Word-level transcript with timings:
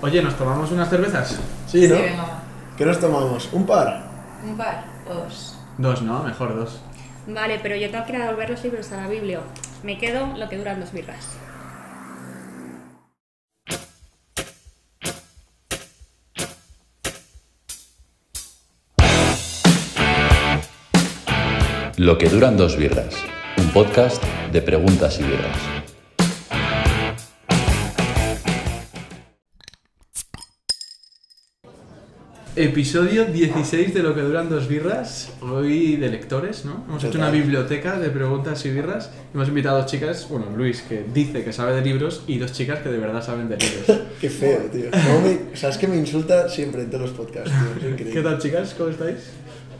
Oye, 0.00 0.22
¿nos 0.22 0.36
tomamos 0.36 0.70
unas 0.70 0.88
cervezas? 0.88 1.40
Sí, 1.66 1.88
¿no? 1.88 1.96
Sí, 1.96 2.02
venga. 2.02 2.42
¿Qué 2.76 2.84
nos 2.84 3.00
tomamos? 3.00 3.48
¿Un 3.52 3.66
par? 3.66 4.04
Un 4.44 4.56
par 4.56 4.84
o 5.10 5.14
dos. 5.14 5.56
Dos, 5.76 6.02
¿no? 6.02 6.22
Mejor 6.22 6.54
dos. 6.54 6.80
Vale, 7.26 7.58
pero 7.60 7.74
yo 7.74 7.90
tengo 7.90 8.04
que 8.06 8.12
ir 8.12 8.22
a 8.22 8.26
devolver 8.26 8.50
los 8.50 8.62
libros 8.62 8.92
a 8.92 8.98
la 8.98 9.08
Biblia. 9.08 9.40
Me 9.82 9.98
quedo 9.98 10.28
lo 10.36 10.48
que 10.48 10.56
duran 10.56 10.78
dos 10.78 10.92
birras. 10.92 11.36
Lo 21.96 22.16
que 22.16 22.28
duran 22.28 22.56
dos 22.56 22.76
birras, 22.76 23.12
un 23.56 23.70
podcast 23.70 24.22
de 24.52 24.62
preguntas 24.62 25.18
y 25.18 25.24
birras. 25.24 25.56
Episodio 32.60 33.24
16 33.26 33.94
de 33.94 34.02
Lo 34.02 34.16
que 34.16 34.20
duran 34.22 34.48
dos 34.48 34.66
birras. 34.66 35.30
Hoy 35.40 35.94
de 35.94 36.08
lectores, 36.08 36.64
¿no? 36.64 36.84
Hemos 36.88 37.04
hecho 37.04 37.16
una 37.16 37.30
biblioteca 37.30 37.96
de 38.00 38.10
preguntas 38.10 38.66
y 38.66 38.70
birras. 38.70 39.12
Hemos 39.32 39.46
invitado 39.46 39.76
a 39.76 39.82
dos 39.82 39.88
chicas, 39.88 40.26
bueno, 40.28 40.46
Luis, 40.56 40.82
que 40.82 41.04
dice 41.14 41.44
que 41.44 41.52
sabe 41.52 41.72
de 41.76 41.82
libros, 41.82 42.24
y 42.26 42.38
dos 42.38 42.50
chicas 42.52 42.80
que 42.80 42.88
de 42.88 42.98
verdad 42.98 43.24
saben 43.24 43.48
de 43.48 43.58
libros. 43.58 44.00
Qué 44.20 44.28
feo, 44.28 44.62
tío. 44.72 44.86
Cómo 44.90 45.20
me- 45.20 45.52
O 45.54 45.56
sea, 45.56 45.70
es 45.70 45.78
que 45.78 45.86
me 45.86 45.96
insulta 45.98 46.48
siempre 46.48 46.82
en 46.82 46.90
todos 46.90 47.02
los 47.02 47.10
podcasts, 47.12 47.48
tío. 47.52 47.76
Es 47.86 47.92
increíble. 47.92 48.12
¿Qué 48.12 48.22
tal, 48.22 48.38
chicas? 48.40 48.74
¿Cómo 48.76 48.90
estáis? 48.90 49.18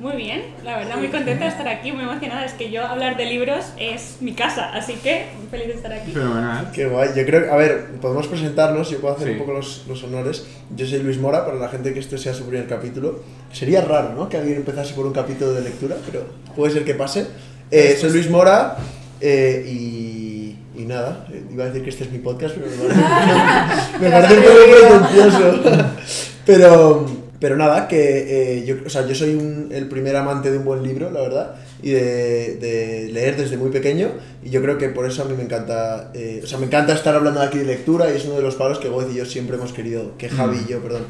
Muy 0.00 0.14
bien, 0.16 0.42
la 0.64 0.76
verdad, 0.78 0.96
muy 0.96 1.08
contenta 1.08 1.44
de 1.46 1.50
estar 1.50 1.66
aquí, 1.66 1.90
muy 1.90 2.04
emocionada. 2.04 2.44
Es 2.44 2.52
que 2.52 2.70
yo 2.70 2.86
hablar 2.86 3.16
de 3.16 3.24
libros 3.26 3.64
es 3.78 4.18
mi 4.20 4.32
casa, 4.32 4.70
así 4.72 4.92
que 4.94 5.26
muy 5.36 5.48
feliz 5.48 5.66
de 5.66 5.74
estar 5.74 5.92
aquí. 5.92 6.12
Fenomenal. 6.12 6.70
Qué 6.72 6.86
guay. 6.86 7.08
Yo 7.16 7.26
creo 7.26 7.42
que, 7.44 7.50
a 7.50 7.56
ver, 7.56 7.86
podemos 8.00 8.28
presentarnos, 8.28 8.90
yo 8.90 9.00
puedo 9.00 9.14
hacer 9.16 9.26
Sí. 9.26 9.32
un 9.32 9.38
poco 9.40 9.54
los, 9.54 9.84
los 9.88 10.04
honores. 10.04 10.46
Yo 10.76 10.86
soy 10.86 11.00
Luis 11.02 11.18
Mora, 11.18 11.44
para 11.44 11.58
la 11.58 11.68
gente 11.68 11.92
que 11.92 11.98
este 11.98 12.16
sea 12.16 12.32
su 12.32 12.44
primer 12.46 12.68
capítulo. 12.68 13.24
Sería 13.52 13.80
raro, 13.80 14.12
¿no? 14.14 14.28
Que 14.28 14.36
alguien 14.36 14.58
empezase 14.58 14.94
por 14.94 15.04
un 15.04 15.12
capítulo 15.12 15.52
de 15.52 15.62
lectura, 15.62 15.96
pero 16.06 16.24
puede 16.54 16.72
ser 16.72 16.84
que 16.84 16.94
pase. 16.94 17.26
Eh, 17.70 17.96
soy 18.00 18.10
Luis 18.10 18.30
Mora 18.30 18.76
eh, 19.20 19.64
y, 19.68 20.56
y 20.76 20.84
nada, 20.84 21.26
eh, 21.32 21.42
iba 21.52 21.64
a 21.64 21.66
decir 21.66 21.82
que 21.82 21.90
este 21.90 22.04
es 22.04 22.12
mi 22.12 22.18
podcast, 22.18 22.54
pero 22.54 22.70
me 22.70 22.76
parece, 22.94 23.98
me 24.00 24.10
parece 24.10 24.34
un 24.38 24.42
poco 24.44 25.00
pretencioso. 25.00 25.60
Pero, 26.46 27.04
pero 27.40 27.56
nada, 27.56 27.86
que 27.88 28.58
eh, 28.58 28.64
yo, 28.66 28.76
o 28.84 28.88
sea, 28.90 29.06
yo 29.06 29.14
soy 29.14 29.34
un- 29.34 29.68
el 29.72 29.88
primer 29.88 30.16
amante 30.16 30.50
de 30.50 30.58
un 30.58 30.64
buen 30.64 30.82
libro, 30.82 31.10
la 31.10 31.20
verdad, 31.20 31.54
y 31.82 31.90
de, 31.90 32.56
de 32.56 33.08
leer 33.12 33.36
desde 33.36 33.56
muy 33.56 33.70
pequeño, 33.70 34.08
y 34.42 34.50
yo 34.50 34.60
creo 34.62 34.78
que 34.78 34.88
por 34.88 35.06
eso 35.06 35.22
a 35.22 35.24
mí 35.26 35.34
me 35.36 35.44
encanta, 35.44 36.10
eh, 36.14 36.40
o 36.42 36.46
sea, 36.46 36.58
me 36.58 36.66
encanta 36.66 36.92
estar 36.92 37.14
hablando 37.14 37.40
aquí 37.40 37.58
de 37.58 37.64
lectura, 37.64 38.10
y 38.12 38.16
es 38.16 38.24
uno 38.24 38.34
de 38.34 38.42
los 38.42 38.56
palos 38.56 38.78
que 38.78 38.88
Goez 38.88 39.08
y 39.12 39.16
yo 39.16 39.24
siempre 39.26 39.56
hemos 39.56 39.72
querido, 39.72 40.16
que 40.18 40.28
Javi 40.28 40.58
y 40.66 40.70
yo, 40.70 40.80
perdón, 40.80 41.02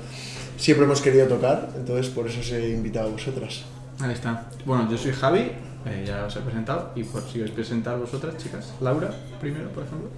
siempre 0.58 0.84
hemos 0.84 1.00
querido 1.00 1.26
tocar, 1.26 1.70
entonces 1.76 2.08
por 2.08 2.26
eso 2.26 2.40
os 2.40 2.52
he 2.52 2.68
invitado 2.70 3.08
a 3.08 3.12
vosotras. 3.12 3.64
Ahí 4.00 4.12
está. 4.12 4.48
Bueno, 4.66 4.88
yo 4.90 4.98
soy 4.98 5.12
Javi, 5.12 5.50
eh, 5.86 6.04
ya 6.06 6.24
os 6.26 6.36
he 6.36 6.40
presentado, 6.40 6.92
y 6.94 7.04
por 7.04 7.22
si 7.22 7.40
os 7.40 7.50
presentar 7.50 7.98
vosotras, 7.98 8.36
chicas. 8.36 8.72
Laura, 8.80 9.10
primero, 9.40 9.70
por 9.70 9.84
ejemplo. 9.84 10.08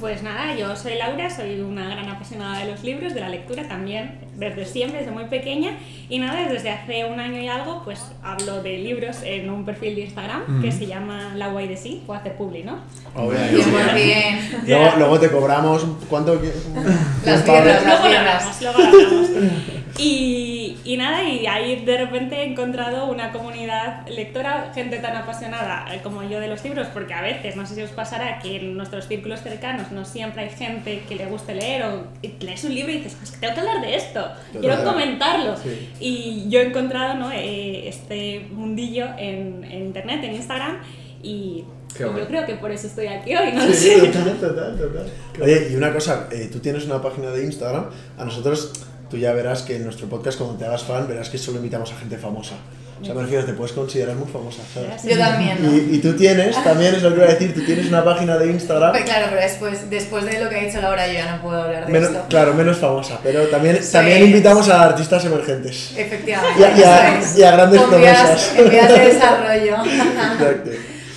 Pues 0.00 0.22
nada, 0.22 0.54
yo 0.54 0.74
soy 0.76 0.94
Laura, 0.94 1.28
soy 1.28 1.60
una 1.60 1.88
gran 1.90 2.08
apasionada 2.08 2.58
de 2.60 2.70
los 2.70 2.82
libros, 2.82 3.12
de 3.12 3.20
la 3.20 3.28
lectura 3.28 3.68
también, 3.68 4.18
desde 4.34 4.64
siempre, 4.64 5.00
desde 5.00 5.12
muy 5.12 5.24
pequeña. 5.24 5.72
Y 6.08 6.18
nada, 6.18 6.48
desde 6.48 6.70
hace 6.70 7.04
un 7.04 7.20
año 7.20 7.38
y 7.38 7.48
algo, 7.48 7.82
pues 7.84 8.00
hablo 8.22 8.62
de 8.62 8.78
libros 8.78 9.18
en 9.22 9.50
un 9.50 9.66
perfil 9.66 9.96
de 9.96 10.00
Instagram 10.02 10.62
que 10.62 10.72
se 10.72 10.86
llama 10.86 11.34
La 11.36 11.48
Guay 11.48 11.68
de 11.68 11.76
Sí, 11.76 12.02
puedo 12.06 12.18
hacer 12.18 12.34
publi, 12.36 12.62
¿no? 12.62 12.78
Obviamente. 13.14 13.62
100%. 13.62 14.66
Luego, 14.66 14.96
luego 14.96 15.20
te 15.20 15.30
cobramos, 15.30 15.86
¿cuánto? 16.08 16.40
Las 17.24 17.46
lo 17.46 17.52
hablamos, 17.52 18.62
luego 18.62 18.78
lo 18.78 18.84
hablamos. 18.86 19.30
Y, 19.98 20.59
y 20.84 20.96
nada, 20.96 21.22
y 21.24 21.46
ahí 21.46 21.84
de 21.84 21.98
repente 21.98 22.36
he 22.36 22.44
encontrado 22.44 23.06
una 23.06 23.32
comunidad 23.32 24.06
lectora, 24.08 24.72
gente 24.74 24.98
tan 24.98 25.16
apasionada 25.16 25.86
eh, 25.94 26.00
como 26.02 26.22
yo 26.22 26.40
de 26.40 26.48
los 26.48 26.62
libros, 26.64 26.86
porque 26.92 27.12
a 27.14 27.20
veces, 27.22 27.56
no 27.56 27.66
sé 27.66 27.74
si 27.74 27.82
os 27.82 27.90
pasará, 27.90 28.38
que 28.38 28.56
en 28.56 28.76
nuestros 28.76 29.06
círculos 29.06 29.40
cercanos 29.42 29.92
no 29.92 30.04
siempre 30.04 30.42
hay 30.44 30.50
gente 30.50 31.02
que 31.08 31.16
le 31.16 31.26
guste 31.26 31.54
leer 31.54 31.82
o 31.84 32.04
lees 32.40 32.64
un 32.64 32.74
libro 32.74 32.92
y 32.92 32.96
dices, 32.98 33.16
es 33.22 33.30
que 33.32 33.38
tengo 33.38 33.54
que 33.54 33.60
hablar 33.60 33.80
de 33.82 33.96
esto, 33.96 34.26
quiero 34.58 34.82
comentarlo. 34.84 35.56
Sí. 35.56 35.90
Y 36.00 36.46
yo 36.48 36.60
he 36.60 36.66
encontrado 36.66 37.14
¿no? 37.14 37.30
eh, 37.32 37.88
este 37.88 38.46
mundillo 38.50 39.06
en, 39.18 39.64
en 39.64 39.86
internet, 39.86 40.20
en 40.24 40.34
Instagram, 40.34 40.78
y 41.22 41.64
yo 41.98 42.26
creo 42.28 42.46
que 42.46 42.54
por 42.54 42.70
eso 42.70 42.86
estoy 42.86 43.08
aquí 43.08 43.34
hoy, 43.34 43.52
no 43.52 43.66
lo 43.66 43.72
Sí, 43.72 43.90
sé. 43.90 44.06
total, 44.08 44.36
total, 44.38 44.78
total. 44.78 45.06
Oye, 45.42 45.68
y 45.72 45.74
una 45.76 45.92
cosa, 45.92 46.28
eh, 46.30 46.48
tú 46.50 46.60
tienes 46.60 46.84
una 46.86 47.02
página 47.02 47.30
de 47.30 47.44
Instagram, 47.44 47.86
a 48.16 48.24
nosotros, 48.24 48.72
tú 49.10 49.16
ya 49.18 49.32
verás 49.32 49.62
que 49.62 49.76
en 49.76 49.84
nuestro 49.84 50.06
podcast, 50.08 50.38
cuando 50.38 50.56
te 50.56 50.64
hagas 50.64 50.84
fan, 50.84 51.06
verás 51.08 51.28
que 51.28 51.38
solo 51.38 51.58
invitamos 51.58 51.92
a 51.92 51.96
gente 51.96 52.16
famosa. 52.16 52.54
O 53.00 53.04
sea, 53.04 53.14
me 53.14 53.22
refiero, 53.22 53.46
te 53.46 53.54
puedes 53.54 53.72
considerar 53.72 54.14
muy 54.14 54.28
famosa, 54.30 54.60
¿sabes? 54.74 55.02
Yo 55.04 55.16
también, 55.16 55.56
¿no? 55.62 55.72
Y, 55.74 55.96
y 55.96 55.98
tú 56.00 56.12
tienes, 56.12 56.62
también 56.62 56.94
es 56.94 57.02
lo 57.02 57.08
que 57.08 57.16
iba 57.16 57.24
a 57.24 57.30
decir, 57.30 57.54
tú 57.54 57.62
tienes 57.64 57.86
una 57.88 58.04
página 58.04 58.36
de 58.36 58.50
Instagram, 58.50 58.90
Pues 58.92 59.04
claro, 59.04 59.26
pero 59.30 59.40
después, 59.40 59.88
después 59.88 60.24
de 60.26 60.38
lo 60.44 60.50
que 60.50 60.56
ha 60.56 60.62
dicho 60.64 60.82
Laura, 60.82 61.06
yo 61.06 61.14
ya 61.14 61.34
no 61.34 61.40
puedo 61.42 61.62
hablar 61.62 61.86
de 61.86 61.92
menos- 61.92 62.10
esto. 62.10 62.24
claro, 62.28 62.52
menos 62.52 62.76
famosa, 62.76 63.18
pero 63.22 63.44
también, 63.48 63.82
Sí. 63.82 63.90
también 63.92 64.22
invitamos 64.22 64.68
a 64.68 64.82
artistas 64.82 65.24
emergentes. 65.24 65.94
Efectivamente. 65.96 66.60
Y 66.60 66.62
a- 66.62 66.76
y 66.78 66.82
a- 66.82 67.18
eso 67.18 67.26
es. 67.32 67.38
y 67.38 67.42
a 67.42 67.50
grandes 67.52 67.80
promesas. 67.80 68.52
en 68.58 68.68
vías 68.70 68.88
de 68.88 68.98
desarrollo. 68.98 69.76
Exacto. 69.86 70.70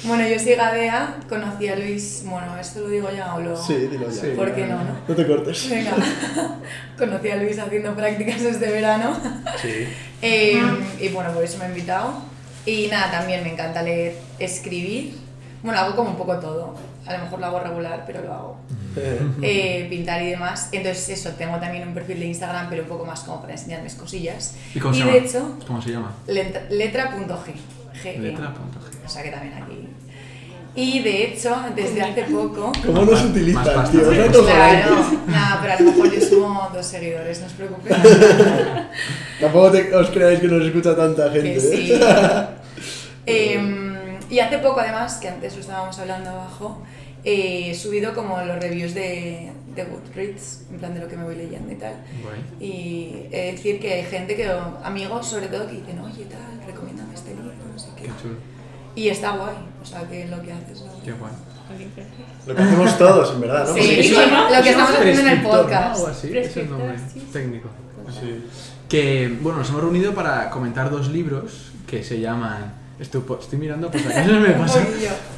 Bueno, 0.06 0.28
yo 0.28 0.38
soy 0.40 0.56
Gadea, 0.56 1.18
conocí 1.30 1.68
a 1.68 1.76
Luis. 1.76 2.24
Bueno, 2.26 2.58
¿esto 2.60 2.82
lo 2.82 2.90
digo 2.90 3.10
ya 3.16 3.36
o 3.36 3.40
lo.? 3.42 3.56
Sí, 3.56 3.76
dilo 3.76 4.10
ya. 4.10 4.22
Sí. 4.22 4.28
¿Por 4.36 4.54
qué 4.54 4.66
no, 4.66 4.78
no? 4.84 4.96
No 5.08 5.16
te 5.16 5.26
cortes. 5.28 5.70
Venga. 5.70 5.94
conocí 6.98 7.30
a 7.30 7.36
Luis 7.38 7.58
haciendo 7.60 7.96
prácticas 7.96 8.42
este 8.42 8.72
verano. 8.72 9.16
Sí. 9.62 9.88
Eh, 10.26 10.58
y 11.02 11.10
bueno, 11.10 11.34
por 11.34 11.44
eso 11.44 11.58
me 11.58 11.66
ha 11.66 11.68
invitado. 11.68 12.14
Y 12.66 12.88
nada, 12.88 13.12
también 13.12 13.44
me 13.44 13.52
encanta 13.52 13.82
leer, 13.84 14.16
escribir. 14.40 15.18
Bueno, 15.62 15.78
hago 15.78 15.98
como 15.98 16.12
un 16.12 16.16
poco 16.16 16.38
todo. 16.40 16.76
A 17.06 17.12
lo 17.18 17.24
mejor 17.26 17.40
lo 17.42 17.46
hago 17.48 17.60
regular, 17.60 18.04
pero 18.08 18.22
lo 18.22 18.34
hago. 18.34 18.58
Eh, 19.42 19.86
pintar 19.90 20.22
y 20.22 20.30
demás. 20.30 20.70
Entonces, 20.72 21.10
eso, 21.10 21.32
tengo 21.32 21.58
también 21.58 21.86
un 21.86 21.94
perfil 21.94 22.22
de 22.22 22.28
Instagram, 22.28 22.70
pero 22.70 22.84
un 22.84 22.88
poco 22.88 23.04
más 23.06 23.20
como 23.20 23.42
para 23.42 23.52
enseñar 23.52 23.84
mis 23.84 23.96
cosillas. 23.96 24.56
¿Y 24.74 24.80
cómo 24.80 24.94
se 24.94 25.02
de 25.02 25.06
llama? 25.12 25.18
hecho, 25.26 25.58
¿Cómo 25.68 25.82
se 25.82 25.90
llama? 25.92 26.14
letra- 26.26 26.70
letra.g. 26.70 27.54
G, 28.02 28.18
Letra.g. 28.20 29.06
O 29.06 29.10
sea 29.10 29.24
que 29.24 29.30
también 29.30 29.56
aquí. 29.62 29.83
Y 30.76 31.02
de 31.02 31.26
hecho, 31.26 31.56
desde 31.76 32.02
hace 32.02 32.24
poco. 32.24 32.72
¿Cómo 32.84 33.02
nos 33.04 33.12
Más 33.12 33.26
utilizan, 33.26 33.92
tío? 33.92 34.02
Claro. 34.10 34.16
Nosotros 34.26 34.46
Claro, 34.48 34.96
nada, 35.28 35.60
pero 35.62 35.74
a 35.74 35.80
lo 35.80 35.92
mejor 35.92 36.12
yo 36.20 36.26
subo 36.28 36.70
dos 36.74 36.86
seguidores, 36.86 37.40
no 37.42 37.46
os 37.46 37.54
preocupéis. 37.54 37.96
Tampoco 39.40 39.72
te- 39.72 39.94
os 39.96 40.10
creáis 40.10 40.40
que 40.40 40.48
nos 40.48 40.66
escucha 40.66 40.96
tanta 40.96 41.30
gente. 41.32 41.54
Que 41.54 41.60
sí. 41.60 41.92
¿eh? 41.94 42.00
Em, 43.26 44.18
y 44.30 44.40
hace 44.40 44.58
poco, 44.58 44.80
además, 44.82 45.18
que 45.18 45.30
antes 45.30 45.54
lo 45.56 45.62
estábamos 45.62 45.98
hablando 46.00 46.30
abajo, 46.32 46.82
eh, 47.24 47.70
he 47.72 47.76
subido 47.76 48.14
como 48.14 48.42
los 48.42 48.60
reviews 48.60 48.94
de, 48.94 49.52
de 49.76 49.84
Goodreads, 49.86 50.64
en 50.72 50.80
plan 50.80 50.94
de 50.94 51.00
lo 51.00 51.08
que 51.08 51.16
me 51.16 51.24
voy 51.24 51.36
leyendo 51.36 51.72
y 51.72 51.76
tal. 51.76 51.94
Guay. 52.22 52.40
Y 52.60 53.28
he 53.32 53.46
de 53.46 53.52
decir 53.54 53.80
que 53.80 53.94
hay 53.94 54.04
gente 54.04 54.36
que, 54.36 54.50
amigos 54.84 55.28
sobre 55.28 55.48
todo, 55.48 55.68
que 55.68 55.76
dicen, 55.76 56.00
oye, 56.00 56.26
tal, 56.26 56.66
recomiéndame 56.68 57.14
este 57.14 57.30
libro, 57.30 57.52
no 57.72 57.80
sé 57.80 57.88
qué. 57.96 58.04
Qué 58.04 58.10
chulo. 58.22 58.36
Y 58.96 59.08
está 59.10 59.32
guay, 59.38 59.56
o 59.82 59.86
sea, 59.86 60.08
que 60.08 60.28
lo 60.28 60.42
que 60.42 60.52
haces. 60.54 60.82
¿no? 60.82 61.04
Qué 61.04 61.12
guay. 61.14 61.32
Lo 62.46 62.56
que 62.56 62.62
hacemos 62.62 62.98
todos, 62.98 63.34
en 63.34 63.42
verdad, 63.42 63.68
¿no? 63.68 63.74
Sí, 63.74 63.82
sí, 63.82 64.00
eso- 64.16 64.28
¿no? 64.28 64.50
Lo 64.56 64.62
que 64.64 64.70
estamos 64.70 64.92
haciendo 64.92 65.22
en 65.22 65.28
el 65.28 65.42
Prescriptor, 65.42 65.56
¿no? 65.56 65.62
podcast. 65.64 65.96
Algo 65.96 66.08
así, 66.08 66.38
es 66.38 66.58
el 66.58 66.70
nombre 66.70 66.96
sí. 67.14 67.28
técnico. 67.32 67.70
Sí. 68.20 68.46
Que, 68.90 69.38
bueno, 69.42 69.60
nos 69.60 69.70
hemos 69.70 69.82
reunido 69.82 70.14
para 70.14 70.50
comentar 70.50 70.90
dos 70.92 71.10
libros 71.10 71.72
que 71.88 72.04
se 72.04 72.20
llaman... 72.20 72.82
Estupo, 73.00 73.40
estoy 73.42 73.58
mirando, 73.58 73.90
pues 73.90 74.06
acaso 74.06 74.34
me 74.34 74.50
pasa. 74.52 74.86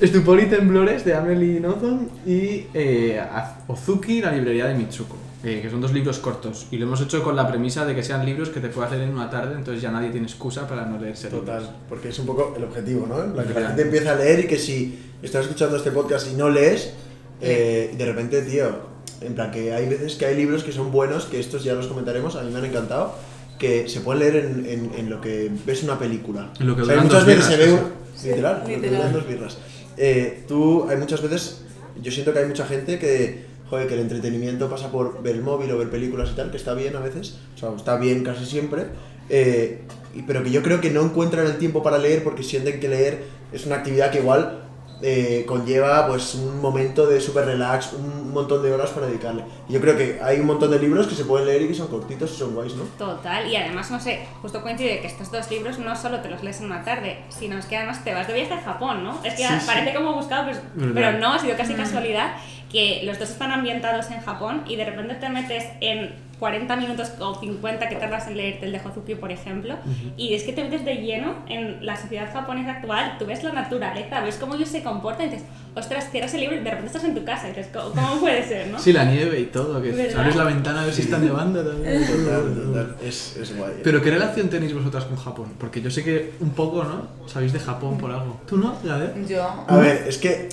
Estupor 0.02 0.42
y 0.42 0.48
temblores 0.48 1.06
de 1.06 1.16
Amelie 1.16 1.62
Nothomb 1.62 2.10
y 2.28 2.68
eh, 2.74 3.24
Ozuki, 3.68 4.22
la 4.22 4.32
librería 4.34 4.66
de 4.66 4.74
Mitsuko. 4.76 5.16
Eh, 5.46 5.62
que 5.62 5.70
son 5.70 5.80
dos 5.80 5.94
libros 5.94 6.18
cortos. 6.20 6.66
Y 6.72 6.78
lo 6.78 6.86
hemos 6.88 7.00
hecho 7.02 7.24
con 7.24 7.36
la 7.36 7.48
premisa 7.48 7.86
de 7.86 7.94
que 7.96 8.02
sean 8.04 8.26
libros 8.26 8.50
que 8.50 8.60
te 8.60 8.70
puedas 8.70 8.92
leer 8.92 9.04
en 9.04 9.12
una 9.12 9.30
tarde, 9.30 9.56
entonces 9.56 9.82
ya 9.82 9.92
nadie 9.92 10.10
tiene 10.10 10.26
excusa 10.26 10.68
para 10.68 10.86
no 10.86 10.98
leerse 11.00 11.30
Total, 11.30 11.60
libros. 11.60 11.76
porque 11.88 12.10
es 12.10 12.20
un 12.20 12.26
poco 12.26 12.54
el 12.58 12.64
objetivo, 12.64 13.06
¿no? 13.08 13.32
Plan, 13.34 13.48
que 13.48 13.60
la 13.60 13.68
gente 13.68 13.84
empieza 13.84 14.12
a 14.14 14.16
leer 14.16 14.40
y 14.42 14.48
que 14.48 14.58
si 14.58 15.00
estás 15.22 15.44
escuchando 15.46 15.78
este 15.78 15.92
podcast 15.92 16.28
y 16.32 16.36
no 16.36 16.50
lees, 16.50 16.94
eh, 17.42 17.94
de 17.98 18.06
repente, 18.06 18.42
tío, 18.42 18.96
en 19.22 19.36
plan 19.36 19.52
que 19.52 19.72
hay 19.74 19.88
veces 19.88 20.16
que 20.16 20.26
hay 20.26 20.36
libros 20.36 20.64
que 20.64 20.72
son 20.72 20.92
buenos, 20.92 21.26
que 21.26 21.40
estos 21.40 21.64
ya 21.64 21.74
los 21.74 21.88
comentaremos, 21.88 22.36
a 22.36 22.42
mí 22.42 22.52
me 22.52 22.58
han 22.60 22.66
encantado, 22.66 23.16
que 23.60 23.88
se 23.88 24.02
pueden 24.02 24.20
leer 24.20 24.36
en, 24.46 24.66
en, 24.66 24.92
en 24.98 25.10
lo 25.10 25.22
que 25.22 25.52
ves 25.66 25.84
una 25.84 25.98
película. 26.00 26.52
En 26.60 26.68
lo 26.68 26.76
que 26.76 26.82
O 26.82 26.86
sea, 26.86 26.96
hay 26.96 27.02
muchas 27.02 27.20
dos 27.20 27.28
veces 27.28 27.46
se 27.46 27.58
ve 27.58 27.72
un... 27.72 27.80
Literal, 28.24 28.60
lo 28.62 28.66
que 28.66 28.78
Literal. 28.78 29.14
dos 29.14 29.28
birras. 29.28 29.58
Eh, 29.98 30.44
tú, 30.48 30.88
hay 30.90 30.98
muchas 30.98 31.22
veces, 31.22 31.62
yo 32.02 32.12
siento 32.12 32.34
que 32.34 32.40
hay 32.40 32.48
mucha 32.48 32.66
gente 32.66 32.98
que, 33.00 33.46
joder, 33.70 33.88
que 33.88 33.96
el 33.96 34.02
entretenimiento 34.02 34.70
pasa 34.70 34.92
por 34.92 35.22
ver 35.24 35.36
el 35.36 35.42
móvil 35.42 35.72
o 35.72 35.78
ver 35.78 35.90
películas 35.90 36.30
y 36.32 36.36
tal, 36.36 36.52
que 36.52 36.58
está 36.58 36.74
bien 36.74 36.96
a 36.96 37.00
veces, 37.00 37.38
o 37.56 37.58
sea, 37.58 37.70
está 37.76 37.98
bien 37.98 38.24
casi 38.24 38.46
siempre, 38.46 38.88
eh, 39.30 39.82
pero 40.28 40.44
que 40.44 40.52
yo 40.52 40.62
creo 40.62 40.82
que 40.82 40.92
no 40.92 41.02
encuentran 41.02 41.46
el 41.46 41.58
tiempo 41.58 41.82
para 41.82 41.98
leer 41.98 42.24
porque 42.24 42.44
sienten 42.44 42.80
que 42.80 42.88
leer 42.88 43.24
es 43.52 43.66
una 43.66 43.78
actividad 43.78 44.12
que 44.12 44.20
igual 44.20 44.65
eh, 45.02 45.44
conlleva 45.48 46.08
pues 46.08 46.36
un 46.36 46.62
momento 46.62 47.06
de 47.06 47.20
super 47.20 47.46
relax, 47.46 47.94
un 47.94 48.32
montón 48.32 48.64
de 48.64 48.74
horas 48.74 48.90
para 48.92 49.08
dedicarle. 49.08 49.44
Y 49.70 49.74
yo 49.74 49.82
creo 49.82 49.98
que 49.98 50.20
hay 50.24 50.40
un 50.40 50.48
montón 50.48 50.72
de 50.72 50.80
libros 50.80 51.08
que 51.08 51.16
se 51.16 51.26
pueden 51.26 51.48
leer 51.48 51.64
y 51.64 51.68
que 51.70 51.74
son 51.74 51.88
cortitos 51.88 52.32
y 52.32 52.36
son 52.36 52.54
guays, 52.56 52.74
¿no? 52.76 52.84
Total, 52.98 53.48
y 53.48 53.56
además, 53.56 53.92
no 53.92 54.00
sé, 54.00 54.26
justo 54.42 54.62
coincide 54.62 55.02
que 55.02 55.08
estos 55.08 55.32
dos 55.32 55.50
libros 55.52 55.80
no 55.80 55.96
solo 55.96 56.20
te 56.22 56.30
los 56.30 56.44
lees 56.44 56.60
en 56.60 56.68
una 56.68 56.84
tarde, 56.84 57.20
sino 57.30 57.58
es 57.58 57.66
que 57.66 57.78
además 57.78 58.04
te 58.04 58.14
vas 58.14 58.28
de 58.28 58.34
viaje 58.34 58.54
a 58.54 58.62
Japón, 58.62 59.04
¿no? 59.04 59.20
Es 59.24 59.34
que 59.36 59.44
Sí, 59.48 59.54
sí. 59.60 59.66
parece 59.66 59.94
como 59.94 60.14
buscado, 60.14 60.46
pues, 60.46 60.60
pero 60.94 61.14
no, 61.20 61.34
ha 61.34 61.40
sido 61.40 61.56
casi 61.58 61.74
casualidad 61.74 62.34
que 62.72 63.02
los 63.06 63.20
dos 63.20 63.30
están 63.30 63.52
ambientados 63.52 64.10
en 64.12 64.20
Japón 64.22 64.64
y 64.68 64.76
de 64.76 64.86
repente 64.86 65.16
te 65.16 65.30
metes 65.30 65.64
en 65.82 66.14
40 66.40 66.76
minutos 66.76 67.12
o 67.20 67.40
50 67.40 67.88
que 67.90 67.96
tardas 67.96 68.28
en 68.28 68.38
leerte 68.38 68.66
el 68.66 68.72
de 68.72 68.80
Hozuki, 68.80 69.16
por 69.16 69.32
ejemplo, 69.32 69.76
y 70.18 70.34
es 70.34 70.44
que 70.44 70.54
te 70.54 70.64
metes 70.64 70.84
de 70.84 70.96
lleno 70.96 71.36
en 71.48 71.86
la 71.86 71.96
sociedad 71.96 72.32
japonesa 72.32 72.72
actual, 72.74 73.18
tú 73.18 73.26
ves 73.26 73.44
la 73.44 73.52
naturaleza, 73.54 74.22
ves 74.22 74.36
cómo 74.38 74.56
ellos 74.56 74.70
se 74.70 74.84
comportan 74.84 75.28
y 75.28 75.30
dices, 75.32 75.46
ostras, 75.76 76.10
cierras 76.12 76.34
el 76.34 76.42
libro 76.42 76.56
y 76.56 76.60
de 76.60 76.70
repente 76.70 76.88
estás 76.88 77.04
en 77.04 77.16
tu 77.16 77.24
casa 77.24 77.48
y 77.48 77.50
dices, 77.50 77.68
¿cómo, 77.74 77.92
cómo 77.92 78.16
puede 78.20 78.46
ser, 78.46 78.68
no? 78.68 78.80
Sí, 78.80 78.92
la 78.94 79.06
nieve 79.06 79.40
y 79.40 79.46
todo, 79.46 79.82
que 79.82 79.92
¿Verdad? 79.92 80.20
abres 80.20 80.36
la 80.36 80.44
ventana 80.44 80.82
a 80.82 80.86
ver 80.86 80.94
si 80.94 81.02
está 81.04 81.18
nevando 81.18 81.64
también. 81.64 82.06
Total, 82.06 82.54
total. 82.54 82.96
Es, 83.04 83.38
es 83.38 83.56
guay. 83.56 83.74
Pero 83.84 84.02
¿qué 84.02 84.12
relación 84.12 84.50
tenéis 84.50 84.74
vosotras 84.74 85.06
con 85.06 85.18
Japón? 85.18 85.54
Porque 85.60 85.82
yo 85.82 85.90
sé 85.90 86.04
que 86.04 86.34
un 86.40 86.52
poco, 86.52 86.84
¿no? 86.84 87.28
Sabéis 87.28 87.54
de 87.54 87.60
Japón 87.60 87.98
por 87.98 88.12
algo. 88.12 88.42
¿Tú 88.48 88.58
no? 88.58 88.76
A 88.90 88.98
ver. 88.98 89.26
Yo. 89.28 89.44
A 89.68 89.78
ver, 89.78 90.06
es 90.08 90.18
que. 90.18 90.50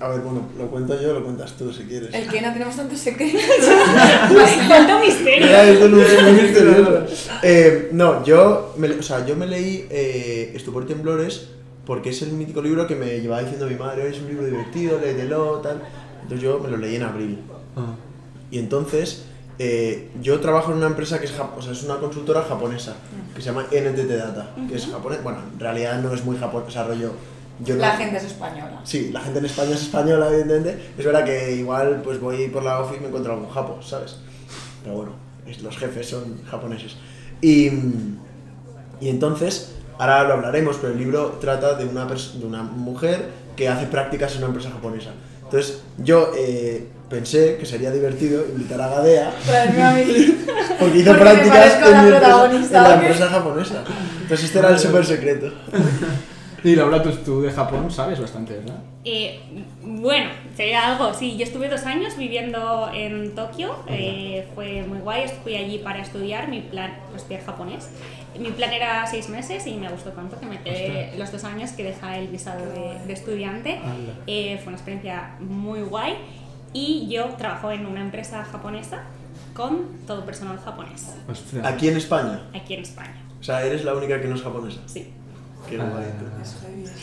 A 0.00 0.08
ver, 0.08 0.20
bueno, 0.20 0.42
lo 0.58 0.66
cuento 0.68 1.00
yo, 1.00 1.12
lo 1.14 1.22
cuentas 1.22 1.52
tú 1.56 1.72
si 1.72 1.84
quieres. 1.84 2.12
El 2.12 2.28
que 2.28 2.40
no 2.40 2.52
tenemos 2.52 2.74
tantos 2.76 2.98
secretos. 2.98 3.40
¿Cuánto 4.68 4.98
misterio? 5.00 5.46
Ya, 5.46 5.68
esto 5.68 5.88
no 5.88 6.00
es 6.00 6.22
muy 6.22 6.32
misterioso. 6.32 7.04
Eh, 7.46 7.90
no, 7.92 8.24
yo 8.24 8.74
me, 8.78 8.88
o 8.90 9.02
sea, 9.02 9.26
yo 9.26 9.36
me 9.36 9.46
leí 9.46 9.86
eh, 9.90 10.52
Estupor 10.54 10.84
y 10.84 10.86
Temblores 10.86 11.48
porque 11.84 12.08
es 12.10 12.22
el 12.22 12.32
mítico 12.32 12.62
libro 12.62 12.86
que 12.86 12.94
me 12.96 13.20
llevaba 13.20 13.42
diciendo 13.42 13.66
mi 13.66 13.74
madre, 13.74 14.02
"Oye, 14.02 14.16
es 14.16 14.22
un 14.22 14.28
libro 14.28 14.46
divertido, 14.46 14.98
léetelo, 14.98 15.58
tal. 15.58 15.82
Entonces 16.22 16.42
yo 16.42 16.58
me 16.58 16.70
lo 16.70 16.78
leí 16.78 16.96
en 16.96 17.02
abril. 17.02 17.38
Ah. 17.76 17.94
Y 18.50 18.58
entonces 18.58 19.26
eh, 19.58 20.08
yo 20.22 20.40
trabajo 20.40 20.72
en 20.72 20.78
una 20.78 20.86
empresa 20.86 21.20
que 21.20 21.26
es, 21.26 21.32
o 21.38 21.60
sea, 21.62 21.72
es 21.72 21.82
una 21.82 21.96
consultora 21.98 22.42
japonesa 22.42 22.94
que 23.34 23.40
se 23.42 23.46
llama 23.48 23.64
NTT 23.70 24.08
Data, 24.10 24.54
que 24.68 24.76
es 24.76 24.86
japonés. 24.86 25.22
Bueno, 25.22 25.40
en 25.52 25.60
realidad 25.60 26.00
no 26.00 26.14
es 26.14 26.24
muy 26.24 26.36
japonés, 26.38 26.68
o 26.68 26.70
sea, 26.72 26.84
rollo. 26.84 27.12
Yo 27.60 27.74
no- 27.76 27.80
La 27.82 27.92
gente 27.96 28.16
es 28.16 28.24
española. 28.24 28.80
Sí, 28.84 29.10
la 29.12 29.20
gente 29.20 29.38
en 29.38 29.44
España 29.46 29.70
es 29.74 29.82
española, 29.82 30.26
evidentemente. 30.28 30.76
Es 30.98 31.04
verdad 31.04 31.24
que 31.24 31.52
igual 31.52 32.00
pues 32.02 32.20
voy 32.20 32.48
por 32.48 32.62
la 32.64 32.80
office 32.80 32.96
y 32.98 33.00
me 33.00 33.06
encuentro 33.08 33.32
algún 33.34 33.48
japo, 33.50 33.80
¿sabes? 33.82 34.16
Pero 34.82 34.96
bueno, 34.96 35.12
es- 35.46 35.62
los 35.62 35.76
jefes 35.78 36.08
son 36.08 36.42
japoneses. 36.50 36.96
Y, 37.40 37.66
y 39.00 39.08
entonces, 39.08 39.72
ahora 39.98 40.24
lo 40.24 40.34
hablaremos, 40.34 40.76
pero 40.80 40.92
el 40.92 40.98
libro 40.98 41.38
trata 41.40 41.74
de 41.74 41.84
una, 41.84 42.06
de 42.06 42.44
una 42.46 42.62
mujer 42.62 43.28
que 43.56 43.68
hace 43.68 43.86
prácticas 43.86 44.32
en 44.32 44.38
una 44.38 44.46
empresa 44.48 44.70
japonesa. 44.70 45.10
Entonces, 45.44 45.82
yo 45.98 46.32
eh, 46.36 46.88
pensé 47.08 47.56
que 47.58 47.66
sería 47.66 47.90
divertido 47.92 48.44
invitar 48.50 48.80
a 48.80 48.88
Gadea 48.88 49.32
Traerme 49.46 49.82
a 49.82 49.90
mí. 49.92 50.02
porque 50.80 50.98
hizo 50.98 51.10
Porque 51.10 51.22
prácticas 51.22 51.74
en, 51.76 51.80
la 51.92 52.02
mi 52.02 52.08
empresa, 52.08 52.76
en 52.76 52.82
la 52.82 52.94
empresa 52.94 53.28
japonesa. 53.28 53.84
Entonces, 54.22 54.46
este 54.46 54.58
era 54.58 54.70
el 54.70 54.78
súper 54.78 55.06
secreto. 55.06 55.52
Y 56.64 56.74
Laura, 56.76 57.02
tú, 57.02 57.10
tú 57.24 57.42
de 57.42 57.52
Japón 57.52 57.90
sabes 57.90 58.18
bastante, 58.18 58.54
¿verdad? 58.54 58.78
Eh, 59.04 59.38
bueno, 59.82 60.30
sería 60.56 60.92
algo. 60.92 61.12
Sí, 61.12 61.36
yo 61.36 61.44
estuve 61.44 61.68
dos 61.68 61.84
años 61.84 62.16
viviendo 62.16 62.90
en 62.92 63.34
Tokio. 63.34 63.76
eh, 63.86 64.48
fue 64.54 64.82
muy 64.82 64.98
guay. 65.00 65.26
Fui 65.42 65.54
allí 65.56 65.78
para 65.78 66.00
estudiar. 66.00 66.48
Mi 66.48 66.60
plan, 66.62 66.94
estudiar 67.14 67.44
japonés. 67.44 67.90
Mi 68.38 68.50
plan 68.50 68.72
era 68.72 69.06
seis 69.06 69.28
meses 69.28 69.66
y 69.66 69.74
me 69.74 69.88
gustó 69.90 70.10
tanto 70.12 70.40
que 70.40 70.46
me 70.46 70.60
quedé 70.62 71.12
los 71.18 71.30
dos 71.30 71.44
años 71.44 71.70
que 71.72 71.84
deja 71.84 72.16
el 72.18 72.28
visado 72.28 72.64
de, 72.64 72.98
de 73.06 73.12
estudiante. 73.12 73.78
Eh, 74.26 74.56
fue 74.58 74.68
una 74.68 74.76
experiencia 74.76 75.36
muy 75.40 75.82
guay. 75.82 76.14
Y 76.72 77.06
yo 77.08 77.26
trabajo 77.36 77.70
en 77.70 77.84
una 77.86 78.00
empresa 78.00 78.42
japonesa 78.44 79.02
con 79.52 79.98
todo 80.06 80.24
personal 80.24 80.58
japonés 80.58 81.14
Ostras. 81.28 81.64
Aquí 81.64 81.88
en 81.88 81.96
España. 81.96 82.40
aquí 82.52 82.74
en 82.74 82.80
España. 82.80 83.14
O 83.38 83.44
sea, 83.44 83.62
eres 83.64 83.84
la 83.84 83.94
única 83.94 84.20
que 84.20 84.26
no 84.26 84.34
es 84.34 84.42
japonesa. 84.42 84.80
Sí. 84.86 85.12
Qué 85.68 85.78
Ah. 85.80 85.84
guay. 85.90 86.04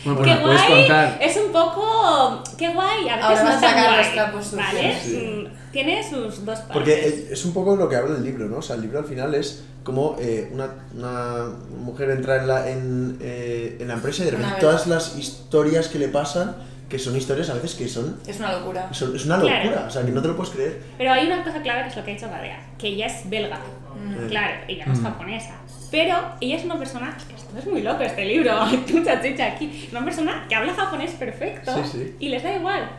Bueno, 0.04 0.18
pues 0.20 0.30
qué 0.30 0.36
me 0.36 0.42
puedes 0.42 0.62
guay, 0.68 0.80
contar. 0.88 1.18
es 1.22 1.38
un 1.38 1.52
poco. 1.52 2.44
Qué 2.58 2.70
guay, 2.74 3.10
a 3.10 3.16
veces 3.18 3.24
Ahora 3.24 3.44
no 3.44 3.50
vas 3.50 3.58
a 3.58 3.62
tan 3.62 3.70
sacar 3.70 3.86
guay, 3.94 3.98
los 4.06 4.14
trapos 4.14 4.44
sucios. 4.46 4.66
¿Vale? 4.74 5.00
Sí. 5.04 5.48
Mm, 5.48 5.72
Tiene 5.72 6.04
sus 6.10 6.46
dos 6.46 6.60
partes. 6.60 6.74
Porque 6.74 7.28
es- 7.32 7.46
un 7.46 7.54
poco 7.54 7.76
lo 7.76 7.88
que 7.88 7.96
habla 7.96 8.18
el 8.18 8.24
libro, 8.24 8.46
¿no? 8.50 8.58
O 8.58 8.62
sea, 8.62 8.76
el 8.76 8.82
libro 8.82 9.00
al 9.00 9.06
final 9.06 9.34
es 9.36 9.64
como 9.84 10.16
eh, 10.20 10.50
una, 10.54 10.70
una 10.96 11.50
mujer 11.78 12.10
entra 12.12 12.38
en 12.38 12.48
la, 12.48 12.70
en, 12.70 13.18
eh, 13.22 13.78
en 13.80 13.88
la 13.88 13.94
empresa 13.96 14.24
y 14.24 14.26
de 14.26 14.32
repente 14.32 14.56
todas 14.60 14.86
las 14.88 15.18
historias 15.18 15.88
que 15.88 15.98
le 16.00 16.08
pasan, 16.10 16.56
que 16.90 17.00
son 17.00 17.16
historias 17.16 17.50
a 17.50 17.54
veces 17.54 17.76
que 17.76 17.88
son... 17.88 18.18
Es 18.28 18.38
una 18.40 18.52
locura. 18.60 18.90
son- 18.94 19.16
es 19.16 19.26
una 19.26 19.38
locura, 19.38 19.62
Claro. 19.62 19.88
o 19.88 19.90
sea, 19.90 20.04
que 20.06 20.12
no 20.12 20.22
te 20.22 20.28
lo 20.28 20.36
puedes 20.36 20.52
creer. 20.54 20.82
Pero 20.98 21.14
hay 21.14 21.26
una 21.28 21.42
cosa 21.44 21.62
clave 21.62 21.84
que 21.84 21.88
es 21.90 21.96
lo 21.96 22.04
que 22.04 22.12
ha 22.12 22.14
dicho 22.16 22.28
Gadea, 22.30 22.60
que 22.78 22.88
ella 22.88 23.06
es 23.06 23.30
belga. 23.30 23.60
Mm. 23.96 24.28
Claro, 24.28 24.54
ella 24.68 24.86
no 24.88 24.94
es 24.94 25.00
japonesa. 25.00 25.52
Pero 25.92 26.16
ella 26.40 26.56
es 26.56 26.64
una 26.66 26.78
persona, 26.78 27.18
esto 27.36 27.58
es 27.60 27.68
muy 27.68 27.82
loco 27.82 28.02
este 28.04 28.24
libro, 28.26 28.54
hay 28.62 28.84
mucha 28.94 29.22
chicha 29.22 29.46
aquí, 29.48 29.90
una 29.92 30.04
persona 30.06 30.46
que 30.48 30.56
habla 30.56 30.74
japonés 30.74 31.12
perfecto 31.12 31.72
Sí, 31.84 31.90
sí. 31.92 32.16
y 32.20 32.30
les 32.30 32.42
da 32.44 32.56
igual. 32.56 32.90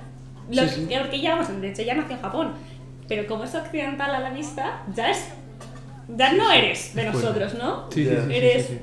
Lo 0.50 0.62
Sí, 0.62 0.68
sí. 0.68 0.86
que 0.86 0.98
porque 0.98 1.16
ella, 1.16 1.36
vamos, 1.36 1.60
de 1.60 1.70
hecho 1.70 1.82
ella 1.82 1.94
nació 1.94 2.16
en 2.16 2.22
Japón, 2.22 2.52
pero 3.08 3.26
como 3.26 3.44
es 3.44 3.54
occidental 3.54 4.14
a 4.14 4.20
la 4.20 4.30
vista, 4.30 4.82
ya 4.94 5.10
es, 5.10 5.28
ya 6.16 6.32
no 6.34 6.50
eres 6.52 6.94
de 6.94 7.02
Bueno. 7.04 7.18
nosotros, 7.18 7.54
¿no? 7.54 7.90
Sí, 7.90 8.04
sí, 8.04 8.10
sí, 8.10 8.16
sí, 8.28 8.34
eres 8.34 8.66
sí, 8.66 8.72
sí. 8.74 8.78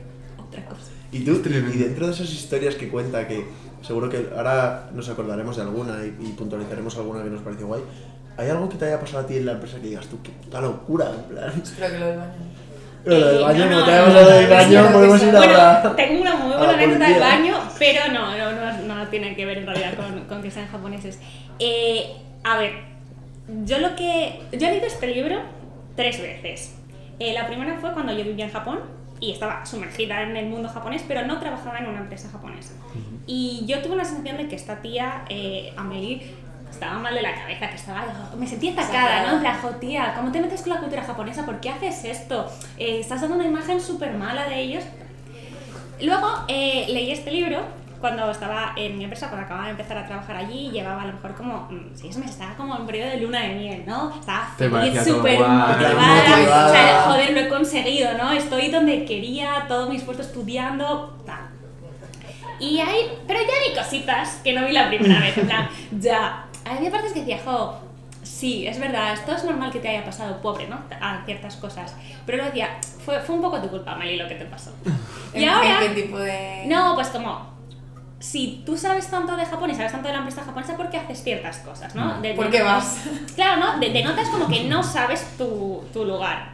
otra 0.48 0.66
cosa. 0.66 0.92
Y 1.12 1.20
tú, 1.22 1.42
y, 1.46 1.78
dentro 1.78 2.08
de 2.08 2.14
esas 2.14 2.30
historias 2.32 2.76
que 2.76 2.90
cuenta, 2.90 3.28
que 3.28 3.46
seguro 3.84 4.10
que 4.10 4.30
ahora 4.36 4.90
nos 4.94 5.08
acordaremos 5.10 5.56
de 5.56 5.62
alguna 5.64 6.00
y, 6.04 6.16
y 6.28 6.32
puntualizaremos 6.34 6.96
alguna 6.98 7.24
que 7.24 7.30
nos 7.30 7.42
pareció 7.42 7.68
guay, 7.68 7.82
¿hay 8.38 8.50
algo 8.50 8.70
que 8.70 8.78
te 8.78 8.86
haya 8.86 9.00
pasado 9.00 9.24
a 9.24 9.28
ti 9.28 9.38
en 9.38 9.46
la 9.46 9.52
empresa 9.54 9.78
que 9.80 9.88
digas 9.88 10.08
tú, 10.08 10.18
qué 10.24 10.32
puta 10.32 10.62
locura? 10.62 11.12
En 11.14 11.24
plan... 11.36 11.62
Espero 11.62 11.92
que 11.92 12.00
lo 12.00 12.06
del 12.08 12.18
baño. 12.18 12.32
Del 13.06 13.24
Eh, 13.24 13.42
baño, 13.42 13.66
no, 13.66 13.70
como 13.72 13.80
no, 13.80 13.86
te 13.86 13.92
no, 13.92 13.98
hayamos 13.98 14.10
hablado 14.10 14.30
del 14.32 14.50
no, 14.50 14.56
baño, 14.56 14.82
no, 14.84 14.92
podemos 14.92 15.24
ir 15.24 15.32
Bueno, 15.32 15.54
ahora... 15.54 15.96
tengo 15.96 16.22
una 16.22 16.36
muy 16.36 16.54
a 16.54 16.58
buena 16.58 16.72
la 16.74 16.78
anécdota 16.78 17.10
del 17.10 17.20
baño, 17.20 17.54
pero 17.80 18.12
no, 18.12 18.38
no, 18.38 18.52
no, 18.86 18.96
no 18.96 19.08
tiene 19.08 19.36
que 19.36 19.46
ver 19.46 19.58
en 19.60 19.66
realidad 19.66 19.94
con, 19.96 20.26
con 20.26 20.42
que 20.42 20.52
sean 20.52 20.68
japoneses. 20.68 21.20
Eh, 21.60 22.12
a 22.44 22.58
ver, 22.58 22.74
yo 23.66 23.80
lo 23.80 23.96
que. 23.96 24.42
Yo 24.52 24.68
he 24.68 24.72
leído 24.72 24.88
este 24.88 25.08
libro 25.08 25.42
tres 25.96 26.22
veces. 26.22 26.76
Eh, 27.20 27.34
la 27.34 27.48
primera 27.48 27.78
fue 27.80 27.92
cuando 27.94 28.14
yo 28.14 28.24
vivía 28.24 28.46
en 28.46 28.52
Japón 28.52 28.80
y 29.20 29.32
estaba 29.34 29.66
sumergida 29.66 30.22
en 30.24 30.38
el 30.38 30.46
mundo 30.46 30.70
japonés, 30.70 31.04
pero 31.08 31.26
no 31.26 31.40
trabajaba 31.40 31.80
en 31.80 31.88
una 31.88 32.00
empresa 32.00 32.30
japonesa. 32.32 32.74
Y 33.28 33.66
yo 33.68 33.82
tuve 33.82 33.94
una 33.94 34.06
sensación 34.06 34.38
de 34.38 34.48
que 34.48 34.56
esta 34.56 34.82
tía, 34.82 35.26
eh, 35.30 35.74
Amelie, 35.76 36.22
estaba 36.70 37.00
mal 37.00 37.14
de 37.14 37.22
la 37.22 37.34
cabeza, 37.36 37.70
que 37.70 37.76
estaba, 37.76 38.04
me 38.38 38.48
sentía 38.48 38.74
atacada, 38.74 39.26
¿no? 39.28 39.34
En 39.34 39.40
plan, 39.42 39.58
"Jo, 39.62 39.70
tía, 39.72 40.14
¿cómo 40.16 40.32
te 40.32 40.40
metes 40.42 40.62
con 40.62 40.74
la 40.74 40.80
cultura 40.80 41.04
japonesa? 41.04 41.46
¿Por 41.46 41.60
qué 41.60 41.70
haces 41.70 42.06
esto? 42.06 42.50
Eh, 42.78 43.00
estás 43.00 43.22
dando 43.22 43.36
una 43.36 43.46
imagen 43.46 43.82
súper 43.82 44.14
mala 44.14 44.48
de 44.48 44.60
ellos. 44.60 44.84
Luego 46.02 46.28
eh, 46.48 46.86
leí 46.90 47.12
este 47.12 47.32
libro 47.32 47.60
cuando 48.00 48.32
estaba 48.32 48.72
en 48.78 48.98
mi 48.98 49.04
empresa, 49.04 49.28
cuando 49.28 49.46
acababa 49.46 49.66
de 49.66 49.72
empezar 49.72 49.98
a 49.98 50.06
trabajar 50.08 50.38
allí, 50.38 50.70
llevaba 50.72 51.02
a 51.02 51.06
lo 51.08 51.12
mejor 51.14 51.36
como 51.36 51.68
mm, 51.70 51.90
seis 51.96 52.16
meses, 52.16 52.32
estaba 52.36 52.56
como 52.56 52.78
en 52.78 52.86
periodo 52.86 53.10
de 53.10 53.18
luna 53.18 53.42
de 53.42 53.50
miel, 53.56 53.84
¿no? 53.86 54.14
Estaba 54.18 54.48
feliz, 54.58 55.04
súper 55.04 55.38
motivada, 55.38 56.38
Motivada. 56.38 56.68
o 56.68 56.72
sea, 56.72 57.02
joder, 57.08 57.32
lo 57.34 57.40
he 57.42 57.50
conseguido, 57.50 58.18
¿no? 58.18 58.32
Estoy 58.32 58.70
donde 58.70 59.04
quería, 59.04 59.66
todo 59.68 59.90
mi 59.90 59.98
esfuerzo 59.98 60.22
estudiando, 60.22 61.18
tal. 61.26 61.40
Y 62.62 62.80
hay, 62.80 63.10
pero 63.28 63.40
ya 63.42 63.48
hay 63.70 63.76
cositas 63.84 64.40
que 64.46 64.54
no 64.54 64.66
vi 64.66 64.72
la 64.72 64.88
primera 64.88 65.20
vez, 65.20 65.38
en 65.38 65.48
plan, 65.48 65.70
ya. 66.00 66.46
Había 66.70 66.92
partes 66.92 67.14
que 67.14 67.20
decía, 67.22 67.40
jo, 67.44 67.80
sí, 68.24 68.68
es 68.68 68.80
verdad, 68.80 69.14
esto 69.14 69.34
es 69.34 69.44
normal 69.44 69.72
que 69.72 69.80
te 69.80 69.90
haya 69.90 70.04
pasado, 70.06 70.42
pobre, 70.42 70.68
¿no? 70.68 70.78
A 71.02 71.24
ciertas 71.26 71.56
cosas. 71.58 71.96
Pero 72.26 72.38
luego 72.38 72.52
decía, 72.52 72.78
fue, 73.04 73.20
fue 73.22 73.36
un 73.36 73.42
poco 73.42 73.60
tu 73.62 73.70
culpa, 73.70 73.96
Mali, 73.96 74.18
lo 74.18 74.28
que 74.28 74.36
te 74.36 74.46
pasó. 74.46 74.72
Y 75.34 75.44
¿En- 75.44 75.50
ahora... 75.50 75.84
¿En 75.86 75.94
qué 75.94 76.02
tipo 76.02 76.18
de.? 76.18 76.64
No, 76.68 76.96
pues 76.96 77.10
como. 77.10 77.50
Si 78.20 78.64
tú 78.66 78.76
sabes 78.78 79.08
tanto 79.08 79.38
de 79.38 79.46
Japón 79.46 79.70
y 79.70 79.76
sabes 79.76 79.92
tanto 79.94 80.08
de 80.08 80.14
la 80.14 80.20
empresa 80.20 80.44
japonesa, 80.44 80.76
¿por 80.76 80.90
qué 80.90 80.98
haces 80.98 81.24
ciertas 81.24 81.60
cosas, 81.60 81.96
no? 81.96 82.20
De- 82.20 82.34
¿Por 82.34 82.46
de- 82.50 82.58
qué 82.58 82.64
vas? 82.64 82.98
Claro, 83.36 83.62
¿no? 83.62 83.80
De, 83.80 83.92
denotas 83.92 84.28
como 84.28 84.48
que 84.48 84.66
no 84.66 84.84
sabes 84.84 85.38
tu, 85.38 85.84
tu 85.94 86.04
lugar. 86.04 86.50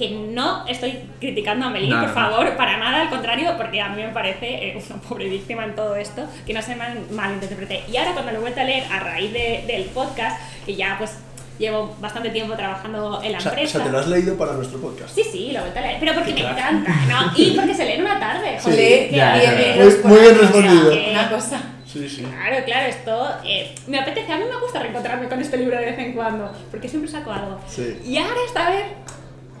Que 0.00 0.10
no 0.10 0.66
estoy 0.66 0.98
criticando 1.20 1.66
a 1.66 1.70
Meli, 1.70 1.88
No, 1.88 2.00
por 2.00 2.08
no. 2.08 2.14
favor, 2.14 2.56
para 2.56 2.78
nada, 2.78 3.02
al 3.02 3.10
contrario, 3.10 3.52
porque 3.58 3.80
a 3.82 3.90
mí 3.90 4.02
me 4.02 4.08
parece 4.08 4.68
eh, 4.68 4.82
una 4.88 5.00
pobre 5.02 5.28
víctima 5.28 5.64
en 5.64 5.74
todo 5.74 5.94
esto, 5.94 6.22
que 6.46 6.54
no 6.54 6.62
se 6.62 6.74
mal, 6.74 6.98
malinterprete. 7.10 7.82
Y 7.92 7.96
ahora 7.98 8.12
cuando 8.14 8.32
lo 8.32 8.38
he 8.38 8.40
vuelto 8.40 8.60
a 8.60 8.64
leer 8.64 8.84
a 8.90 8.98
raíz 9.00 9.30
de- 9.32 9.64
del 9.66 9.84
podcast, 9.84 10.40
que 10.64 10.74
ya 10.74 10.96
pues 10.98 11.18
llevo 11.58 11.94
bastante 12.00 12.30
tiempo 12.30 12.54
trabajando 12.54 13.20
en 13.22 13.32
la 13.32 13.38
O 13.38 13.40
sea, 13.42 13.50
o 13.50 13.54
empresa. 13.54 13.76
sea, 13.78 13.84
te 13.86 13.92
lo 13.92 13.98
has 13.98 14.08
leído 14.08 14.38
para 14.38 14.54
nuestro 14.54 14.80
podcast. 14.80 15.14
Sí, 15.14 15.22
sí, 15.22 15.50
lo 15.52 15.58
he 15.58 15.62
vuelto 15.62 15.78
a 15.78 15.82
leer, 15.82 15.96
pero 16.00 16.14
porque 16.14 16.32
me 16.32 16.40
encanta, 16.40 16.90
¿no? 17.06 17.32
Y 17.36 17.50
porque 17.50 17.74
se 17.74 17.84
lee 17.84 17.92
en 17.92 18.00
una 18.00 18.18
tarde, 18.18 18.56
Sí, 18.58 18.64
joder, 18.70 19.10
que 19.10 19.16
ya, 19.16 19.34
bien, 19.36 19.44
ya, 19.50 19.54
bien, 19.58 19.76
ya. 19.76 19.84
Muy- 19.84 19.94
muy 20.04 20.20
bien 20.20 20.38
respondido. 20.38 20.88
o 20.88 20.92
sea, 20.94 21.10
Una 21.10 21.28
cosa. 21.30 21.60
Sí, 21.86 22.08
sí. 22.08 22.22
Claro, 22.22 22.64
claro, 22.64 22.86
esto 22.88 23.28
eh, 23.44 23.74
me 23.86 23.98
apetece, 23.98 24.32
a 24.32 24.38
mí 24.38 24.44
me 24.50 24.58
gusta 24.60 24.78
reencontrarme 24.78 25.28
con 25.28 25.40
este 25.40 25.58
libro 25.58 25.76
de 25.78 25.84
vez 25.86 25.98
en 25.98 26.12
cuando, 26.14 26.50
porque 26.70 26.88
siempre 26.88 27.10
saco 27.10 27.30
algo. 27.32 27.60
Sí. 27.68 28.00
Y 28.06 28.16
ahora 28.16 28.36
esta 28.46 28.70
vez 28.70 28.84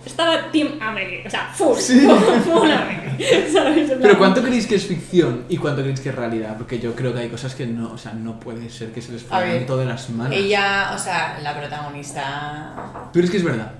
estaba 0.04 0.50
Team 0.50 0.78
Amelie. 0.80 1.26
O 1.26 1.30
sea, 1.30 1.50
full. 1.52 1.76
full 2.44 2.70
Amelie. 2.70 3.10
¿sabes? 3.52 3.92
Pero 4.00 4.18
¿cuánto 4.18 4.42
creéis 4.42 4.66
que 4.66 4.76
es 4.76 4.86
ficción 4.86 5.44
y 5.48 5.56
cuánto 5.56 5.82
creéis 5.82 6.00
que 6.00 6.08
es 6.10 6.14
realidad? 6.14 6.56
Porque 6.56 6.78
yo 6.78 6.94
creo 6.94 7.12
que 7.12 7.20
hay 7.20 7.28
cosas 7.28 7.54
que 7.54 7.66
no, 7.66 7.92
o 7.92 7.98
sea, 7.98 8.12
no 8.12 8.40
puede 8.40 8.70
ser 8.70 8.92
que 8.92 9.02
se 9.02 9.12
les 9.12 9.22
pongan 9.22 9.66
de 9.66 9.84
las 9.84 10.10
manos. 10.10 10.36
Ella, 10.36 10.92
o 10.94 10.98
sea, 10.98 11.38
la 11.42 11.58
protagonista. 11.58 12.74
¿Tú 13.12 13.18
crees 13.18 13.30
que 13.30 13.36
es 13.38 13.44
verdad? 13.44 13.72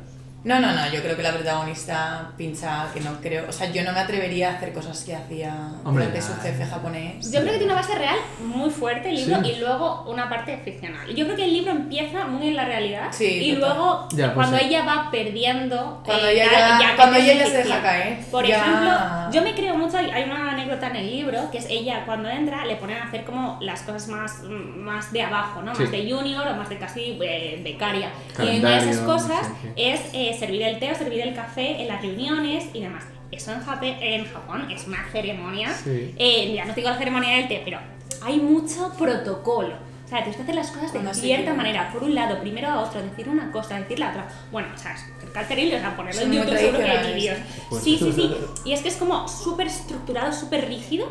No, 0.43 0.59
no, 0.59 0.73
no, 0.73 0.91
yo 0.91 1.03
creo 1.03 1.17
que 1.17 1.23
la 1.23 1.33
protagonista 1.33 2.31
pincha 2.39 2.87
que 2.95 3.01
no 3.01 3.21
creo. 3.21 3.45
O 3.49 3.53
sea, 3.53 3.71
yo 3.71 3.85
no 3.85 3.93
me 3.93 4.01
atrevería 4.01 4.51
a 4.51 4.55
hacer 4.55 4.73
cosas 4.73 5.05
que 5.05 5.15
hacía 5.15 5.51
Hombre, 5.85 6.07
durante 6.07 6.21
ya. 6.21 6.35
su 6.35 6.41
jefe 6.41 6.65
japonés. 6.65 7.31
Yo 7.31 7.41
creo 7.41 7.53
que 7.53 7.59
tiene 7.59 7.73
una 7.75 7.83
base 7.83 7.95
real 7.95 8.17
muy 8.43 8.71
fuerte 8.71 9.11
el 9.11 9.17
libro 9.17 9.43
Sí. 9.43 9.51
y 9.51 9.57
luego 9.57 10.05
una 10.09 10.31
parte 10.31 10.57
ficcional. 10.65 11.15
Yo 11.15 11.25
creo 11.27 11.37
que 11.37 11.45
el 11.45 11.53
libro 11.53 11.73
empieza 11.73 12.27
muy 12.27 12.49
en 12.49 12.57
la 12.57 12.65
realidad 12.65 13.09
Sí, 13.13 13.27
y 13.51 13.55
total. 13.55 13.69
luego 13.77 14.09
Ya, 14.13 14.25
pues 14.33 14.35
cuando 14.35 14.57
sí. 14.59 14.65
ella 14.65 14.85
va 14.85 15.11
perdiendo 15.11 16.01
Cuando 16.07 16.27
eh, 16.27 16.33
ella 16.33 16.51
tal, 16.51 16.81
ya- 16.81 16.97
cuando 16.97 17.17
ella 17.19 17.35
ya 17.35 17.47
se 17.47 17.57
deja 17.59 17.83
caer, 17.83 18.19
Por 18.31 18.47
ya- 18.47 18.57
ejemplo, 18.57 18.91
yo 19.33 19.43
me 19.43 19.55
creo 19.55 19.77
mucho, 19.77 19.99
hay 19.99 20.23
una 20.25 20.53
anécdota 20.53 20.87
en 20.89 20.97
el 20.97 21.11
libro 21.11 21.51
que 21.51 21.59
es 21.59 21.67
ella 21.69 22.05
cuando 22.07 22.31
entra 22.31 22.65
le 22.65 22.77
ponen 22.77 22.97
a 22.97 23.05
hacer 23.05 23.25
como 23.25 23.59
las 23.61 23.83
cosas 23.83 24.09
más, 24.09 24.43
más 24.43 25.13
de 25.13 25.21
abajo, 25.23 25.61
¿no? 25.61 25.75
Sí. 25.75 25.83
Más 25.83 25.93
de 25.93 26.11
junior 26.11 26.47
o 26.49 26.55
más 26.57 26.69
de 26.71 26.79
casi 26.79 27.19
eh, 27.23 27.61
becaria. 27.63 28.09
y 28.39 28.59
una 28.61 28.71
de 28.71 28.77
esas 28.79 28.97
Calendario, 29.01 29.07
cosas 29.07 29.49
es 29.77 30.01
eh, 30.15 30.30
servir 30.35 30.63
el 30.63 30.79
té 30.79 30.93
o 30.93 30.95
servir 30.95 31.21
el 31.21 31.35
café 31.35 31.81
en 31.83 31.89
las 31.89 32.03
reuniones 32.03 32.67
y 32.73 32.81
demás. 32.81 33.05
Eso 33.31 33.53
en, 33.53 33.61
Jape- 33.61 33.99
en 34.01 34.25
Japón 34.25 34.71
es 34.71 34.87
una 34.87 35.07
ceremonia. 35.13 35.73
Sí. 35.73 36.15
Eh, 36.19 36.53
ya 36.55 36.65
no 36.65 36.75
digo 36.75 36.91
la 36.91 36.99
ceremonia 36.99 37.37
del 37.37 37.49
té, 37.49 37.63
pero 37.65 37.79
hay 38.23 38.39
mucho 38.39 38.93
protocolo. 38.99 39.75
O 40.05 40.09
sea, 40.09 40.19
tienes 40.25 40.37
que 40.37 40.43
hacer 40.43 40.55
las 40.57 40.73
cosas 40.73 40.93
de 40.93 40.99
Cuando 40.99 41.15
cierta 41.15 41.55
manera, 41.55 41.93
por 41.93 42.03
un 42.03 42.17
lado, 42.17 42.41
primero 42.41 42.67
a 42.67 42.81
otro, 42.81 43.01
decir 43.01 43.29
una 43.29 43.53
cosa, 43.53 43.79
decir 43.79 44.01
la 44.01 44.11
otra. 44.11 44.29
Bueno, 44.51 44.67
o 44.75 44.77
sea, 44.77 44.95
es 44.97 45.49
terrible, 45.49 45.77
o 45.77 45.79
sea, 45.79 45.97
ponerlo 45.97 46.23
en 46.23 46.33
YouTube 46.33 46.59
seguro 46.59 46.79
que 46.79 46.91
hay 46.91 47.15
vídeos. 47.15 47.39
Sí, 47.81 47.97
sí, 47.97 48.13
sí. 48.13 48.35
Y 48.65 48.73
es 48.73 48.81
que 48.81 48.89
es 48.89 48.97
como 48.97 49.29
súper 49.29 49.69
estructurado, 49.69 50.33
súper 50.33 50.67
rígido, 50.67 51.07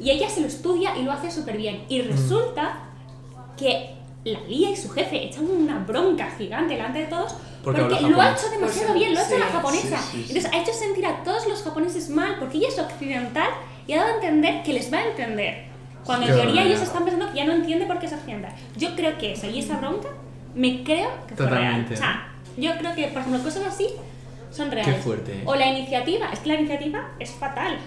y 0.00 0.10
ella 0.10 0.28
se 0.28 0.40
lo 0.40 0.48
estudia 0.48 0.96
y 0.96 1.04
lo 1.04 1.12
hace 1.12 1.30
súper 1.30 1.58
bien. 1.58 1.84
Y 1.88 2.02
resulta 2.02 2.80
que 3.56 3.94
la 4.24 4.40
Lía 4.48 4.70
y 4.70 4.76
su 4.76 4.90
jefe 4.90 5.24
echan 5.24 5.48
una 5.48 5.78
bronca 5.78 6.28
gigante 6.36 6.74
delante 6.74 6.98
de 6.98 7.06
todos 7.06 7.36
Porque 7.62 7.82
porque, 7.82 8.00
lo 8.08 8.20
ha 8.20 8.32
hecho 8.32 8.48
demasiado 8.48 8.88
Pues, 8.88 8.98
bien, 9.00 9.12
lo 9.14 9.20
ha 9.20 9.22
hecho 9.22 9.34
sí, 9.34 9.40
la 9.40 9.46
japonesa. 9.46 9.98
sí, 9.98 10.08
sí, 10.12 10.24
sí. 10.24 10.24
Entonces 10.28 10.52
ha 10.52 10.62
hecho 10.62 10.72
sentir 10.72 11.06
a 11.06 11.22
todos 11.22 11.46
los 11.46 11.62
japoneses 11.62 12.08
mal 12.10 12.36
porque 12.38 12.58
ella 12.58 12.68
es 12.68 12.78
occidental 12.78 13.48
y 13.86 13.92
ha 13.92 13.98
dado 13.98 14.12
a 14.12 14.14
entender 14.14 14.62
que 14.62 14.72
les 14.72 14.92
va 14.92 14.98
a 14.98 15.06
entender. 15.08 15.64
Cuando 16.04 16.26
en 16.26 16.32
Qué 16.34 16.40
teoría 16.42 16.62
ellos 16.64 16.80
están 16.80 17.04
pensando 17.04 17.30
que 17.30 17.36
ya 17.36 17.44
no 17.44 17.52
entiende 17.52 17.84
por 17.86 17.98
qué 17.98 18.06
es 18.06 18.12
occidental. 18.12 18.52
Yo 18.76 18.96
creo 18.96 19.18
que 19.18 19.32
eso 19.32 19.46
y 19.48 19.58
esa 19.58 19.76
bronca 19.76 20.08
me 20.54 20.82
creo 20.82 21.10
que 21.28 21.36
fue 21.36 21.46
real. 21.46 21.86
O 21.92 21.96
sea, 21.96 22.32
yo 22.56 22.76
creo 22.78 22.94
que, 22.94 23.08
por 23.08 23.20
ejemplo, 23.20 23.42
cosas 23.42 23.64
así 23.66 23.88
son 24.50 24.70
reales. 24.70 25.02
fuerte, 25.04 25.32
¿eh? 25.32 25.42
O 25.44 25.54
la 25.54 25.66
iniciativa, 25.66 26.30
es 26.32 26.38
que 26.40 26.48
la 26.48 26.54
iniciativa 26.54 27.10
es 27.20 27.30
fatal. 27.30 27.78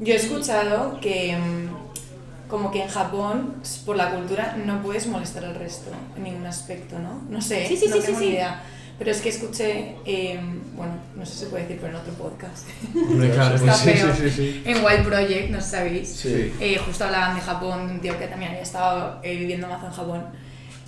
Yo 0.00 0.12
he 0.12 0.16
escuchado 0.16 0.98
que 1.00 1.36
mm, 1.36 2.48
como 2.50 2.70
que 2.70 2.82
en 2.82 2.88
Japón, 2.88 3.54
por 3.86 3.96
la 3.96 4.10
cultura, 4.10 4.56
no 4.64 4.82
puedes 4.82 5.06
molestar 5.06 5.44
al 5.44 5.54
resto 5.54 5.90
en 6.16 6.22
ningún 6.24 6.46
aspecto, 6.46 6.98
¿no? 6.98 7.22
No 7.28 7.40
sé, 7.40 7.66
Sí, 7.66 7.76
sí, 7.76 7.86
no 7.88 7.96
sí, 7.96 8.02
tengo 8.02 8.18
sí, 8.18 8.24
ni 8.24 8.30
sí. 8.30 8.34
idea. 8.34 8.62
Pero 8.98 9.12
es 9.12 9.20
que 9.20 9.28
escuché, 9.28 9.94
eh, 10.04 10.40
bueno, 10.74 10.94
no 11.14 11.24
sé 11.24 11.32
si 11.34 11.38
se 11.40 11.46
puede 11.46 11.62
decir, 11.64 11.78
pero 11.80 11.92
en 11.96 12.00
otro 12.00 12.12
podcast. 12.14 12.66
Hombre, 12.94 13.30
claro, 13.34 13.54
Está 13.54 13.74
sí, 13.74 13.90
feo. 13.90 14.14
sí, 14.14 14.30
sí. 14.30 14.62
En 14.64 14.84
Wild 14.84 15.04
Project, 15.06 15.50
no 15.50 15.60
sé 15.60 15.64
si 15.64 15.70
sabéis. 15.70 16.08
Sí. 16.08 16.52
Eh, 16.60 16.78
justo 16.84 17.04
hablaban 17.04 17.36
de 17.36 17.40
Japón, 17.42 17.82
un 17.90 18.00
tío 18.00 18.18
que 18.18 18.26
también 18.26 18.50
había 18.50 18.62
estado 18.62 19.20
eh, 19.22 19.36
viviendo 19.36 19.68
mazo 19.68 19.86
en 19.86 19.92
Japón. 19.92 20.24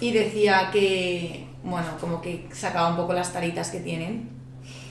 Y 0.00 0.12
decía 0.12 0.70
que, 0.72 1.46
bueno, 1.62 1.86
como 2.00 2.20
que 2.20 2.48
sacaba 2.52 2.88
un 2.90 2.96
poco 2.96 3.12
las 3.12 3.32
taritas 3.32 3.70
que 3.70 3.78
tienen. 3.80 4.39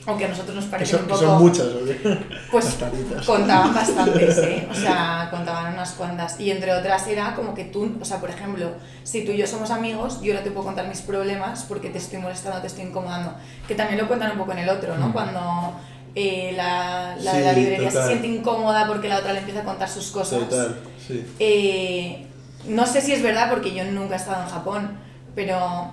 Aunque 0.06 0.24
a 0.24 0.28
nosotros 0.28 0.56
nos 0.56 0.64
parece 0.64 0.92
son, 0.92 1.02
un 1.02 1.08
poco... 1.08 1.20
son 1.20 1.42
muchas, 1.42 1.66
¿o 1.66 1.84
qué? 1.84 2.18
Pues 2.50 2.64
Las 2.64 2.74
taritas. 2.76 3.26
contaban 3.26 3.74
bastantes, 3.74 4.38
¿eh? 4.42 4.66
O 4.70 4.74
sea, 4.74 5.28
contaban 5.30 5.74
unas 5.74 5.92
cuantas. 5.92 6.40
Y 6.40 6.50
entre 6.50 6.72
otras 6.72 7.06
era 7.06 7.34
como 7.34 7.52
que 7.54 7.64
tú, 7.64 7.96
o 8.00 8.04
sea, 8.04 8.18
por 8.18 8.30
ejemplo, 8.30 8.70
si 9.04 9.24
tú 9.26 9.32
y 9.32 9.36
yo 9.36 9.46
somos 9.46 9.70
amigos, 9.70 10.20
yo 10.22 10.32
no 10.32 10.40
te 10.40 10.50
puedo 10.50 10.64
contar 10.66 10.88
mis 10.88 11.02
problemas 11.02 11.64
porque 11.68 11.90
te 11.90 11.98
estoy 11.98 12.18
molestando, 12.18 12.60
te 12.62 12.66
estoy 12.68 12.84
incomodando. 12.84 13.34
Que 13.68 13.74
también 13.74 13.98
lo 14.00 14.08
cuentan 14.08 14.32
un 14.32 14.38
poco 14.38 14.52
en 14.52 14.58
el 14.60 14.68
otro, 14.70 14.96
¿no? 14.96 15.08
Mm. 15.08 15.12
Cuando 15.12 15.72
eh, 16.14 16.52
la, 16.56 17.16
la 17.20 17.34
de 17.34 17.44
la 17.44 17.54
Sí, 17.54 17.60
librería 17.60 17.88
total. 17.90 18.02
se 18.02 18.08
siente 18.08 18.26
incómoda 18.26 18.86
porque 18.86 19.08
la 19.08 19.18
otra 19.18 19.32
le 19.34 19.40
empieza 19.40 19.60
a 19.60 19.64
contar 19.64 19.88
sus 19.88 20.10
cosas. 20.10 20.40
Total, 20.48 20.76
sí. 21.06 21.24
Eh, 21.38 22.26
no 22.66 22.86
sé 22.86 23.02
si 23.02 23.12
es 23.12 23.22
verdad 23.22 23.50
porque 23.50 23.74
yo 23.74 23.84
nunca 23.84 24.14
he 24.14 24.18
estado 24.18 24.42
en 24.44 24.48
Japón, 24.48 24.98
pero 25.34 25.90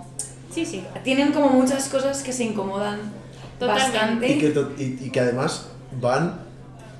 Sí, 0.53 0.65
sí. 0.65 0.83
tienen 1.03 1.33
como 1.33 1.49
muchas 1.49 1.89
cosas 1.89 2.23
que 2.23 2.31
se 2.33 2.45
incomodan 2.45 2.99
Totalmente. 3.59 4.29
Y 4.29 4.39
que, 4.39 4.49
to- 4.49 4.71
y, 4.77 4.83
y 5.05 5.09
que 5.11 5.19
además 5.19 5.67
van 6.01 6.45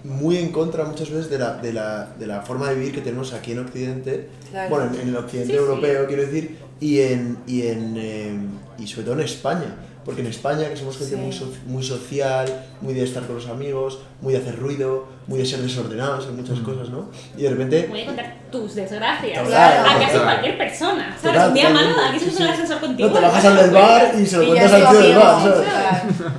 muy 0.04 0.38
en 0.38 0.52
contra 0.52 0.86
muchas 0.86 1.10
veces 1.10 1.30
de 1.30 1.38
la, 1.40 1.56
de 1.58 1.74
la, 1.74 2.08
de 2.18 2.28
la 2.28 2.42
forma 2.42 2.70
de 2.70 2.76
vivir 2.76 2.94
que 2.94 3.02
tenemos 3.02 3.34
aquí 3.34 3.52
en 3.52 3.60
Occidente, 3.60 4.30
Claro. 4.52 4.70
bueno, 4.70 4.94
en, 4.96 5.02
en 5.02 5.08
el 5.10 5.18
Occidente 5.18 5.54
Sí, 5.54 5.58
sí. 5.60 5.66
europeo 5.66 6.08
quiero 6.08 6.22
decir, 6.24 6.58
y, 6.80 7.00
en, 7.02 7.38
y, 7.48 7.68
en, 7.68 7.96
eh, 7.98 8.38
y 8.78 8.88
sobre 8.88 9.04
todo 9.06 9.16
en 9.16 9.22
España, 9.22 9.76
porque 10.08 10.22
en 10.22 10.28
España 10.28 10.70
que 10.70 10.78
somos 10.78 10.98
gente 10.98 11.16
Sí. 11.16 11.22
muy, 11.22 11.34
so- 11.34 11.54
muy 11.68 11.84
social, 11.84 12.48
muy 12.82 12.94
de 12.94 13.04
estar 13.04 13.24
con 13.28 13.36
los 13.36 13.48
amigos, 13.48 14.00
muy 14.22 14.32
de 14.34 14.40
hacer 14.40 14.58
ruido, 14.58 15.06
muy 15.28 15.38
de 15.38 15.46
ser 15.46 15.60
desordenados 15.60 16.26
en 16.28 16.38
muchas 16.38 16.60
cosas, 16.60 16.90
¿no? 16.90 17.10
Y 17.38 17.42
de 17.44 17.50
repente... 17.50 17.88
Voy 17.90 18.02
a 18.02 18.06
contar 18.06 18.36
tus 18.50 18.74
desgracias. 18.76 19.46
Claro, 19.46 19.90
a 19.90 20.00
casi 20.00 20.18
cualquier 20.18 20.58
persona. 20.58 21.10
¿Sabes? 21.22 21.34
Total, 21.36 21.48
Un 21.50 21.54
día 21.54 21.70
malo, 21.70 21.96
aquí 22.10 22.20
se 22.20 22.26
sí, 22.26 22.32
sube 22.32 22.42
el 22.44 22.48
sí. 22.48 22.54
ascensor 22.54 22.80
contigo. 22.80 23.10
No, 23.10 23.16
te 23.16 23.22
bajas 23.22 23.46
al 23.46 23.56
del 23.58 23.70
bar 23.72 24.12
y 24.18 24.26
se 24.26 24.38
lo 24.38 24.44
Y 24.44 24.48
cuentas 24.48 24.72
al 24.74 24.90
tío 24.90 25.00
del 25.02 25.16
bar, 25.18 25.42
¿sabes? 25.44 25.68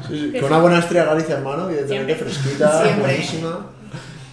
Sí, 0.08 0.30
sí, 0.32 0.40
Con 0.40 0.50
una 0.52 0.58
buena 0.62 0.78
estrella 0.78 1.04
Galicia 1.04 1.36
en 1.36 1.44
mano, 1.44 1.68
evidentemente 1.68 2.14
Siempre. 2.14 2.32
fresquita, 2.34 2.82
Siempre. 2.82 3.02
buenísima. 3.04 3.66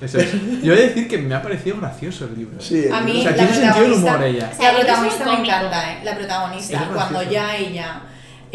Eso 0.01 0.17
es. 0.19 0.31
Yo 0.61 0.73
voy 0.73 0.81
a 0.81 0.85
decir 0.87 1.07
que 1.07 1.17
me 1.17 1.35
ha 1.35 1.41
parecido 1.41 1.77
gracioso 1.77 2.25
el 2.25 2.37
libro. 2.37 2.61
Sí, 2.61 2.85
A 2.91 3.01
mí 3.01 3.19
O 3.19 3.21
sea, 3.23 3.31
la 3.31 3.37
tiene 3.37 3.53
sentido 3.53 3.85
el 3.85 3.91
protagonista- 3.91 4.15
humor 4.15 4.23
ella. 4.23 4.49
O 4.53 4.55
sea, 4.57 4.71
La 4.71 4.79
protagonista 4.79 5.25
me 5.25 5.39
encanta, 5.39 5.91
¿eh? 5.91 5.99
La 6.03 6.15
protagonista, 6.15 6.89
cuando 6.93 7.23
ya 7.23 7.55
ella, 7.57 8.01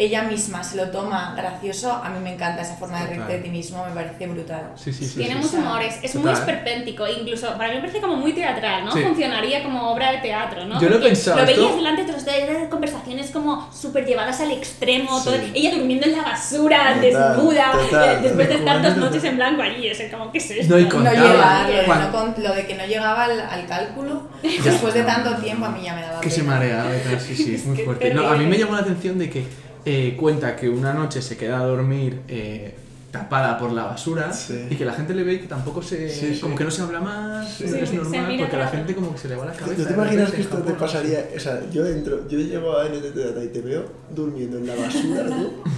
ella 0.03 0.23
misma 0.23 0.63
se 0.63 0.77
lo 0.77 0.89
toma 0.89 1.33
gracioso, 1.37 1.91
a 1.91 2.09
mí 2.09 2.19
me 2.19 2.33
encanta 2.33 2.61
esa 2.61 2.75
forma 2.75 2.99
de 3.01 3.07
reírte 3.07 3.33
de 3.33 3.39
ti 3.39 3.49
mismo, 3.49 3.85
me 3.85 3.91
parece 3.91 4.27
brutal. 4.27 4.71
Sí, 4.75 4.91
sí, 4.91 5.05
sí. 5.05 5.17
Tiene 5.19 5.33
sí. 5.33 5.37
mucho 5.37 5.49
sí. 5.49 5.55
humor, 5.57 5.81
es, 5.83 5.99
es 6.01 6.15
muy 6.15 6.31
esperpéntico, 6.31 7.07
incluso 7.07 7.47
para 7.57 7.69
mí 7.69 7.75
me 7.75 7.81
parece 7.81 8.01
como 8.01 8.15
muy 8.15 8.33
teatral, 8.33 8.85
¿no? 8.85 8.91
Sí. 8.91 9.01
Funcionaría 9.03 9.63
como 9.63 9.91
obra 9.91 10.11
de 10.11 10.17
teatro, 10.19 10.65
¿no? 10.65 10.79
Yo 10.81 10.89
lo 10.89 10.95
he 10.97 10.99
pensado, 10.99 11.39
Lo 11.39 11.45
veías 11.45 11.59
esto- 11.61 11.75
delante 11.77 12.03
de 12.05 12.11
otros, 12.11 12.27
eran 12.27 12.67
conversaciones 12.69 13.31
como 13.31 13.71
súper 13.73 14.05
llevadas 14.05 14.39
al 14.41 14.51
extremo, 14.51 15.19
Sí. 15.19 15.25
todo- 15.25 15.35
ella 15.53 15.71
durmiendo 15.75 16.05
en 16.07 16.13
la 16.17 16.23
basura, 16.23 16.77
Total, 16.95 17.01
desnuda, 17.01 17.71
total, 17.71 18.09
eh, 18.09 18.19
después 18.23 18.49
de 18.49 18.57
tantas 18.59 18.97
noches 18.97 19.23
en 19.23 19.35
blanco 19.35 19.61
allí, 19.61 19.87
es 19.87 20.01
como, 20.11 20.31
¿qué 20.31 20.37
es 20.39 20.51
esto? 20.51 20.73
No, 20.73 20.79
y 20.79 20.83
No 20.83 20.89
Contaba. 20.89 21.15
llegar, 21.15 21.69
lo 21.69 21.75
de, 21.75 21.87
no 21.87 22.11
con- 22.11 22.35
lo 22.43 22.53
de 22.53 22.65
que 22.65 22.75
no 22.75 22.85
llegaba 22.85 23.25
al, 23.25 23.39
al 23.39 23.67
cálculo, 23.67 24.29
después 24.41 24.93
de 24.93 25.03
tanto 25.03 25.35
tiempo 25.35 25.65
a 25.65 25.69
mí 25.69 25.81
ya 25.83 25.93
me 25.95 26.01
daba 26.01 26.21
Que 26.21 26.29
se 26.29 26.43
mareaba 26.43 26.89
y 26.95 26.99
tal, 27.01 27.19
sí, 27.19 27.35
sí, 27.35 27.55
es 27.55 27.65
muy 27.65 27.77
que 27.77 27.83
fuerte. 27.85 28.13
No, 28.13 28.27
a 28.27 28.35
mí 28.35 28.45
me 28.45 28.57
llamó 28.57 28.73
la 28.73 28.81
atención 28.81 29.17
de 29.19 29.29
que 29.29 29.60
eh, 29.85 30.15
cuenta 30.19 30.55
que 30.55 30.69
una 30.69 30.93
noche 30.93 31.21
se 31.21 31.37
queda 31.37 31.59
a 31.59 31.65
dormir 31.65 32.21
eh, 32.27 32.75
tapada 33.11 33.57
por 33.57 33.71
la 33.73 33.83
basura 33.83 34.31
Sí. 34.31 34.67
y 34.69 34.75
que 34.75 34.85
la 34.85 34.93
gente 34.93 35.13
le 35.13 35.23
ve 35.23 35.39
que 35.41 35.47
tampoco 35.47 35.81
se. 35.81 36.09
Sí, 36.09 36.35
sí. 36.35 36.39
como 36.39 36.55
que 36.55 36.63
no 36.63 36.71
se 36.71 36.81
habla 36.81 36.99
más, 37.01 37.49
Sí. 37.51 37.65
es 37.65 37.91
normal, 37.93 38.37
porque 38.39 38.57
la 38.57 38.67
gente 38.67 38.95
como 38.95 39.11
que 39.11 39.17
se 39.17 39.27
le 39.27 39.35
va 39.35 39.45
la 39.45 39.53
cabeza. 39.53 39.81
¿No 39.81 39.87
te 39.87 39.93
imaginas 39.93 40.29
repente 40.29 40.35
que 40.35 40.41
esto 40.43 40.57
te 40.59 40.73
pasaría? 40.79 41.29
O 41.35 41.39
sea, 41.39 41.61
yo 41.71 41.85
entro, 41.85 42.27
yo 42.29 42.37
llego 42.39 42.77
a 42.77 42.85
NTT 42.87 43.43
y 43.43 43.47
te 43.49 43.61
veo 43.61 43.85
durmiendo 44.11 44.57
en 44.59 44.67
la 44.67 44.75
basura, 44.75 45.25
tú. 45.25 45.51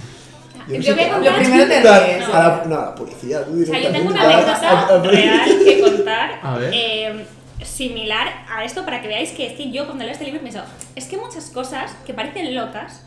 Yo 0.66 0.78
no 0.78 0.82
sé 0.82 0.92
voy 0.94 1.02
a 1.02 1.20
qué- 1.20 1.30
Lo 1.30 1.36
primero 1.36 1.66
te 1.68 1.80
ríes. 1.82 2.28
a 2.32 2.38
la, 2.48 2.64
no, 2.66 2.74
a 2.78 2.84
la 2.86 2.94
policía, 2.94 3.44
tú 3.44 3.60
O 3.62 3.66
sea, 3.66 3.78
yo 3.82 3.90
tengo 3.92 4.08
una 4.10 4.22
anécdota 4.22 5.02
real 5.02 5.50
que 5.62 5.80
contar. 5.82 6.40
A 6.42 6.56
ver. 6.56 6.70
eh, 6.72 7.26
similar 7.62 8.28
a 8.48 8.64
esto 8.64 8.82
para 8.86 9.02
que 9.02 9.08
veáis 9.08 9.30
que 9.32 9.46
es 9.46 9.52
que 9.54 9.70
yo 9.70 9.84
cuando 9.84 10.04
leo 10.04 10.12
este 10.14 10.24
libro 10.24 10.40
pienso, 10.40 10.60
es 10.96 11.04
que 11.04 11.18
muchas 11.18 11.50
cosas 11.50 11.94
que 12.06 12.14
parecen 12.14 12.54
locas, 12.54 13.04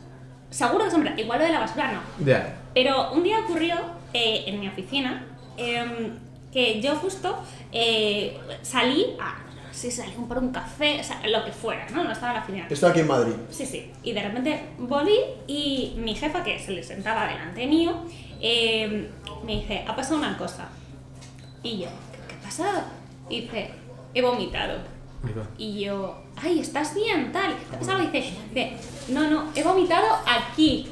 seguro 0.50 0.86
que 0.86 0.92
son 0.92 1.04
verdad, 1.04 1.18
igual 1.18 1.40
lo 1.40 1.46
de 1.46 1.52
la 1.52 1.60
basura 1.60 1.92
no, 1.92 2.26
Ya. 2.26 2.56
pero 2.74 3.12
un 3.12 3.24
día 3.24 3.40
ocurrió 3.40 3.76
eh, 4.14 4.44
en 4.48 4.60
mi 4.60 4.68
oficina 4.68 5.26
em, 5.58 6.14
que 6.52 6.80
yo 6.82 6.96
justo 6.96 7.38
eh, 7.72 8.38
salí 8.62 9.06
a, 9.20 9.44
no 9.68 9.74
sé, 9.74 9.92
salí 9.92 10.12
por 10.28 10.38
un 10.40 10.52
café, 10.52 11.00
o 11.00 11.04
sea, 11.04 11.22
lo 11.28 11.44
que 11.46 11.52
fuera, 11.52 11.88
¿no? 11.90 12.04
No 12.04 12.12
estaba 12.12 12.32
en 12.32 12.38
la 12.38 12.44
oficina. 12.44 12.68
Esto 12.70 12.88
aquí 12.88 13.02
en 13.02 13.08
Madrid. 13.08 13.34
Sí, 13.52 13.66
sí. 13.66 13.92
Y 14.04 14.14
de 14.14 14.22
repente 14.24 14.62
volví 14.80 15.18
y 15.48 15.94
mi 15.98 16.16
jefa, 16.16 16.44
que 16.44 16.58
se 16.60 16.72
le 16.72 16.82
sentaba 16.84 17.28
delante 17.28 17.68
mío, 17.68 17.94
eh, 18.42 19.10
me 19.46 19.52
dice, 19.58 19.84
ha 19.88 19.96
pasado 19.96 20.18
una 20.18 20.38
cosa. 20.38 20.70
Y 21.64 21.80
yo, 21.80 21.88
¿qué, 22.12 22.20
qué 22.30 22.36
ha 22.36 22.44
pasado? 22.44 22.82
Y 23.30 23.42
dice, 23.42 23.72
he 24.14 24.22
vomitado. 24.22 24.80
Y 25.58 25.82
yo, 25.82 26.16
ay, 26.42 26.60
¿estás 26.60 26.94
bien? 26.94 27.32
Tal. 27.32 27.56
¿Qué 27.70 27.76
ha 27.76 27.80
pasado? 27.80 28.02
Y 28.04 28.08
dice, 28.08 28.34
dice, 28.54 28.74
no, 29.10 29.30
no, 29.30 29.46
he 29.56 29.64
vomitado 29.64 30.06
aquí. 30.26 30.88